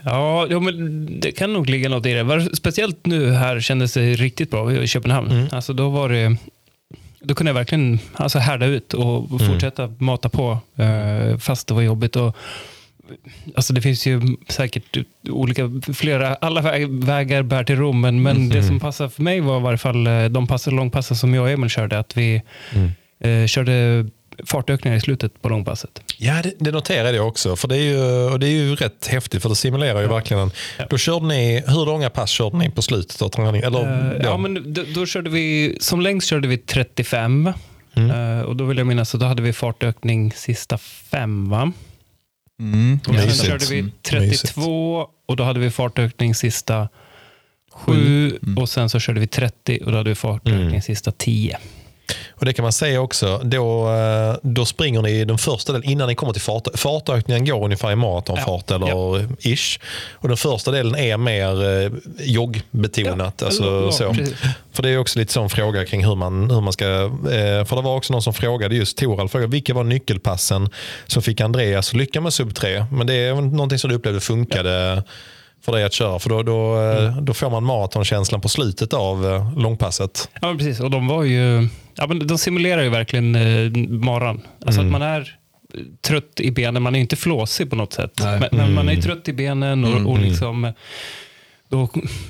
[0.03, 2.49] Ja, ja, men det kan nog ligga något i det.
[2.55, 5.49] Speciellt nu här kändes det riktigt bra i Köpenhamn.
[5.51, 6.37] Alltså, då var det...
[7.23, 11.81] Då kunde jag verkligen alltså, härda ut och fortsätta mata på eh, fast det var
[11.81, 12.15] jobbigt.
[12.15, 12.35] Och,
[13.55, 14.97] alltså, det finns ju säkert
[15.29, 19.39] olika, flera, alla väg, vägar bär till Rom, men, men det som passade för mig
[19.39, 21.99] var i varje fall eh, de pass, långpassen som jag och Emil körde.
[21.99, 22.41] Att vi
[23.19, 24.05] eh, körde
[24.45, 26.01] fartökningar i slutet på långpasset.
[26.17, 27.55] Ja, det, det noterar jag också.
[27.55, 27.99] För det är ju,
[28.31, 30.43] och det är ju rätt häftigt för det simulerar ju verkligen.
[30.43, 30.51] En,
[30.89, 33.63] Då körde ni, hur långa pass körde ni på slutet av träningen?
[33.67, 37.53] Eller, Eh, ja, men då, då körde vi, som längst körde vi 35.
[37.95, 38.39] Mm.
[38.39, 41.71] Eh, och då vill jag minnas att då hade vi fartökning sista fem, va?
[42.59, 42.99] Mm.
[43.07, 43.45] Och sen Mysigt.
[43.45, 43.91] körde vi Mm.
[44.03, 46.89] 32 och då hade vi fartökning sista
[47.73, 48.39] sju.
[48.57, 50.81] Och sen så körde vi 30 och då hade vi fartökning Mm.
[50.81, 51.57] sista 10.
[52.29, 56.07] Och det kan man säga också, då, eh, då springer ni den första delen innan
[56.07, 56.67] ni kommer till fart.
[56.75, 59.79] Fartökningen går ungefär i maratonfart Ja, eller ish.
[60.13, 63.35] Och den första delen är mer eh, joggbetonat.
[63.37, 64.13] Ja, alltså, ja, så.
[64.13, 64.35] precis.
[64.73, 66.85] För det är också lite sån fråga kring hur man, hur man ska...
[66.85, 70.69] Eh, för det var också någon som frågade, just Torald frågade, vilka var nyckelpassen
[71.07, 72.85] som fick Andreas att lycka med sub 3?
[72.91, 75.03] Men det är någonting som du upplevde funkade
[75.65, 76.19] för dig att köra.
[76.19, 80.29] För då, då, eh, då får man maratonkänslan på slutet av långpasset.
[80.41, 80.79] Ja, precis.
[80.79, 81.69] Och de var ju...
[81.95, 84.41] Ja, men de simulerar ju verkligen eh, maran.
[84.65, 84.95] Alltså Mm.
[84.95, 85.37] att man är
[85.73, 86.83] eh, trött i benen.
[86.83, 88.11] Man är ju inte flåsig på något sätt.
[88.19, 88.39] Nej.
[88.39, 88.87] Men, men man Mm.
[88.89, 90.65] är ju trött i benen och, och liksom...
[90.65, 90.71] eh,
[91.69, 91.89] Då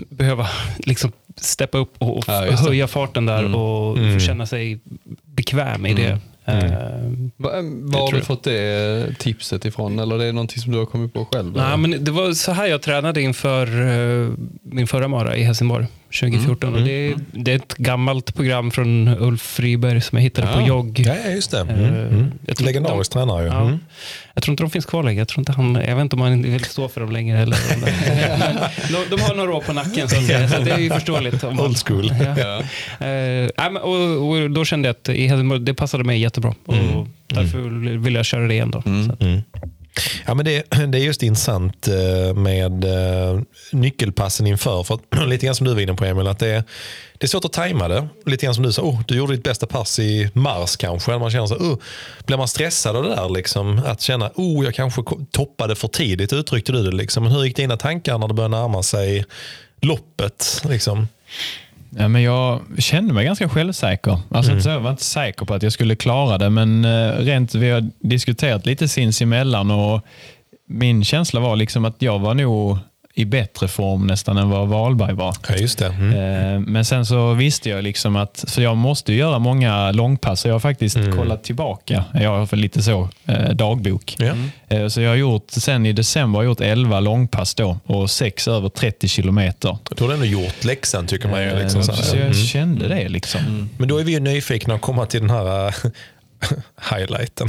[0.09, 0.47] behöva
[0.77, 4.19] liksom steppa upp och, och Ja, höja farten där och Mm.
[4.19, 4.79] känna sig
[5.25, 6.19] bekväm i det.
[6.45, 6.53] Eh,
[7.38, 8.25] Va- Var har tror du jag.
[8.25, 9.99] fått det tipset ifrån?
[9.99, 11.53] Eller det är någonting som du har kommit på själv?
[11.55, 11.77] Nej, eller?
[11.77, 13.67] men det var så här jag tränade inför
[14.21, 14.29] eh,
[14.63, 16.73] min förra mara i Helsingborg 2014.
[16.75, 20.59] Och det, är, det är ett gammalt program från Ulf Friberg som jag hittade på
[20.59, 20.67] Ja.
[20.67, 20.99] jogg.
[21.05, 21.59] Ja, just det.
[21.59, 21.75] Mm.
[21.83, 22.31] Eh, Mm.
[22.45, 23.47] jag tror Legendarisk tränare ju.
[23.49, 23.61] Ja.
[23.61, 23.79] Mm.
[24.33, 25.19] Jag tror inte de finns kvar längre.
[25.21, 27.39] Jag, tror inte han, jag vet inte om han vill stå för dem längre.
[27.39, 28.55] Eller, om det- men
[29.09, 31.43] de, de har några år på nacken så, att säga, så det är ju förståeligt.
[31.43, 32.13] Om Old school.
[32.19, 32.35] Ja.
[32.39, 33.69] Ja.
[33.69, 36.53] Men- och, och då kände jag att i Helsingborg, det passade mig jättebra.
[36.65, 37.59] Och därför
[37.97, 38.71] vill jag köra det igen.
[38.71, 38.83] Då.
[40.26, 43.41] Ja, men det, det är just intressant eh, med eh,
[43.72, 44.84] nyckelpassen inför.
[44.84, 46.63] För att, lite grann som du var inne på Emil, att det är,
[47.18, 48.07] det är svårt att tajma det.
[48.26, 51.18] Lite grann som du sa, oh, du gjorde ditt bästa pass i mars kanske.
[51.18, 51.77] Man känner så, oh,
[52.26, 53.30] blir man stressad av det där?
[53.30, 55.01] Liksom, att känna, oh, jag kanske
[55.31, 56.95] toppade för tidigt, uttryckte du det.
[56.95, 57.23] Liksom.
[57.23, 59.26] Men hur gick dina tankar när det började närma sig
[59.81, 60.61] loppet?
[60.69, 61.07] Liksom?
[61.97, 64.19] Ja, men jag kände mig ganska självsäker.
[64.31, 67.55] Alltså, så, jag var inte säker på att jag skulle klara det, men eh, rent,
[67.55, 70.01] vi har diskuterat lite sinsemellan och
[70.68, 72.77] min känsla var liksom att jag var nog
[73.13, 75.35] i bättre form nästan än vad Wahlberg var.
[75.49, 75.85] Ja, just det.
[75.88, 76.53] Mm.
[76.55, 80.41] Eh, Men sen så visste jag liksom att, för jag måste ju göra många långpass,
[80.41, 82.03] så jag har faktiskt kollat tillbaka.
[82.13, 84.15] Jag har för lite så eh, dagbok.
[84.19, 84.33] Ja.
[84.77, 88.11] Eh, Så jag har gjort, sen i december har jag gjort 11 långpass då och
[88.11, 89.77] sex över 30 kilometer.
[89.95, 91.59] Då har du ändå gjort läxan tycker man ju.
[91.59, 92.33] Liksom, så jag Mm.
[92.33, 93.69] kände det liksom.
[93.77, 95.73] Men då är vi ju nyfikna att komma till den här
[96.91, 97.47] highlighten.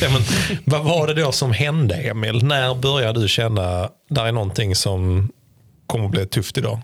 [0.12, 0.22] Men
[0.64, 2.44] vad var det då som hände Emil?
[2.44, 5.28] När började du känna där är någonting som
[5.86, 6.80] kommer att bli tufft idag?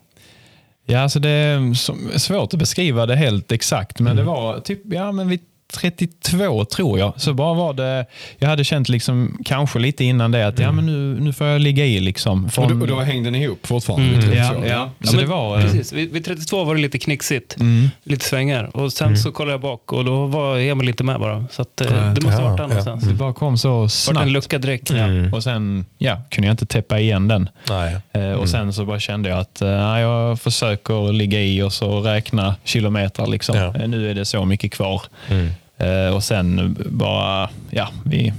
[0.86, 4.16] Ja, alltså det är svårt att beskriva det helt exakt, men Mm.
[4.16, 5.40] det var typ, ja men vid
[5.72, 7.12] 32 tror jag.
[7.20, 8.06] Så bara var det,
[8.38, 11.60] jag hade känt liksom kanske lite innan det att ja, men nu, nu får jag
[11.60, 12.00] ligga i.
[12.00, 12.44] Liksom.
[12.44, 14.08] Och Från, då, och då hängde ni ihop fortfarande?
[14.08, 14.66] Mm, ja, 32?
[14.68, 14.90] ja.
[15.10, 15.92] Så det var, eh, precis.
[15.92, 17.56] Vid, vid 32 var det lite knixigt.
[17.60, 17.90] Mm.
[18.04, 18.76] Lite svängar.
[18.76, 21.44] Och sen så kollade jag bak och då var Emil inte med bara.
[21.50, 23.04] Så att, eh, det måste ha varit Ja, där någonstans.
[23.04, 24.30] det bara kom så Vart en snabbt.
[24.30, 24.90] lucka direkt.
[24.90, 25.34] Mm.
[25.34, 27.48] Och sen ja, kunde jag inte täppa igen den.
[27.68, 27.96] Nej.
[28.12, 29.68] Eh, Och sen så bara kände jag att eh,
[30.00, 33.26] jag försöker ligga i och så räkna kilometer.
[33.26, 33.56] Liksom.
[33.56, 33.74] Ja.
[33.76, 35.02] Eh, Nu är det så mycket kvar.
[35.28, 35.48] Mm.
[35.80, 38.32] Eh, Och sen bara, ja, vi,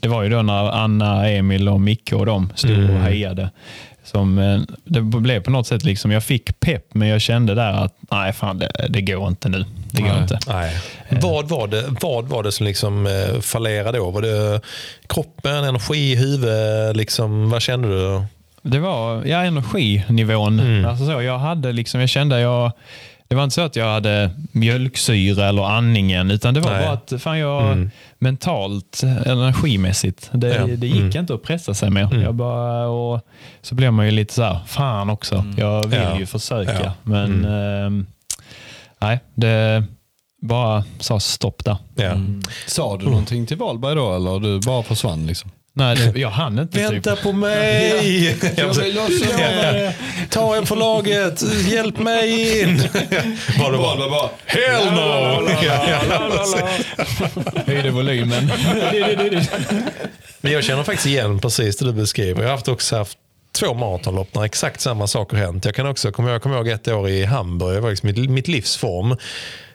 [0.00, 2.96] det var ju då när Anna, Emil och Micke och de stod Mm.
[2.96, 3.50] och hejade.
[4.04, 7.72] Som, eh, det blev på något sätt liksom, jag fick pepp men jag kände där
[7.72, 9.64] att nej fan det, det går inte nu.
[9.92, 10.22] Det går Nej.
[10.22, 10.38] inte.
[10.48, 10.76] Nej.
[11.22, 14.10] Vad, var det, vad var det som liksom eh, fallerade då?
[14.10, 14.60] Var det
[15.06, 16.96] kroppen, energi, huvud?
[16.96, 18.22] Liksom, vad kände du?
[18.62, 20.60] Det var ja, energinivån.
[20.60, 20.84] Mm.
[20.84, 22.72] Alltså så, jag, hade liksom, jag kände jag,
[23.30, 26.82] det var inte så att jag hade mjölksyra eller andningen, utan det var Nej.
[26.84, 27.90] bara att fan jag Mm.
[28.18, 30.66] mentalt, energimässigt, det, Ja.
[30.66, 31.16] det gick Mm.
[31.16, 32.02] inte att pressa sig mer.
[32.04, 32.20] Mm.
[32.22, 33.20] Jag bara, och
[33.62, 36.18] så blev man ju lite så här, fan också, jag vill Ja.
[36.18, 36.80] ju försöka.
[36.84, 36.92] Ja.
[37.02, 38.06] Men ehm,
[38.98, 39.84] nej, det
[40.42, 41.76] bara sa stopp där.
[41.94, 42.12] Ja.
[42.66, 45.26] Sa du någonting till Wahlberg då eller du bara försvann?
[45.26, 45.50] Liksom?
[45.72, 46.78] Nej, det, jag hann inte.
[46.78, 47.22] Vänta typ.
[47.22, 48.36] på mig!
[48.56, 49.92] Jag vill också Ja.
[50.30, 52.76] Ta en för laget, hjälp mig in!
[52.92, 55.48] Det bara, bara hell no!
[57.66, 58.52] Höjde volymen.
[60.40, 62.42] Men jag känner faktiskt igen precis det du beskriver.
[62.42, 63.18] Jag har haft också haft
[63.52, 65.64] två maratonlopp när exakt samma saker hänt.
[65.64, 68.30] Jag kan också komma ihåg, kommer ihåg ett år i Hamburg, det var liksom mitt,
[68.30, 69.10] mitt livsform.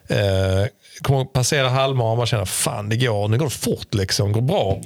[0.08, 0.68] Eh,
[1.02, 4.42] kommer passera halvmara och bara känna fan det går, nu går det fort liksom, går
[4.42, 4.82] bra.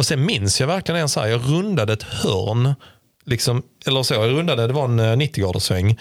[0.00, 2.74] Och sen minns jag verkligen en så här, jag rundade ett hörn,
[3.24, 5.98] liksom, eller så, jag rundade, det var en eh, 90-graders sväng.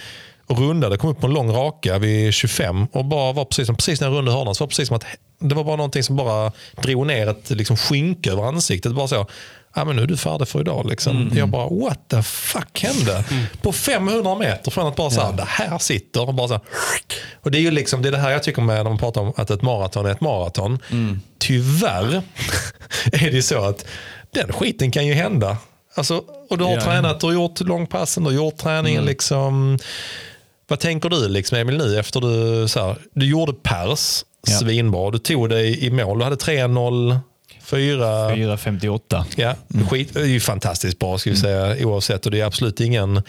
[0.47, 3.75] Och rundade, kom upp på en lång raka vid 25 och bara var precis, som,
[3.75, 5.05] precis när jag rundade hörnan så var det precis som att
[5.39, 6.51] det var bara någonting som bara
[6.81, 8.91] drog ner ett liksom, skynke över ansiktet.
[8.91, 9.27] Bara så,
[9.75, 10.85] ja, men nu är du färdig för idag.
[10.89, 11.31] Liksom.
[11.35, 13.23] Jag bara, what the fuck hände?
[13.61, 16.27] På 500 meter från att bara så här, det här sitter.
[16.27, 16.63] Och, bara så här,
[17.41, 19.21] och det är ju liksom, det, är det här jag tycker med när man pratar
[19.21, 20.79] om att ett maraton är ett maraton.
[21.39, 22.15] Tyvärr
[23.05, 23.85] är det ju så att
[24.33, 25.57] den skiten kan ju hända.
[25.95, 26.81] Alltså, och du har Ja.
[26.81, 29.05] tränat, du har gjort långpassen, du har gjort träningen.
[29.05, 29.79] Liksom,
[30.67, 34.57] vad tänker du liksom, Emil nu efter du, så här, du gjorde pers, Ja.
[34.57, 35.11] svinbra.
[35.11, 36.17] Du tog dig i mål.
[36.17, 37.19] Du hade 3-0,
[37.69, 38.29] 4...
[38.29, 39.23] 4.58.
[39.35, 39.55] Ja,
[39.89, 42.25] skit, det är ju fantastiskt bra ska vi säga oavsett.
[42.25, 43.21] Och det är absolut ingen...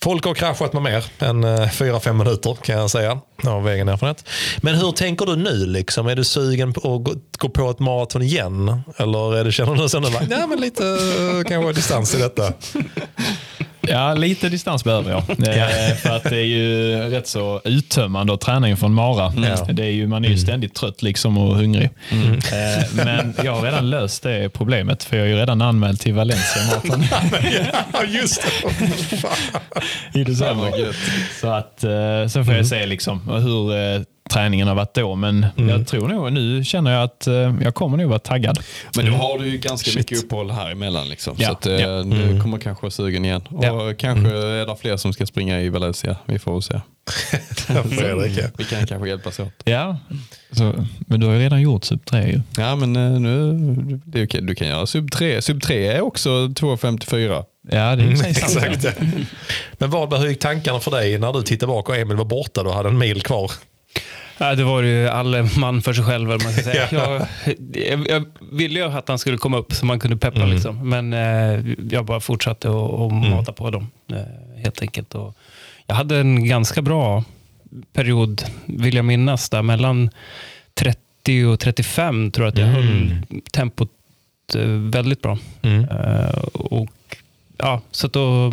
[0.00, 4.28] Folk har kraschat med mer än 4-5 minuter kan jag säga av egen erfarenhet.
[4.60, 5.66] Men hur tänker du nu?
[5.66, 6.06] Liksom?
[6.06, 8.82] Är du sugen på att gå, på ett maraton igen?
[8.96, 12.52] Eller är det, känner du bara, nej men lite eh, kanske distans i detta?
[13.88, 15.22] Ja, lite distans behöver jag.
[15.56, 19.32] Eh, För att det är ju rätt så uttömmande att träna inför en mara.
[19.36, 19.72] Ja.
[19.72, 21.90] Det är ju, man är ju ständigt trött liksom och hungrig.
[22.10, 26.14] Eh, Men jag har redan löst det problemet för jag är ju redan anmäld till
[26.14, 27.04] Valencia Marathon
[27.92, 28.42] ja, just
[30.12, 30.20] det.
[30.20, 30.72] I december.
[31.40, 33.72] Så att eh, så får jag se liksom hur
[34.30, 35.14] träningen har varit då.
[35.14, 38.58] Men jag tror nog, nu känner jag att eh, jag kommer nog vara taggad.
[38.96, 41.08] Men då har du ju ganska mycket uppehåll här emellan.
[41.08, 41.36] Liksom.
[41.38, 42.02] Ja, Så att, eh, ja.
[42.02, 43.42] du kommer kanske vara sugen igen.
[43.50, 43.92] Och Ja.
[43.98, 46.16] kanske är det fler som ska springa i Valencia.
[46.26, 46.80] Vi får se.
[47.66, 48.44] Fredrik, ja.
[48.58, 49.52] Vi kan kanske hjälpas åt.
[49.64, 49.98] Ja,
[50.52, 52.40] så, men du har ju redan gjort sub 3 ju.
[52.56, 53.52] Ja, men eh, nu,
[54.04, 54.40] det är okej.
[54.42, 55.42] du kan göra sub 3.
[55.42, 57.44] Sub 3 är också 2.54.
[57.70, 58.28] Ja, det är ju sant.
[58.66, 58.98] Exakt.
[59.78, 62.60] Men vad hur gick tankarna för dig när du tittade bak och Emil var borta
[62.60, 63.50] och hade en mil kvar?
[64.38, 66.28] Ja, det var ju all man för sig själv.
[66.28, 66.88] Man ska säga.
[66.92, 67.26] Ja.
[67.72, 70.36] jag, jag, jag ville ju att han skulle komma upp så man kunde peppa.
[70.36, 70.50] Mm.
[70.50, 70.88] Liksom.
[70.88, 73.90] Men eh, jag bara fortsatte att att mata på dem.
[74.10, 74.16] Eh,
[74.62, 75.14] helt enkelt.
[75.14, 75.36] Och
[75.86, 77.24] jag hade en ganska bra
[77.92, 80.10] period, vill jag minnas, där mellan
[80.74, 82.82] 30 och 35 tror jag att jag Mm.
[82.82, 83.90] höll tempot
[84.54, 85.38] eh, väldigt bra.
[85.62, 85.84] Mm.
[85.84, 86.88] Eh, och
[87.58, 88.52] ja, Så då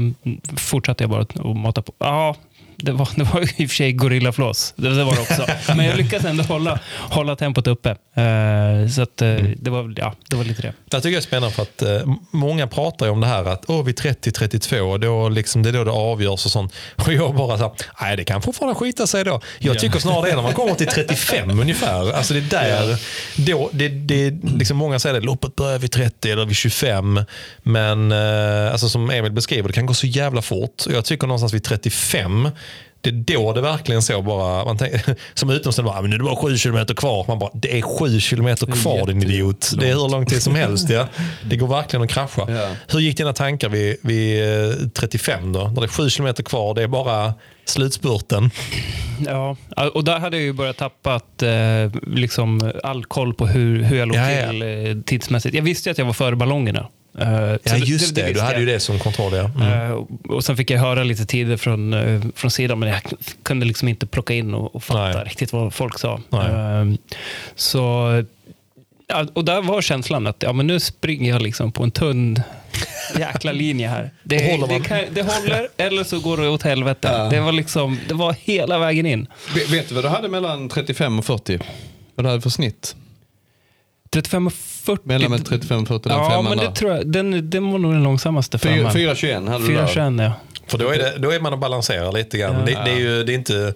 [0.57, 1.93] fortsatte jag bara att mata på.
[1.97, 2.35] Ja,
[2.77, 4.73] det var, det var i och för sig gorillaflås.
[4.75, 5.45] Det, det var det också.
[5.75, 6.79] Men jag lyckades ändå hålla,
[7.09, 7.89] hålla tempot uppe.
[7.89, 10.73] Eh, så att, eh, det, var, ja, det var lite det.
[10.85, 13.85] Det tycker jag är spännande för att eh, många pratar om det här att oh,
[13.85, 16.73] vid 30-32, då liksom, det är då det avgörs och sånt.
[16.95, 17.71] Och jag bara så här,
[18.01, 19.41] nej det kan fortfarande skita sig då.
[19.59, 22.13] Jag tycker snarare det är när man kommer till 35 ungefär.
[22.13, 22.99] Alltså det är där,
[23.35, 27.19] då, det, det, liksom många säger att loppet börjar vid 30 eller vid 25.
[27.63, 30.83] Men alltså som Emil beskriver, det kan gå så jävla fort.
[30.89, 32.49] Jag tycker någonstans vid 35,
[33.03, 36.15] det är då det verkligen så bara, man tänker, som utomstående bara, "Ah, men nu
[36.15, 37.25] är det bara sju kilometer kvar.
[37.27, 39.71] Man bara, det är sju kilometer kvar din idiot.
[39.79, 40.89] Det är hur lång tid som helst.
[40.89, 41.07] Ja.
[41.49, 42.51] Det går verkligen att krascha.
[42.51, 42.69] Ja.
[42.87, 45.59] Hur gick dina tankar vid, vid eh, 35 då?
[45.63, 47.33] När det är sju kilometer kvar, det är bara
[47.65, 48.49] slutspurten.
[49.25, 49.55] Ja,
[49.93, 51.15] och där hade jag ju börjat tappa
[51.47, 54.49] eh, liksom all koll på hur, hur jag låg Ja, ja.
[54.49, 55.55] till eh, tidsmässigt.
[55.55, 56.87] Jag visste att jag var före ballongerna.
[57.19, 58.21] Eh, Ja, just det.
[58.21, 59.33] Du visste hade ju det som kontroll.
[59.33, 59.51] Ja.
[59.55, 59.91] Mm.
[59.91, 63.01] Eh, och sen fick jag höra lite tider från, eh, från sidan, men jag
[63.43, 65.23] kunde liksom inte plocka in och, och fatta Nej.
[65.25, 66.21] riktigt vad folk sa.
[66.29, 66.45] Nej.
[66.51, 66.85] Eh,
[67.55, 68.23] så,
[69.07, 72.41] ja, och där var känslan att ja, men nu springer jag liksom på en tunn
[73.19, 74.11] jäkla linje här.
[74.23, 77.27] Det, Håller det, kan, det håller, eller så går det åt helvete.
[77.31, 79.27] Det, var liksom, det var hela vägen in.
[79.55, 81.59] Vet- Vet du vad du hade mellan 35 och 40?
[82.15, 82.95] Vad du hade för snitt?
[84.13, 85.01] 35 och 40.
[85.07, 86.71] Mellan med 35 och 40, den ja, femman men det där.
[86.71, 88.91] tror jag, den, den var nog den långsammaste femman.
[88.91, 89.85] 4,21 hade du där.
[89.87, 90.31] 4,21 ja.
[90.67, 92.65] För då är, det, då är man och balanserar lite grann.
[92.65, 93.73] Det, det är ju det är inte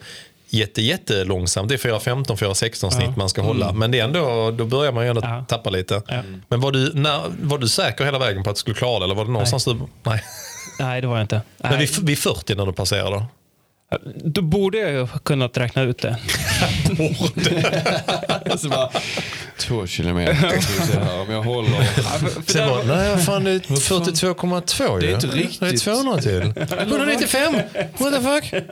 [0.50, 1.70] jätte, jätte långsamt.
[1.70, 3.72] Det är 4.15, 4.16 snitt man ska hålla.
[3.72, 5.46] Men det är ändå, då börjar man ju ändå Ja.
[5.48, 6.02] tappa lite.
[6.08, 6.22] Ja.
[6.48, 9.06] Men var du, när, var du säker hela vägen på att du skulle klara det?
[9.06, 9.76] Eller var det någonstans du...
[10.04, 10.24] Nej.
[10.80, 11.42] Nej, det var jag inte.
[11.58, 11.80] Men Nej.
[11.80, 13.26] vid, vid 40 när du passerade?
[14.24, 16.18] Då borde jag ju kunnat räkna ut det.
[18.58, 18.90] Så bara,
[19.58, 20.34] två kilometer.
[20.34, 21.88] Här, om jag håller.
[22.52, 25.08] Sen bara, nej vad fan det är 42,2 ju.
[25.08, 25.82] Det är inte Det är riktigt.
[25.84, 26.54] 200 till.
[26.80, 27.54] 195!
[27.98, 28.54] What the fuck?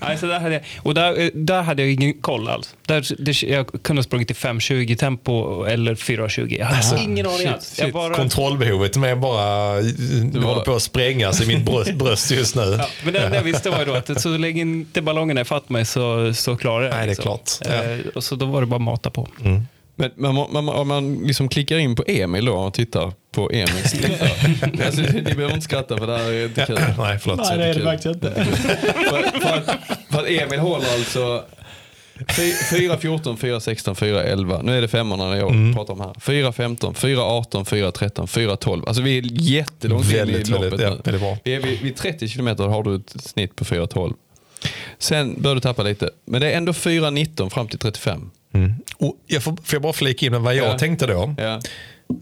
[0.00, 2.74] Nej, så där hade jag, och där, där hade jag ingen koll alls.
[2.86, 6.58] Där, det, jag kunde ha sprungit i 5.20 tempo eller 4.20.
[6.58, 7.74] Jag hade ingen aning alls.
[7.78, 9.34] Jag bara, Kontrollbehovet med bara,
[9.74, 12.76] var- håller på att sprängas i mitt bröst, bröst just nu.
[12.78, 15.68] ja, men det enda jag visste var ju då att så länge inte ballongerna fatt
[15.68, 17.22] mig så, så klarar jag Nej, det är liksom.
[17.22, 17.50] klart.
[17.64, 17.84] Ja.
[17.84, 19.28] Eh, och så då var det bara att mata på.
[19.94, 23.94] Men man, man, om man liksom klickar in på Emil då och tittar på Emils
[24.86, 26.78] alltså, Ni behöver inte skratta för det här är inte kul.
[26.98, 27.38] Nej, förlåt.
[27.38, 28.44] Nej, det är det faktiskt inte.
[29.10, 29.64] för, för, att,
[30.10, 31.44] för att Emil håller alltså
[32.70, 34.60] 4, 14, 4, 16, 4, 11.
[34.62, 35.74] Nu är det femmorna jag Mm.
[35.74, 36.14] pratar om här.
[36.20, 38.84] 4, 15, 4, 18, 4, 13, 4, 12.
[38.86, 41.36] Alltså vi är jättelångt in i loppet ja, nu.
[41.44, 44.14] Vi är vid, vid 30 kilometer har du ett snitt på 4, 12.
[44.98, 46.10] Sen bör du tappa lite.
[46.24, 48.30] Men det är ändå 4, 19 fram till 35.
[48.96, 50.78] Och jag får, får jag bara flika in med vad jag Ja.
[50.78, 51.34] tänkte då?
[51.38, 51.60] Ja.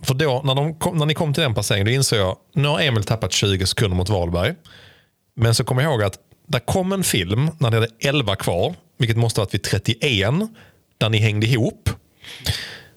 [0.02, 2.68] För då, när, de kom, när ni kom till den passeringen, då insåg jag, nu
[2.68, 4.54] har Emil tappat 20 sekunder mot Wahlberg.
[5.36, 8.74] Men så kommer jag ihåg att det kom en film när det hade 11 kvar,
[8.98, 10.30] vilket måste ha varit vid 31,
[10.98, 11.90] där ni hängde ihop.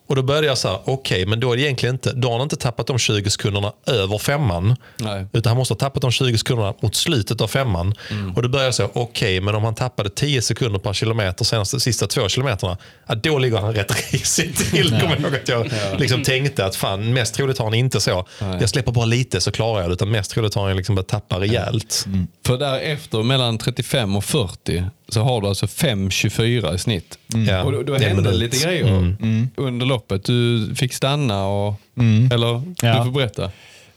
[0.08, 2.38] Och då började jag så här, okej, men då är det egentligen inte, då har
[2.38, 4.76] han inte tappat de 20 sekunderna över femman.
[4.98, 5.26] Nej.
[5.34, 7.94] Utan han måste ha tappat de 20 sekunderna mot slutet av femman.
[8.36, 11.80] Och då började jag säga, okej, men om han tappade 10 sekunder per kilometer senaste
[11.80, 14.90] sista två kilometerna, ja, då ligger han rätt risigt till.
[14.90, 18.28] Kommer jag ihåg att jag liksom tänkte att fan, mest troligt har han inte så.
[18.40, 19.94] Jag släpper bara lite så klarar jag det.
[19.94, 22.06] Utan mest troligt har han liksom börjat tappa rejält.
[22.46, 24.84] För därefter, mellan 35 och 40,
[25.14, 27.18] så har du alltså 5.24 i snitt.
[27.48, 28.40] Ja, Och då, då det hände minut.
[28.40, 29.16] lite grejer
[29.56, 30.24] under loppet.
[30.24, 31.74] Du fick stanna och...
[32.34, 32.62] Eller?
[32.82, 32.98] Ja.
[32.98, 33.52] Du får berätta.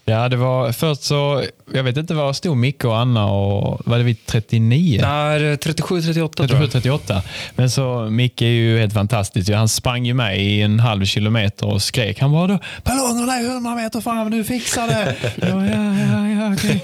[0.06, 3.98] Ja, det var först så, jag vet inte vad stod Micke och Anna och, var
[3.98, 5.00] det vid 39?
[5.00, 6.70] Där, 37-38 tror 37, jag.
[6.70, 7.22] 38.
[7.54, 9.50] Men så Micke är ju helt fantastisk.
[9.50, 12.20] Han sprang ju med i en halv kilometer och skrek.
[12.20, 15.16] Han bara, ballongerna är 100 meter fram, du fixar det.
[15.52, 16.80] Bara, ja, ja, ja, okej.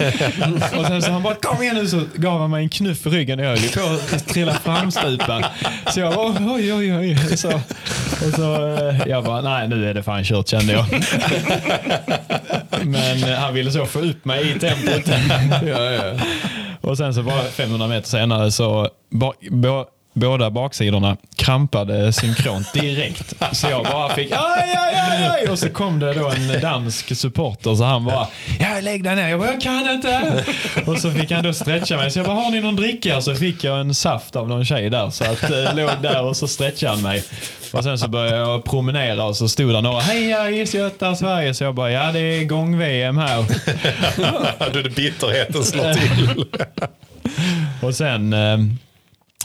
[0.81, 3.11] Och sen så han bara, kom igen nu, så gav han mig en knuff i
[3.11, 5.45] ryggen och jag höll på att trilla framstupan.
[5.91, 7.37] Så jag bara, oj, oj, oj.
[7.37, 10.87] Så, och så, eh, jag bara, nej nu är det fan kört kände jag.
[12.85, 15.09] Men eh, han ville så få upp mig i tempot.
[15.69, 16.13] Ja, ja.
[16.81, 23.35] Och sen så bara 500 meter senare så ba, bo, båda baksidorna krampade synkront direkt.
[23.53, 24.39] Så jag bara fick aj,
[24.77, 25.49] aj, aj, aj.
[25.49, 28.27] Och så kom det då en dansk supporter så han bara
[28.61, 29.29] ja, lägg dig ner.
[29.29, 30.45] Jag bara, jag kan inte.
[30.87, 32.11] Och så fick han då stretcha mig.
[32.11, 33.21] Så jag bara, har ni någon dricka?
[33.21, 35.11] Så fick jag en saft av någon tjej där.
[35.11, 37.25] Så att eh, låg där och så stretchade han mig.
[37.73, 41.55] Och sen så började jag promenera och så stod där några, heja Isgöta Sverige.
[41.55, 43.45] Så jag bara, ja det är gång-VM här.
[44.73, 46.45] Det bitterheten slår till.
[47.83, 48.59] Och sen eh,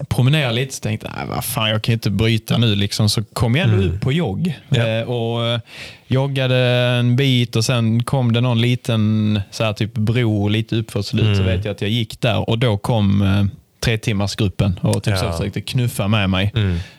[0.10, 3.10] promenerade lite så tänkte jag, nej vad fan jag kan inte bryta nu liksom.
[3.10, 4.88] Så kom jag ändå ut på jogg Ja.
[4.88, 5.60] eh, och eh,
[6.08, 6.58] joggade
[7.00, 11.38] en bit och sen kom det någon liten så här, typ bro lite uppförsel ut
[11.38, 13.46] så vet jag att jag gick där och då kom eh,
[13.80, 15.32] tre timmars gruppen och typ så Ja.
[15.32, 16.52] försökte knuffa med mig.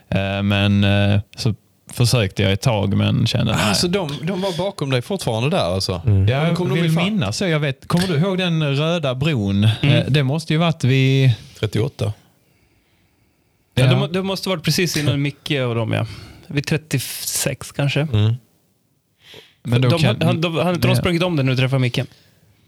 [0.09, 1.55] Eh, men eh, så
[1.93, 3.63] försökte jag ett tag men kände nej.
[3.69, 6.03] Alltså de, de var bakom dig fortfarande där alltså?
[6.29, 7.47] jag kom de vill minnas så.
[7.47, 9.65] Jag vet, kommer du ihåg den röda bron?
[9.65, 11.31] Eh, det måste ju varit vid...
[11.61, 12.13] 38.
[13.79, 13.91] Ja, Ja.
[13.95, 16.07] de, det måste varit precis innan Micke och dem ja.
[16.47, 18.09] Vid 36 kanske.
[19.63, 20.97] Men då de, kan- han, de, inte de Ja.
[20.97, 22.01] sprungit om det när du träffade Micke?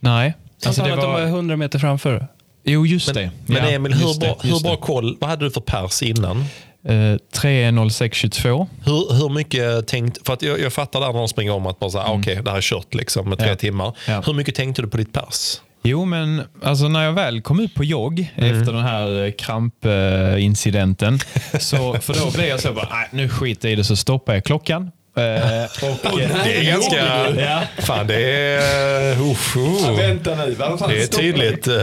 [0.00, 0.34] Nej.
[0.66, 2.26] Alltså han det att de var var, 100 meter framför.
[2.64, 3.30] Jo, just det.
[3.46, 4.76] Men Ja, Emil, hur det, bra, hur bra det.
[4.76, 6.44] koll, vad hade du för pers innan?
[6.84, 6.92] Eh,
[7.32, 8.66] 3.06.22.
[8.84, 11.78] Hur, hur mycket tänkt, för att jag, jag fattar där när de springer om att
[11.78, 13.52] bara säga, ah, okej, det här är kört liksom med tre Mm.
[13.52, 13.58] Ja.
[13.58, 13.96] timmar.
[14.08, 14.22] Ja.
[14.26, 15.60] Hur mycket tänkte du på ditt pers?
[15.82, 18.60] Jo, men alltså, när jag väl kom ut på jogg Mm.
[18.60, 21.18] efter den här eh, krampincidenten,
[21.60, 24.34] så, för då blev jag så bara, nej, nu skiter jag i det, så stoppar
[24.34, 24.90] jag klockan.
[25.18, 27.28] Eh, och, eh, Det är ganska...
[27.40, 27.60] Ja.
[27.78, 29.12] Fan, det är...
[29.12, 29.96] Uh, uh.
[29.96, 30.56] Vänta nu,
[30.88, 31.66] Det är tydligt.
[31.66, 31.74] eh,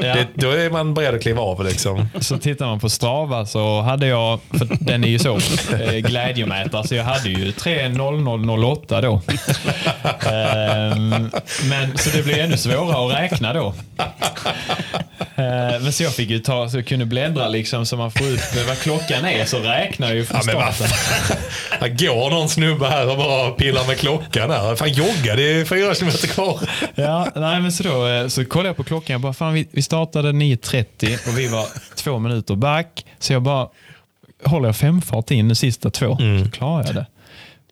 [0.00, 1.64] det, då är man beredd att kliva av.
[1.64, 2.08] Liksom.
[2.20, 5.38] Så tittar man på Strava så hade jag, för den är ju så
[6.00, 9.22] glädjemätare, så jag hade ju 3.0008 då.
[10.30, 11.30] Ehm,
[11.62, 13.74] men, så det blev ännu svårare att räkna då.
[15.36, 18.26] Ehm, men så jag fick ju ta, så jag kunde bläddra liksom så man får
[18.26, 20.96] ut vad klockan är, så räknar jag ju från Ja, men vad starten.
[21.80, 24.50] Här går någon snubbe här och bara pillar med klockan.
[24.50, 24.76] Här.
[24.76, 26.60] Fan, jogga, det är fyra kilometer kvar.
[26.94, 29.68] Ja, nej, men så, då, eh, så kollade jag på klockan och bara, fan, vi,
[29.70, 33.06] vi startade 9.30 och vi var två minuter back.
[33.18, 33.68] Så jag bara,
[34.44, 37.06] håller jag femfart in de sista två så klarar jag det.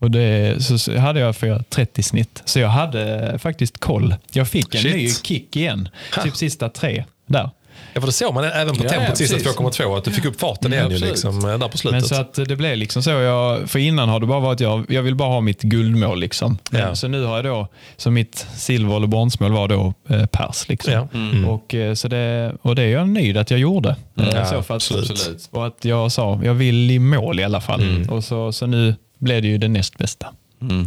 [0.00, 2.42] Och det, så, hade jag 4.30 snitt.
[2.44, 4.14] Så jag hade faktiskt koll.
[4.32, 4.94] Jag fick en Shit.
[4.94, 5.88] ny kick igen.
[6.22, 7.50] Typ sista tre där.
[7.96, 9.58] Ja, för det såg man även på Ja, tempot ja, sista precis.
[9.58, 11.12] 2,2 att du fick upp farten Ja, igen ju absolut.
[11.14, 12.00] liksom, eh, där på slutet.
[12.00, 13.10] Men så att det blev liksom så.
[13.10, 16.20] Jag, för innan har det bara varit jag, jag vill bara ha mitt guldmål.
[16.20, 16.58] Liksom.
[16.70, 16.94] Ja.
[16.94, 20.68] Så nu har jag då, så mitt silver eller bronsmål var då eh, pers.
[20.68, 20.92] Liksom.
[20.92, 21.08] Ja.
[21.14, 21.48] Mm.
[21.48, 23.88] Och, eh, så det, och det är jag nöjd att jag gjorde.
[24.20, 25.48] Eh, Ja, så för att, absolut.
[25.50, 27.82] Och att jag sa, jag vill i mål i alla fall.
[27.82, 28.08] Mm.
[28.10, 30.26] Och så, så nu blev det ju det näst bästa.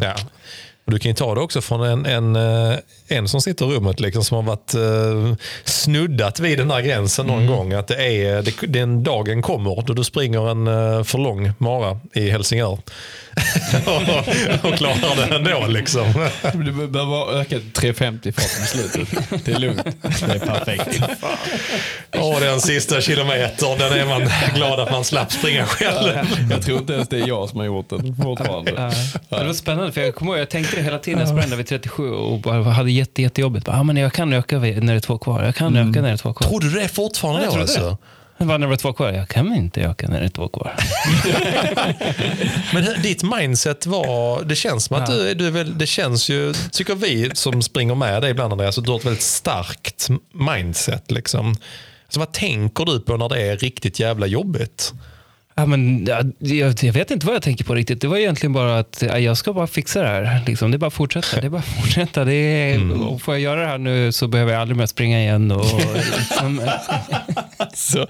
[0.02, 0.14] Ja.
[0.90, 3.76] Och du kan ju ta det också från en, en, eh, en som sitter i
[3.76, 7.74] rummet liksom, som har varit eh, snuddat vid den där gränsen någon gång.
[7.74, 12.00] Att det är, det, den dagen kommer då du springer en eh, för lång mara
[12.14, 12.72] i Helsingör.
[12.72, 12.82] och,
[14.70, 15.68] och klarar det ändå.
[15.68, 16.30] Liksom.
[16.54, 19.46] Du behöver öka till 350 fart på slutet.
[19.46, 19.84] Det är lugnt.
[20.02, 21.04] Det är perfekt.
[22.12, 26.18] Och den sista kilometern, den är man glad att man slapp springa själv.
[26.52, 28.92] Jag tror inte ens det är jag som har gjort den fortfarande.
[29.30, 31.20] Ja, det var spännande, för jag kommer ihåg, jag tänkte det hela tiden.
[31.20, 33.66] Jag sprang där vid 37 och bara hade jätte, jättejobbigt.
[33.66, 35.44] Bara, ah, men jag kan öka när det är två kvar.
[35.44, 36.48] Jag kan öka när det är två kvar.
[36.48, 37.60] Trodde du det fortfarande Jag då?
[37.60, 37.98] Alltså?
[38.46, 39.12] var när det var två kvar.
[39.12, 40.76] Jag kan inte öka när det är två kvar.
[42.74, 46.54] Men ditt mindset var, det känns som att du, du är väl, det känns ju,
[46.72, 51.12] tycker vi som springer med dig ibland Andreas, att du har ett väldigt starkt mindset.
[51.12, 51.56] Liksom.
[52.10, 54.94] Så vad tänker du på när det är riktigt jävla jobbigt?
[55.60, 58.02] Ja, men, ja, jag, jag vet inte vad jag tänker på riktigt.
[58.02, 60.42] Det var egentligen bara att ja, jag ska bara fixa det här.
[60.48, 60.72] Liksom.
[60.72, 61.42] Det är bara att fortsätta.
[61.42, 62.26] Det är bara att fortsätta.
[62.26, 65.20] Det är, och får jag göra det här nu så behöver jag aldrig mer springa
[65.20, 65.52] igen.
[65.52, 65.66] Och,
[66.18, 66.62] liksom,
[67.74, 68.08] Så,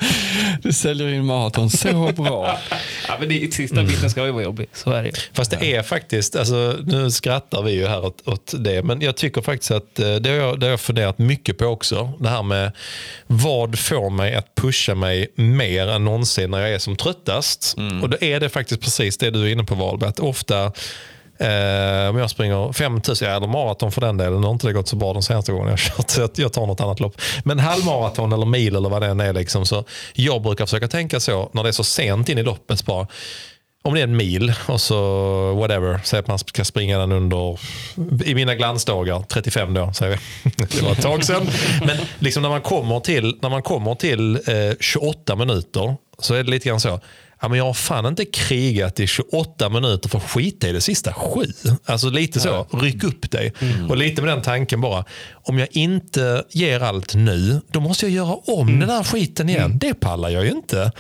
[0.61, 2.57] du säljer in maraton så bra.
[3.07, 4.67] ja, men det, sista biten ska ju vara jobbig.
[4.73, 5.11] Så är det.
[5.33, 9.15] Fast det är faktiskt, alltså, nu skrattar vi ju här åt, åt det, men jag
[9.15, 12.13] tycker faktiskt att eh, det har, jag, det har jag funderat mycket på också.
[12.19, 12.71] Det här med
[13.27, 17.38] vad får mig att pusha mig mer än någonsin när jag är som tröttast.
[18.03, 20.71] Och då är det faktiskt precis det du är inne på Wahlberg, ofta
[21.39, 24.87] Eh, om jag springer 5000, eller maraton för den delen, nu har inte det gått
[24.87, 27.21] så bra de senaste gångerna jag kört, så jag tar något annat lopp.
[27.43, 31.19] Men halvmaraton eller mil eller vad det än är, liksom, så jag brukar försöka tänka
[31.19, 32.85] så när det är så sent in i loppet.
[32.85, 33.07] Bara,
[33.83, 37.59] om det är en mil och så whatever, säg att man ska springa den under,
[38.25, 40.51] i mina glansdagar, 35 då, säger vi.
[40.57, 41.47] Det var ett tag sedan.
[41.85, 46.43] Men liksom när man kommer till, när man kommer till eh, 28 minuter så är
[46.43, 46.99] det lite grann så,
[47.41, 50.81] ja, men jag har fan inte krigat i 28 minuter för att skita i det
[50.81, 51.45] sista sju.
[51.85, 53.53] Alltså lite så, ryck upp dig.
[53.89, 58.11] Och lite med den tanken bara, om jag inte ger allt nu, då måste jag
[58.11, 59.77] göra om den här skiten igen.
[59.77, 60.91] Det pallar jag ju inte.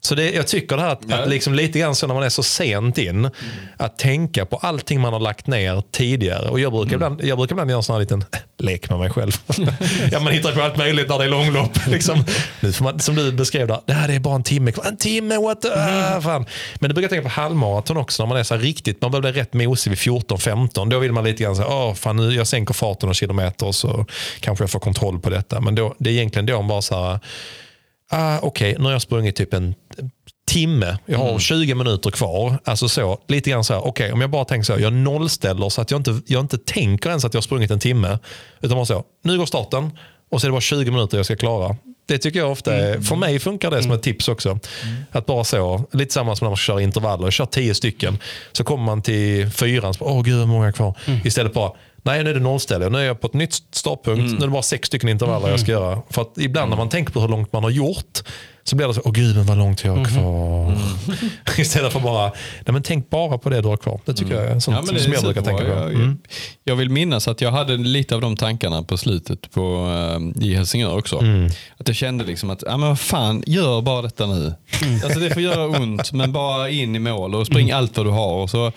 [0.00, 2.28] Så det, jag tycker det här att, att liksom lite grann så när man är
[2.28, 3.30] så sent in,
[3.76, 6.48] att tänka på allting man har lagt ner tidigare.
[6.48, 8.24] Och jag brukar, ibland, jag brukar ibland göra en sån här liten
[8.58, 9.32] lek med mig själv.
[10.12, 11.70] ja, man hittar på allt möjligt när det är långlopp.
[11.86, 12.24] Liksom.
[12.60, 14.84] Nu man, som du beskrev, där, det här är bara en timme kvar.
[14.84, 16.46] En timme, what the, ah, fan.
[16.74, 19.32] Men du brukar tänka på halvmaraton också, när man är så här riktigt, man börjar
[19.32, 20.90] bli rätt mosig vid 14-15.
[20.90, 23.74] Då vill man lite grann säga, åh fan nu, jag sänker farten några kilometer och
[23.74, 24.06] så
[24.40, 25.60] kanske jag får kontroll på detta.
[25.60, 27.20] Men då, det är egentligen då man bara så här,
[28.10, 29.74] ah, okej, nu har jag sprungit typ en
[30.48, 32.58] timme, jag har 20 minuter kvar.
[32.64, 35.68] Alltså så, lite grann så här, okej om jag bara tänker så här, jag nollställer
[35.68, 38.18] så att jag inte, jag inte tänker ens att jag har sprungit en timme.
[38.60, 39.90] Utan bara så, nu går starten
[40.30, 41.76] och så är det bara 20 minuter jag ska klara.
[42.06, 44.58] Det tycker jag ofta är, för mig funkar det som ett tips också.
[45.10, 48.18] Att bara så, lite samma som när man kör intervaller, jag kör 10 stycken.
[48.52, 50.94] Så kommer man till fyran, åh gud hur många kvar.
[51.24, 51.72] Istället bara,
[52.08, 52.88] Nej, nu är det nollställe.
[52.88, 54.22] Nu är jag på ett nytt startpunkt.
[54.32, 56.02] Nu är det bara sex stycken intervaller jag ska göra.
[56.10, 58.18] För att ibland när man tänker på hur långt man har gjort
[58.64, 60.78] så blir det så, åh gud men vad långt jag har kvar.
[61.60, 64.00] Istället för bara, nej men tänk bara på det du har kvar.
[64.04, 65.70] Det tycker jag är sånt Ja, som är jag brukar tänka på.
[65.70, 66.18] Jag, Mm.
[66.64, 69.60] jag vill minnas att jag hade lite av de tankarna på slutet på,
[70.36, 71.18] eh, i Helsingör också.
[71.18, 71.50] Mm.
[71.78, 74.54] Att jag kände liksom att, ja men vad fan, gör bara detta nu.
[75.04, 78.10] Alltså det får göra ont, men bara in i mål och spring allt vad du
[78.10, 78.32] har.
[78.34, 78.72] Och så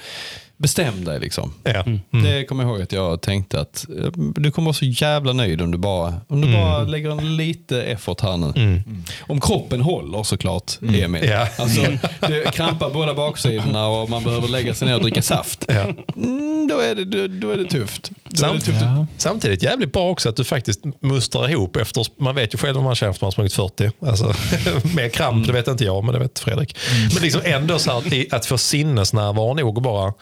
[0.62, 1.54] bestäm dig liksom.
[1.64, 1.86] Ja.
[2.24, 5.62] Det kommer jag ihåg att jag tänkte att eh, du kommer vara så jävla nöjd
[5.62, 8.84] om du bara, om du bara lägger en lite effort här nu.
[9.22, 11.26] Om kroppen håller såklart, Emil.
[11.26, 11.48] Ja.
[11.58, 11.82] Alltså,
[12.20, 15.66] det krampar båda baksidorna och man behöver lägga sig ner och dricka saft.
[15.68, 15.86] Ja.
[16.16, 18.12] Mm, då, är det, då, då är det tufft.
[18.24, 18.82] Då är det Samt, tufft.
[18.82, 19.06] Ja.
[19.18, 22.84] Samtidigt jävligt bra också att du faktiskt mustrar ihop efter, man vet ju själv om
[22.84, 23.92] man känner efter man har sprungit 40.
[24.06, 24.34] Alltså,
[24.96, 26.78] med kramp, det vet inte jag, men det vet Fredrik.
[27.14, 30.14] Men liksom ändå så här, att, få sinnesnärvaro nog och bara,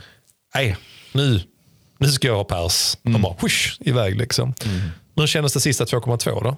[0.55, 0.76] nej,
[1.11, 1.41] nu,
[1.97, 2.97] nu ska jag ha pers.
[3.03, 4.53] Och bara husch, iväg liksom.
[5.15, 6.57] Hur kändes det sista 2,2 då?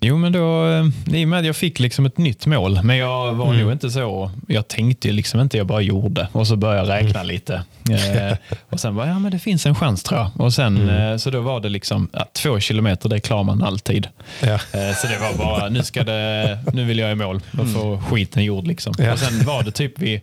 [0.00, 0.86] Jo, men då, eh,
[1.20, 3.90] i och med att jag fick liksom ett nytt mål, men jag var nog inte
[3.90, 6.28] så, jag tänkte liksom inte, jag bara gjorde.
[6.32, 7.54] Och så började jag räkna lite.
[7.90, 8.36] Eh,
[8.70, 10.30] och sen bara, ja men det finns en chans tror jag.
[10.40, 14.08] Och sen, eh, så då var det liksom, ja, två kilometer, det klarar man alltid.
[14.42, 14.54] Ja.
[14.54, 18.02] Eh, så det var bara, nu, ska det, nu vill jag i mål och få
[18.10, 18.66] skiten gjord.
[18.66, 18.94] Liksom.
[18.98, 19.12] Ja.
[19.12, 20.22] Och sen var det typ vi,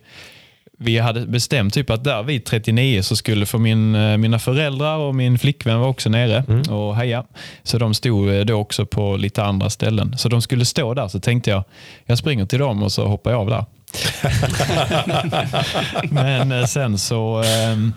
[0.76, 4.96] vi hade bestämt typ att där vid 39 så skulle för min, eh, mina föräldrar
[4.96, 7.24] och min flickvän var också nere och heja.
[7.62, 10.18] Så de stod eh, då också på lite andra ställen.
[10.18, 11.64] Så de skulle stå där så tänkte jag,
[12.06, 13.64] jag springer till dem och så hoppar jag av där.
[16.10, 17.92] Men eh, sen så, ehm,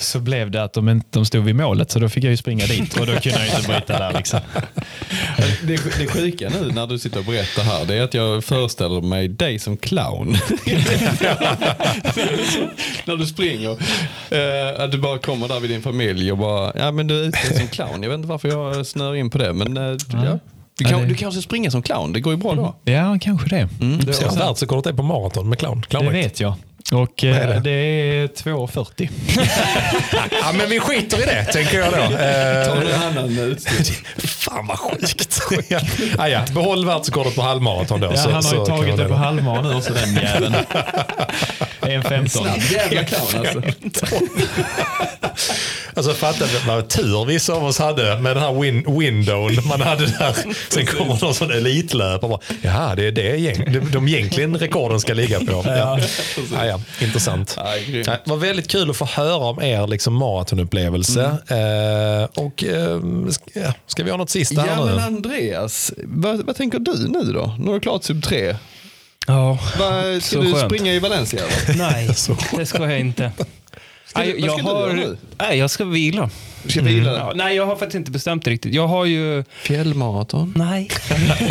[0.00, 2.36] så blev det att de, inte, de stod vid målet så då fick jag ju
[2.36, 4.12] springa dit och då kunde jag inte bryta där.
[4.12, 4.40] Liksom.
[5.62, 9.00] Det, det sjuka nu när du sitter och berättar här, det är att jag föreställer
[9.00, 10.32] mig dig som clown.
[13.04, 13.70] när du springer.
[14.30, 17.28] Eh, att du bara kommer där vid din familj och bara, ja men du är
[17.28, 18.02] ute som clown.
[18.02, 19.82] Jag vet inte varför jag snör in på det, men eh,
[20.12, 20.38] ja.
[20.78, 22.74] Du, kan, det- du kanske springer som clown, det går ju bra då.
[22.92, 23.68] Ja, kanske det.
[24.06, 25.80] Det ser världsrekordet är på maraton med clown.
[25.80, 26.14] Det clownrikt.
[26.26, 26.54] vet jag.
[26.92, 27.60] Och eh, är det?
[27.60, 27.70] det?
[27.70, 29.10] är 2,40.
[30.42, 31.98] Ja, men vi skiter i det, tänker jag då.
[32.20, 33.94] Eh, Tar du en annan utstyr?
[34.26, 35.40] Fan vad sjukt.
[35.68, 35.80] ja,
[36.18, 36.40] ah, ja.
[36.54, 38.06] Behåll världsrekordet på halvmaraton då.
[38.06, 40.54] Ja, så, han har så ju tagit det på halvmara nu också den jäveln.
[41.80, 42.72] 1,15.
[42.72, 43.62] Jävla clown alltså.
[45.94, 50.06] Alltså fatta vad tur vissa av oss hade med den här win windown man hade
[50.06, 50.34] där.
[50.68, 54.56] Sen kommer någon sån elitlöpare och bara, jaha det är det gäng, de, de egentligen
[54.58, 55.62] rekorden ska ligga på.
[55.66, 55.98] Ja.
[56.52, 57.54] Ja, ja, intressant.
[57.56, 57.62] Ja.
[57.64, 61.22] Nej, Det var väldigt kul att få höra om er liksom, maratonupplevelse.
[61.24, 63.74] Eh, och, eh, ska, ja,
[64.04, 64.90] vi ha något sista Ja nu?
[64.90, 67.54] men Andreas, vad, vad tänker du nu då?
[67.58, 68.56] Nu har du klart sub 3.
[69.26, 70.64] Ja, Vad, ska Så du skönt.
[70.72, 71.40] springa i Valencia?
[71.66, 71.78] Eller?
[71.78, 72.10] nej,
[72.56, 73.32] det ska jag inte.
[74.06, 75.16] Ska du- Nej, vad jag, ska du göra har, nu?
[75.38, 76.30] nej, jag ska vila.
[76.62, 77.12] Du ska vila?
[77.16, 78.74] Ja, nej, jag har faktiskt inte bestämt det riktigt.
[78.74, 79.44] Jag har ju...
[79.62, 80.52] Fjällmaraton?
[80.56, 80.88] Nej.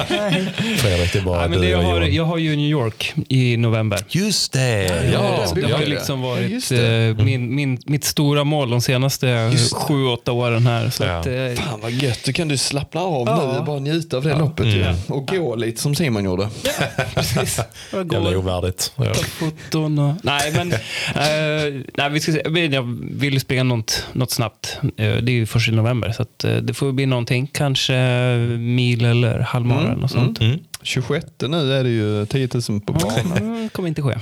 [0.10, 0.54] nej.
[0.78, 3.58] Fredrik, det är bara nej men det, jag, har, jag har ju New York i
[3.58, 4.00] november.
[4.10, 5.10] Just det.
[5.14, 7.16] Ja, Så det det har liksom Ja, varit just det.
[7.20, 10.90] eh, min, min, mitt stora mål de senaste sju, åtta åren här.
[10.90, 11.10] Så Ja.
[11.20, 13.52] att, eh, Fan vad gött, då kan du slappna av Ja.
[13.54, 14.86] nu och bara njuta av det loppet ju.
[15.08, 16.50] Och gå lite som Simon gjorde.
[17.16, 17.60] precis.
[17.92, 18.92] Jag Jävla ovärdigt.
[18.96, 19.14] Ja.
[19.14, 20.16] ta foton och...
[20.24, 22.42] Nej, men eh, nej, vi ska se.
[22.72, 24.78] Jag vill springa något, något snabbt.
[25.00, 27.48] Eh, det är ju först i november, så att, eh, det får bli någonting.
[27.48, 27.94] Kanske
[28.60, 30.42] mil eller halvmara eller något sånt.
[30.42, 30.60] Mm.
[30.84, 33.38] 26 nu är det ju 10 000 på banan.
[33.38, 34.16] Mm, kommer inte ske.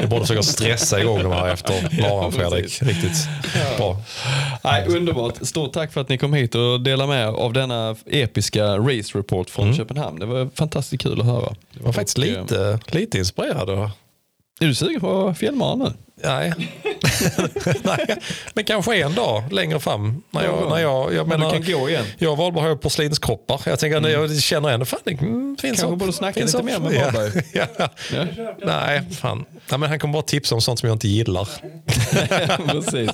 [0.00, 2.82] Jag borde försöka stressa igång de här efter maran Fredrik.
[2.82, 3.28] Riktigt
[3.76, 3.96] bra.
[4.64, 5.34] Nej, underbart.
[5.42, 9.18] Stort tack för att ni kom hit och delade med er av denna episka race
[9.18, 10.18] report från Köpenhamn.
[10.18, 11.54] Det var fantastiskt kul att höra.
[11.72, 13.70] Jag var faktiskt eh, lite, lite inspirerad.
[13.70, 13.90] och-
[14.60, 15.92] Är du sugen på fjällmaran nu?
[16.22, 16.52] Nej.
[17.82, 18.16] Nej,
[18.54, 20.22] men kanske en dag längre fram.
[20.30, 22.04] När jag, när jag, jag Men du menar, kan gå igen.
[22.18, 23.60] jag och Wahlberg har ju porslinskroppar.
[23.66, 26.78] Jag tänker att jag känner ändå, fan det mm, finns Kanske borde snacka lite mer
[26.78, 27.42] med Ja, Wahlberg.
[27.52, 27.66] ja.
[28.12, 28.26] Ja.
[28.64, 29.44] Nej, fan.
[29.70, 31.48] Nej, men han kommer bara tipsa om sånt som jag inte gillar.
[32.68, 33.10] Precis.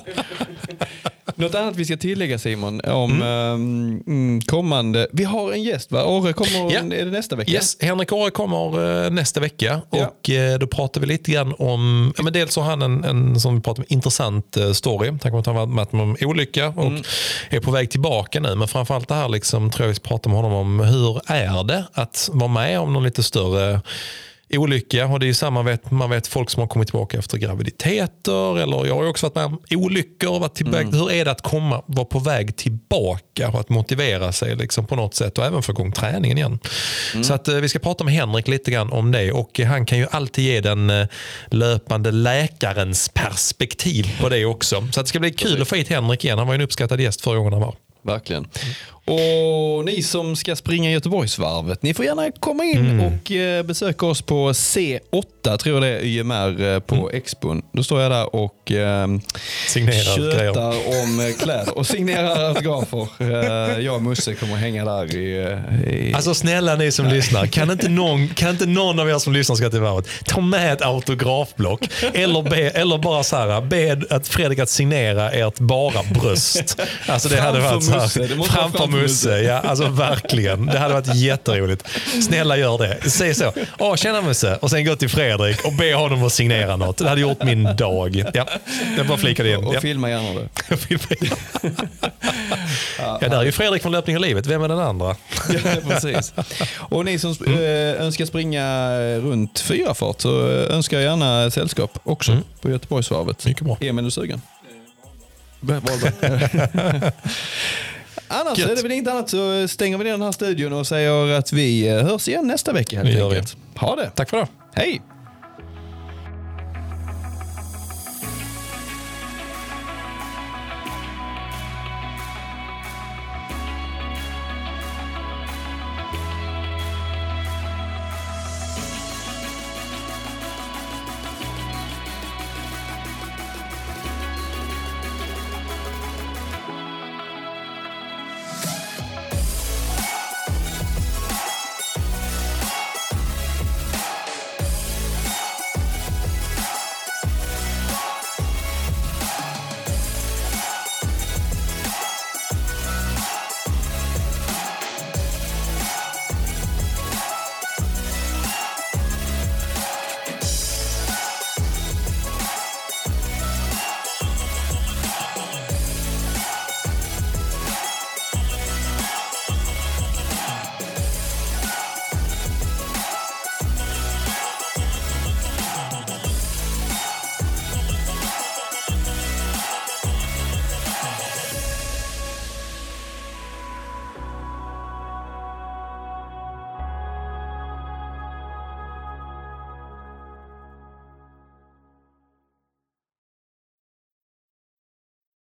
[1.35, 5.07] Något annat vi ska tillägga Simon om mm, kommande.
[5.11, 6.03] Vi har en gäst va?
[6.05, 6.79] Orre kommer, Ja.
[6.79, 7.51] är det nästa vecka?
[7.51, 10.07] Yes, Henrik Åre kommer eh, nästa vecka Ja.
[10.07, 13.39] och eh, då pratar vi lite grann om, ja, men dels har han en, en
[13.39, 15.07] som vi pratar om, intressant eh, story.
[15.09, 17.03] Han kommer att ha varit med om olycka och Mm.
[17.49, 18.55] är på väg tillbaka nu.
[18.55, 21.63] Men framförallt det här liksom, tror jag vi ska prata med honom om hur är
[21.63, 23.81] det att vara med om någon lite större
[24.53, 25.07] olycka.
[25.07, 28.59] Och det är ju samma, vet, man vet folk som har kommit tillbaka efter graviditeter.
[28.59, 30.39] Eller jag har också varit med om olyckor.
[30.39, 30.81] Varit tillbaka.
[30.81, 30.93] Mm.
[30.93, 34.95] Hur är det att komma, vara på väg tillbaka och att motivera sig liksom på
[34.95, 36.59] något sätt och även få igång träningen igen.
[37.13, 37.23] Mm.
[37.23, 39.85] Så att, eh, vi ska prata med Henrik lite grann om det och eh, han
[39.85, 41.07] kan ju alltid ge den eh,
[41.47, 44.87] löpande läkarens perspektiv på det också.
[44.91, 46.37] Så det ska bli kul att få hit Henrik igen.
[46.37, 47.75] Han var ju en uppskattad gäst förra gången han var.
[48.03, 48.47] Verkligen.
[49.11, 52.99] Och ni som ska springa Göteborgsvarvet, ni får gärna komma in Mm.
[53.05, 57.07] och eh, besöka oss på C8, tror jag det är, YMR eh, på Mm.
[57.17, 57.61] Expon.
[57.73, 59.07] Då står jag där och eh,
[59.67, 60.67] tjötar
[61.03, 63.07] om eh, kläder och signerar autografer.
[63.79, 65.57] Jag och Musse kommer hänga där i...
[65.89, 69.33] i Alltså snälla ni som lyssnar, kan inte, någon, kan inte någon av er som
[69.33, 74.01] lyssnar ska till varvet ta med ett autografblock eller, be, eller bara så här, be
[74.09, 76.79] att Fredrik att signera ert bara bröst.
[77.07, 79.41] Alltså det hade Framför varit så här, Musse, framför framför Musse.
[79.41, 80.65] Ja, alltså verkligen.
[80.65, 81.87] Det hade varit jätteroligt.
[82.27, 83.09] Snälla gör det.
[83.09, 83.53] Säg så.
[83.79, 84.55] Åh, tjena Musse.
[84.61, 86.97] Och sen gå till Fredrik och be honom att signera något.
[86.97, 88.23] Det hade gjort min dag.
[88.33, 88.45] Ja,
[88.97, 89.63] jag bara flikade in.
[89.63, 89.81] och Ja.
[89.81, 90.47] filma gärna det.
[92.99, 94.45] Ja, där är ju Fredrik från Löpning och livet.
[94.45, 95.15] Vem är den andra?
[95.49, 95.59] Ja,
[95.89, 96.33] precis.
[96.77, 97.53] Och ni som eh,
[98.05, 103.45] önskar springa runt fyrafart så eh, önskar jag gärna sällskap också på Göteborgsvarvet.
[103.45, 103.77] Mycket bra.
[103.81, 104.41] Emil, är du sugen?
[108.31, 108.71] Annars Gött.
[108.71, 111.53] är det väl inget annat så stänger vi ner den här studion och säger att
[111.53, 113.55] vi eh, hörs igen nästa vecka helt Det enkelt.
[113.75, 114.09] Ha det.
[114.15, 114.47] Tack för det.
[114.75, 115.01] Hej!